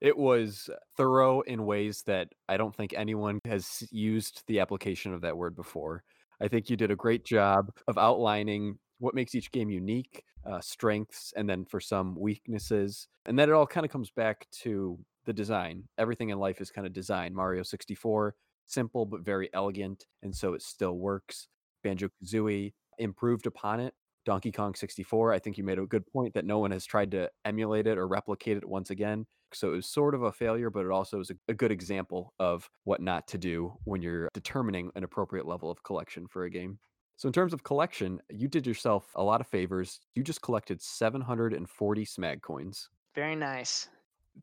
It 0.00 0.16
was 0.16 0.70
thorough 0.96 1.40
in 1.42 1.66
ways 1.66 2.02
that 2.06 2.28
I 2.48 2.56
don't 2.56 2.74
think 2.74 2.94
anyone 2.94 3.40
has 3.44 3.86
used 3.90 4.42
the 4.46 4.60
application 4.60 5.12
of 5.12 5.22
that 5.22 5.36
word 5.36 5.54
before. 5.54 6.02
I 6.40 6.48
think 6.48 6.68
you 6.68 6.76
did 6.76 6.90
a 6.90 6.96
great 6.96 7.24
job 7.24 7.70
of 7.88 7.96
outlining 7.96 8.78
what 8.98 9.14
makes 9.14 9.34
each 9.34 9.50
game 9.52 9.70
unique, 9.70 10.24
uh, 10.44 10.60
strengths, 10.60 11.32
and 11.36 11.48
then 11.48 11.64
for 11.64 11.80
some 11.80 12.18
weaknesses. 12.18 13.08
And 13.26 13.38
then 13.38 13.48
it 13.48 13.52
all 13.52 13.66
kind 13.66 13.84
of 13.84 13.92
comes 13.92 14.10
back 14.10 14.46
to 14.62 14.98
the 15.24 15.32
design. 15.32 15.84
Everything 15.98 16.30
in 16.30 16.38
life 16.38 16.60
is 16.60 16.70
kind 16.70 16.86
of 16.86 16.92
design. 16.92 17.34
Mario 17.34 17.62
64, 17.62 18.34
simple 18.66 19.04
but 19.04 19.20
very 19.20 19.50
elegant, 19.52 20.06
and 20.22 20.34
so 20.34 20.54
it 20.54 20.62
still 20.62 20.98
works. 20.98 21.48
Banjo 21.82 22.08
Kazooie 22.22 22.72
improved 22.98 23.46
upon 23.46 23.80
it. 23.80 23.94
Donkey 24.24 24.50
Kong 24.50 24.74
64, 24.74 25.32
I 25.32 25.38
think 25.38 25.56
you 25.56 25.62
made 25.62 25.78
a 25.78 25.86
good 25.86 26.04
point 26.06 26.34
that 26.34 26.44
no 26.44 26.58
one 26.58 26.72
has 26.72 26.84
tried 26.84 27.12
to 27.12 27.30
emulate 27.44 27.86
it 27.86 27.96
or 27.96 28.08
replicate 28.08 28.56
it 28.56 28.68
once 28.68 28.90
again. 28.90 29.24
So 29.52 29.68
it 29.68 29.76
was 29.76 29.86
sort 29.86 30.16
of 30.16 30.24
a 30.24 30.32
failure, 30.32 30.68
but 30.68 30.84
it 30.84 30.90
also 30.90 31.20
is 31.20 31.30
a, 31.30 31.34
a 31.48 31.54
good 31.54 31.70
example 31.70 32.34
of 32.40 32.68
what 32.82 33.00
not 33.00 33.28
to 33.28 33.38
do 33.38 33.74
when 33.84 34.02
you're 34.02 34.28
determining 34.34 34.90
an 34.96 35.04
appropriate 35.04 35.46
level 35.46 35.70
of 35.70 35.82
collection 35.84 36.26
for 36.26 36.44
a 36.44 36.50
game. 36.50 36.80
So, 37.16 37.28
in 37.28 37.32
terms 37.32 37.52
of 37.54 37.62
collection, 37.64 38.20
you 38.28 38.46
did 38.46 38.66
yourself 38.66 39.06
a 39.14 39.22
lot 39.22 39.40
of 39.40 39.46
favors. 39.46 40.00
You 40.14 40.22
just 40.22 40.42
collected 40.42 40.82
740 40.82 42.04
Smag 42.04 42.42
coins. 42.42 42.90
Very 43.14 43.34
nice. 43.34 43.88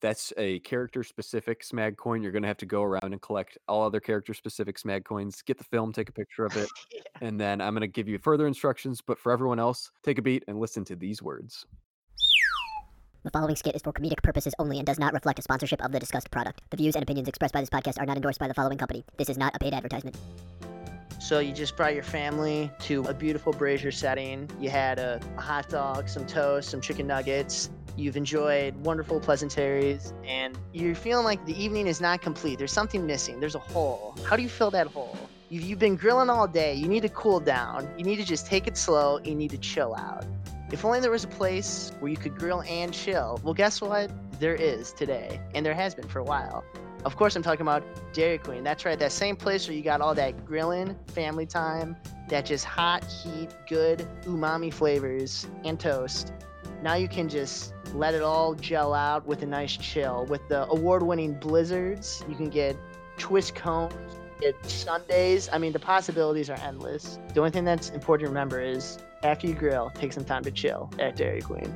That's 0.01 0.33
a 0.37 0.57
character 0.61 1.03
specific 1.03 1.61
Smag 1.61 1.97
coin. 1.97 2.23
You're 2.23 2.31
going 2.31 2.41
to 2.41 2.47
have 2.47 2.57
to 2.57 2.65
go 2.65 2.81
around 2.81 3.03
and 3.13 3.21
collect 3.21 3.59
all 3.67 3.85
other 3.85 3.99
character 3.99 4.33
specific 4.33 4.79
Smag 4.79 5.03
coins, 5.05 5.43
get 5.43 5.59
the 5.59 5.63
film, 5.65 5.93
take 5.93 6.09
a 6.09 6.13
picture 6.13 6.45
of 6.45 6.57
it, 6.57 6.67
Yeah. 6.91 7.01
and 7.21 7.39
then 7.39 7.61
I'm 7.61 7.73
going 7.75 7.81
to 7.81 7.87
give 7.87 8.07
you 8.07 8.17
further 8.17 8.47
instructions. 8.47 9.01
But 9.01 9.19
for 9.19 9.31
everyone 9.31 9.59
else, 9.59 9.91
take 10.03 10.17
a 10.17 10.23
beat 10.23 10.43
and 10.47 10.59
listen 10.59 10.83
to 10.85 10.95
these 10.95 11.21
words. 11.21 11.67
The 13.23 13.29
following 13.29 13.55
skit 13.55 13.75
is 13.75 13.83
for 13.83 13.93
comedic 13.93 14.23
purposes 14.23 14.55
only 14.57 14.79
and 14.79 14.85
does 14.87 14.97
not 14.99 15.13
reflect 15.13 15.37
a 15.37 15.43
sponsorship 15.43 15.81
of 15.85 15.91
the 15.91 15.99
discussed 15.99 16.31
product. 16.31 16.61
The 16.71 16.77
views 16.77 16.95
and 16.95 17.03
opinions 17.03 17.27
expressed 17.29 17.53
by 17.53 17.61
this 17.61 17.69
podcast 17.69 18.01
are 18.01 18.05
not 18.07 18.17
endorsed 18.17 18.39
by 18.39 18.47
the 18.47 18.53
following 18.55 18.79
company. 18.79 19.05
This 19.17 19.29
is 19.29 19.37
not 19.37 19.55
a 19.55 19.59
paid 19.59 19.73
advertisement. 19.75 20.17
So 21.23 21.39
you 21.39 21.53
just 21.53 21.77
brought 21.77 21.93
your 21.93 22.03
family 22.03 22.69
to 22.81 23.01
a 23.05 23.13
beautiful 23.13 23.53
brazier 23.53 23.91
setting. 23.91 24.49
You 24.59 24.69
had 24.69 24.99
a, 24.99 25.21
a 25.37 25.41
hot 25.41 25.69
dog, 25.69 26.09
some 26.09 26.27
toast, 26.27 26.69
some 26.69 26.81
chicken 26.81 27.07
nuggets. 27.07 27.69
You've 27.95 28.17
enjoyed 28.17 28.75
wonderful 28.83 29.21
pleasantries, 29.21 30.13
and 30.25 30.57
you're 30.73 30.95
feeling 30.95 31.23
like 31.23 31.45
the 31.45 31.55
evening 31.57 31.87
is 31.87 32.01
not 32.01 32.21
complete. 32.21 32.57
There's 32.57 32.73
something 32.73 33.05
missing. 33.05 33.39
There's 33.39 33.55
a 33.55 33.59
hole. 33.59 34.17
How 34.25 34.35
do 34.35 34.43
you 34.43 34.49
fill 34.49 34.69
that 34.71 34.87
hole? 34.87 35.17
You've, 35.47 35.63
you've 35.63 35.79
been 35.79 35.95
grilling 35.95 36.29
all 36.29 36.45
day. 36.45 36.73
You 36.73 36.89
need 36.89 37.03
to 37.03 37.09
cool 37.09 37.39
down. 37.39 37.87
You 37.97 38.03
need 38.03 38.17
to 38.17 38.25
just 38.25 38.45
take 38.45 38.67
it 38.67 38.75
slow. 38.75 39.21
You 39.23 39.33
need 39.33 39.51
to 39.51 39.57
chill 39.57 39.95
out. 39.95 40.25
If 40.73 40.83
only 40.83 40.99
there 40.99 41.11
was 41.11 41.23
a 41.23 41.29
place 41.29 41.93
where 42.01 42.11
you 42.11 42.17
could 42.17 42.37
grill 42.37 42.63
and 42.63 42.93
chill. 42.93 43.39
Well, 43.45 43.53
guess 43.53 43.79
what? 43.79 44.11
There 44.41 44.55
is 44.55 44.91
today, 44.91 45.39
and 45.55 45.65
there 45.65 45.73
has 45.73 45.95
been 45.95 46.09
for 46.09 46.19
a 46.19 46.23
while. 46.25 46.65
Of 47.05 47.17
course, 47.17 47.35
I'm 47.35 47.43
talking 47.43 47.61
about 47.61 47.83
Dairy 48.13 48.37
Queen. 48.37 48.63
That's 48.63 48.85
right, 48.85 48.97
that 48.97 49.11
same 49.11 49.35
place 49.35 49.67
where 49.67 49.75
you 49.75 49.83
got 49.83 49.99
all 49.99 50.15
that 50.15 50.45
grilling, 50.45 50.95
family 51.07 51.45
time, 51.45 51.97
that 52.29 52.45
just 52.45 52.63
hot, 52.63 53.03
heat, 53.03 53.49
good 53.67 54.07
umami 54.21 54.73
flavors, 54.73 55.47
and 55.65 55.77
toast. 55.77 56.31
Now 56.81 56.95
you 56.95 57.09
can 57.09 57.27
just 57.27 57.73
let 57.93 58.13
it 58.13 58.21
all 58.21 58.55
gel 58.55 58.93
out 58.93 59.25
with 59.25 59.43
a 59.43 59.45
nice 59.45 59.75
chill. 59.75 60.25
With 60.25 60.47
the 60.47 60.65
award 60.69 61.03
winning 61.03 61.33
blizzards, 61.33 62.23
you 62.29 62.35
can 62.35 62.49
get 62.49 62.77
twist 63.17 63.53
cones, 63.53 63.93
get 64.39 64.55
sundaes. 64.65 65.49
I 65.51 65.57
mean, 65.57 65.73
the 65.73 65.79
possibilities 65.79 66.49
are 66.49 66.59
endless. 66.59 67.19
The 67.33 67.39
only 67.39 67.51
thing 67.51 67.65
that's 67.65 67.89
important 67.89 68.27
to 68.27 68.29
remember 68.29 68.61
is 68.61 68.97
after 69.23 69.47
you 69.47 69.53
grill, 69.53 69.91
take 69.93 70.13
some 70.13 70.25
time 70.25 70.43
to 70.43 70.51
chill 70.51 70.89
at 70.99 71.15
Dairy 71.15 71.41
Queen. 71.41 71.73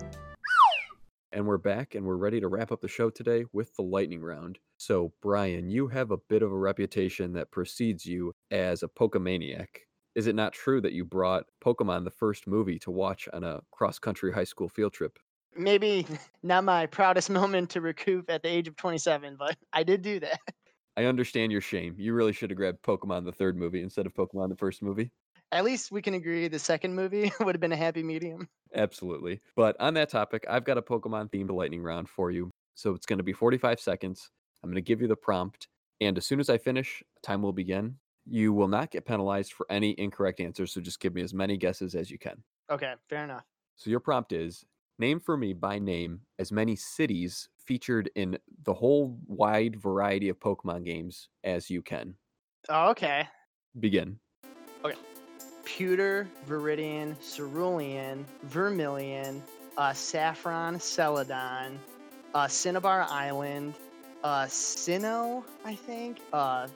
And 1.38 1.46
we're 1.46 1.60
back 1.60 1.94
and 1.94 2.04
we're 2.04 2.16
ready 2.16 2.40
to 2.40 2.48
wrap 2.48 2.72
up 2.72 2.82
the 2.82 2.88
show 2.88 3.12
today 3.12 3.46
with 3.54 3.76
the 3.76 3.84
lightning 3.84 4.22
round. 4.22 4.58
So, 4.78 5.14
Brian, 5.22 5.70
you 5.70 5.88
have 5.90 6.10
a 6.10 6.18
bit 6.18 6.42
of 6.42 6.52
a 6.52 6.58
reputation 6.58 7.34
that 7.34 7.52
precedes 7.52 8.08
you 8.08 8.34
as 8.50 8.82
a 8.82 8.88
Pokemaniac. 8.88 9.68
Is 10.16 10.26
it 10.26 10.34
not 10.34 10.54
true 10.54 10.82
that 10.82 10.94
you 10.94 11.06
brought 11.06 11.46
Pokemon 11.64 12.06
the 12.06 12.10
first 12.10 12.48
movie 12.48 12.80
to 12.80 12.90
watch 12.90 13.30
on 13.34 13.44
a 13.44 13.60
cross 13.70 14.00
country 14.00 14.34
high 14.34 14.46
school 14.46 14.68
field 14.68 14.94
trip? 14.94 15.20
Maybe 15.56 16.08
not 16.42 16.64
my 16.64 16.88
proudest 16.88 17.30
moment 17.30 17.70
to 17.70 17.82
recoup 17.82 18.32
at 18.32 18.42
the 18.42 18.50
age 18.50 18.68
of 18.68 18.76
27, 18.76 19.36
but 19.38 19.56
I 19.74 19.84
did 19.84 20.02
do 20.02 20.20
that. 20.22 20.40
I 20.98 21.06
understand 21.06 21.52
your 21.52 21.62
shame. 21.62 21.94
You 22.00 22.16
really 22.16 22.34
should 22.34 22.50
have 22.50 22.58
grabbed 22.58 22.82
Pokemon 22.82 23.26
the 23.26 23.32
third 23.32 23.56
movie 23.56 23.84
instead 23.84 24.08
of 24.08 24.16
Pokemon 24.16 24.50
the 24.50 24.56
first 24.56 24.82
movie. 24.82 25.12
At 25.52 25.64
least 25.64 25.92
we 25.92 26.02
can 26.02 26.14
agree 26.14 26.48
the 26.48 26.60
second 26.60 26.94
movie 26.94 27.32
would 27.40 27.56
have 27.56 27.62
been 27.62 27.72
a 27.72 27.78
happy 27.78 28.04
medium. 28.04 28.50
Absolutely. 28.76 29.40
But 29.56 29.80
on 29.80 29.94
that 29.94 30.10
topic, 30.10 30.46
I've 30.50 30.66
got 30.66 30.78
a 30.78 30.82
Pokemon 30.82 31.32
themed 31.32 31.52
lightning 31.52 31.82
round 31.82 32.10
for 32.10 32.32
you. 32.32 32.52
So 32.76 32.94
it's 32.94 33.06
going 33.06 33.18
to 33.18 33.24
be 33.24 33.34
45 33.34 33.80
seconds. 33.80 34.30
I'm 34.64 34.70
going 34.70 34.76
to 34.76 34.82
give 34.82 35.02
you 35.02 35.08
the 35.08 35.16
prompt. 35.16 35.68
And 36.02 36.18
as 36.18 36.26
soon 36.26 36.40
as 36.40 36.50
I 36.50 36.58
finish, 36.58 37.02
time 37.24 37.42
will 37.42 37.54
begin. 37.54 37.96
You 38.26 38.52
will 38.54 38.68
not 38.68 38.92
get 38.92 39.06
penalized 39.06 39.54
for 39.54 39.66
any 39.70 39.92
incorrect 39.98 40.42
answers. 40.42 40.74
So 40.74 40.82
just 40.82 41.00
give 41.00 41.16
me 41.16 41.22
as 41.22 41.34
many 41.34 41.58
guesses 41.58 41.96
as 41.96 42.12
you 42.12 42.20
can. 42.20 42.44
Okay, 42.70 42.94
fair 43.10 43.24
enough. 43.24 43.46
So 43.78 43.90
your 43.90 44.02
prompt 44.02 44.34
is 44.34 44.66
name 45.00 45.20
for 45.20 45.38
me 45.38 45.54
by 45.54 45.80
name 45.80 46.22
as 46.40 46.52
many 46.52 46.76
cities 46.76 47.48
featured 47.58 48.10
in 48.16 48.38
the 48.64 48.74
whole 48.74 49.18
wide 49.28 49.80
variety 49.80 50.30
of 50.30 50.40
Pokemon 50.40 50.84
games 50.86 51.30
as 51.44 51.70
you 51.70 51.82
can. 51.82 52.16
Oh, 52.70 52.90
okay. 52.90 53.28
Begin. 53.80 54.20
Pewter, 55.68 56.30
Viridian, 56.48 57.14
Cerulean, 57.20 58.26
Vermilion, 58.44 59.44
uh, 59.78 59.92
Saffron, 59.92 60.80
Celadon, 60.80 61.78
uh, 62.34 62.48
Cinnabar 62.48 63.06
Island, 63.10 63.74
uh, 64.24 64.46
Sinnoh, 64.46 65.44
I 65.66 65.76
think, 65.76 66.20
uh, 66.32 66.68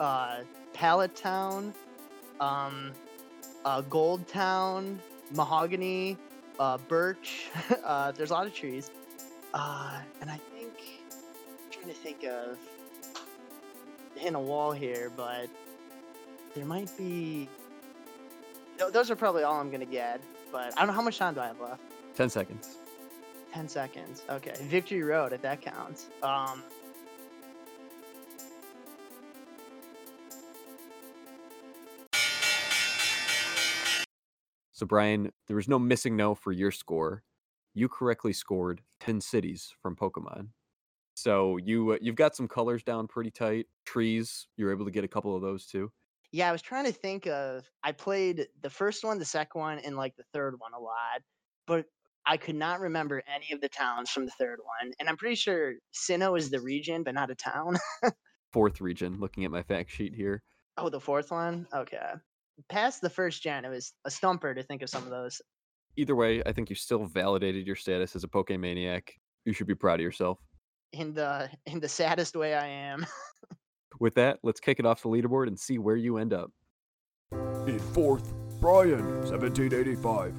uh, 0.00 0.38
Pallet 0.72 1.14
Town, 1.14 1.72
um, 2.40 2.90
uh, 3.64 3.82
Gold 3.82 4.26
Town, 4.26 4.98
Mahogany, 5.32 6.18
uh, 6.58 6.78
Birch. 6.88 7.50
uh, 7.84 8.10
there's 8.12 8.30
a 8.30 8.34
lot 8.34 8.48
of 8.48 8.54
trees. 8.54 8.90
Uh, 9.54 10.00
and 10.20 10.28
I 10.28 10.40
think, 10.52 10.72
I'm 10.72 11.70
trying 11.70 11.86
to 11.86 11.94
think 11.94 12.24
of 12.24 12.58
hitting 14.16 14.34
a 14.34 14.40
wall 14.40 14.72
here, 14.72 15.12
but 15.16 15.48
there 16.56 16.66
might 16.66 16.90
be. 16.98 17.48
Th- 18.78 18.92
Those 18.92 19.10
are 19.10 19.16
probably 19.16 19.42
all 19.42 19.60
I'm 19.60 19.70
gonna 19.70 19.84
get, 19.86 20.20
but 20.52 20.72
I 20.76 20.80
don't 20.80 20.88
know 20.88 20.92
how 20.94 21.02
much 21.02 21.18
time 21.18 21.34
do 21.34 21.40
I 21.40 21.46
have 21.46 21.60
left. 21.60 21.82
10 22.14 22.28
seconds. 22.28 22.76
Ten 23.52 23.68
seconds. 23.68 24.22
Okay, 24.28 24.52
Victory 24.62 25.02
Road, 25.02 25.32
if 25.32 25.42
that 25.42 25.60
counts. 25.62 26.06
Um. 26.22 26.62
So, 34.72 34.86
Brian, 34.86 35.30
there 35.46 35.56
was 35.56 35.68
no 35.68 35.78
MissingNo 35.78 36.36
for 36.36 36.52
your 36.52 36.70
score. 36.72 37.22
you 37.76 37.88
correctly 37.88 38.32
scored 38.32 38.82
10 39.00 39.20
cities 39.20 39.74
from 39.82 39.96
Pokemon. 39.96 40.48
So 41.16 41.56
you 41.58 41.92
uh, 41.92 41.98
you've 42.00 42.14
got 42.16 42.34
some 42.36 42.48
colors 42.48 42.82
down 42.82 43.06
pretty 43.08 43.30
tight. 43.30 43.66
Trees, 43.84 44.46
you're 44.56 44.72
able 44.72 44.84
to 44.84 44.90
get 44.90 45.04
a 45.04 45.08
couple 45.08 45.34
of 45.36 45.42
those 45.42 45.64
too. 45.66 45.92
Yeah, 46.34 46.48
I 46.48 46.52
was 46.52 46.62
trying 46.62 46.84
to 46.86 46.92
think 46.92 47.28
of. 47.28 47.70
I 47.84 47.92
played 47.92 48.48
the 48.60 48.68
first 48.68 49.04
one, 49.04 49.20
the 49.20 49.24
second 49.24 49.60
one, 49.60 49.78
and 49.78 49.94
like 49.94 50.16
the 50.16 50.24
third 50.32 50.56
one 50.58 50.72
a 50.76 50.80
lot, 50.80 51.22
but 51.64 51.86
I 52.26 52.38
could 52.38 52.56
not 52.56 52.80
remember 52.80 53.22
any 53.32 53.52
of 53.52 53.60
the 53.60 53.68
towns 53.68 54.10
from 54.10 54.24
the 54.24 54.32
third 54.32 54.58
one. 54.58 54.92
And 54.98 55.08
I'm 55.08 55.16
pretty 55.16 55.36
sure 55.36 55.74
Sinnoh 55.94 56.36
is 56.36 56.50
the 56.50 56.58
region, 56.58 57.04
but 57.04 57.14
not 57.14 57.30
a 57.30 57.36
town. 57.36 57.76
Fourth 58.52 58.80
region, 58.80 59.20
looking 59.20 59.44
at 59.44 59.52
my 59.52 59.62
fact 59.62 59.92
sheet 59.92 60.12
here. 60.12 60.42
oh, 60.76 60.88
the 60.88 60.98
fourth 60.98 61.30
one. 61.30 61.68
Okay. 61.72 62.02
Past 62.68 63.00
the 63.00 63.10
first 63.10 63.40
gen, 63.40 63.64
it 63.64 63.68
was 63.68 63.92
a 64.04 64.10
stumper 64.10 64.54
to 64.54 64.62
think 64.64 64.82
of 64.82 64.90
some 64.90 65.04
of 65.04 65.10
those. 65.10 65.40
Either 65.96 66.16
way, 66.16 66.42
I 66.44 66.52
think 66.52 66.68
you 66.68 66.74
still 66.74 67.04
validated 67.04 67.64
your 67.64 67.76
status 67.76 68.16
as 68.16 68.24
a 68.24 68.28
Pokemaniac. 68.28 69.02
You 69.44 69.52
should 69.52 69.68
be 69.68 69.76
proud 69.76 70.00
of 70.00 70.04
yourself. 70.04 70.40
In 70.92 71.14
the 71.14 71.48
in 71.66 71.78
the 71.78 71.88
saddest 71.88 72.34
way 72.34 72.54
I 72.54 72.66
am. 72.66 73.06
With 74.00 74.14
that, 74.14 74.38
let's 74.42 74.60
kick 74.60 74.78
it 74.78 74.86
off 74.86 75.02
the 75.02 75.08
leaderboard 75.08 75.46
and 75.46 75.58
see 75.58 75.78
where 75.78 75.96
you 75.96 76.18
end 76.18 76.32
up. 76.32 76.50
In 77.66 77.78
fourth, 77.78 78.32
Brian, 78.60 79.20
1785. 79.22 80.34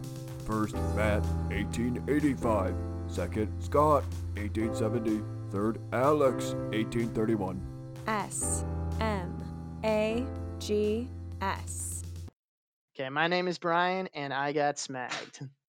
First, 0.46 0.76
Matt, 0.96 1.24
1885. 1.50 2.76
Second, 3.08 3.52
Scott, 3.64 4.04
1870. 4.36 5.22
Third, 5.52 5.80
Alex, 5.94 6.54
1831. 6.72 7.62
S 8.08 8.66
M 9.00 9.44
A 9.84 10.26
G 10.60 11.10
S. 11.42 12.04
Okay, 12.96 13.10
my 13.10 13.28
name 13.28 13.48
is 13.48 13.58
Brian, 13.58 14.08
and 14.14 14.34
I 14.34 14.54
got 14.54 14.80
smacked. 14.80 15.44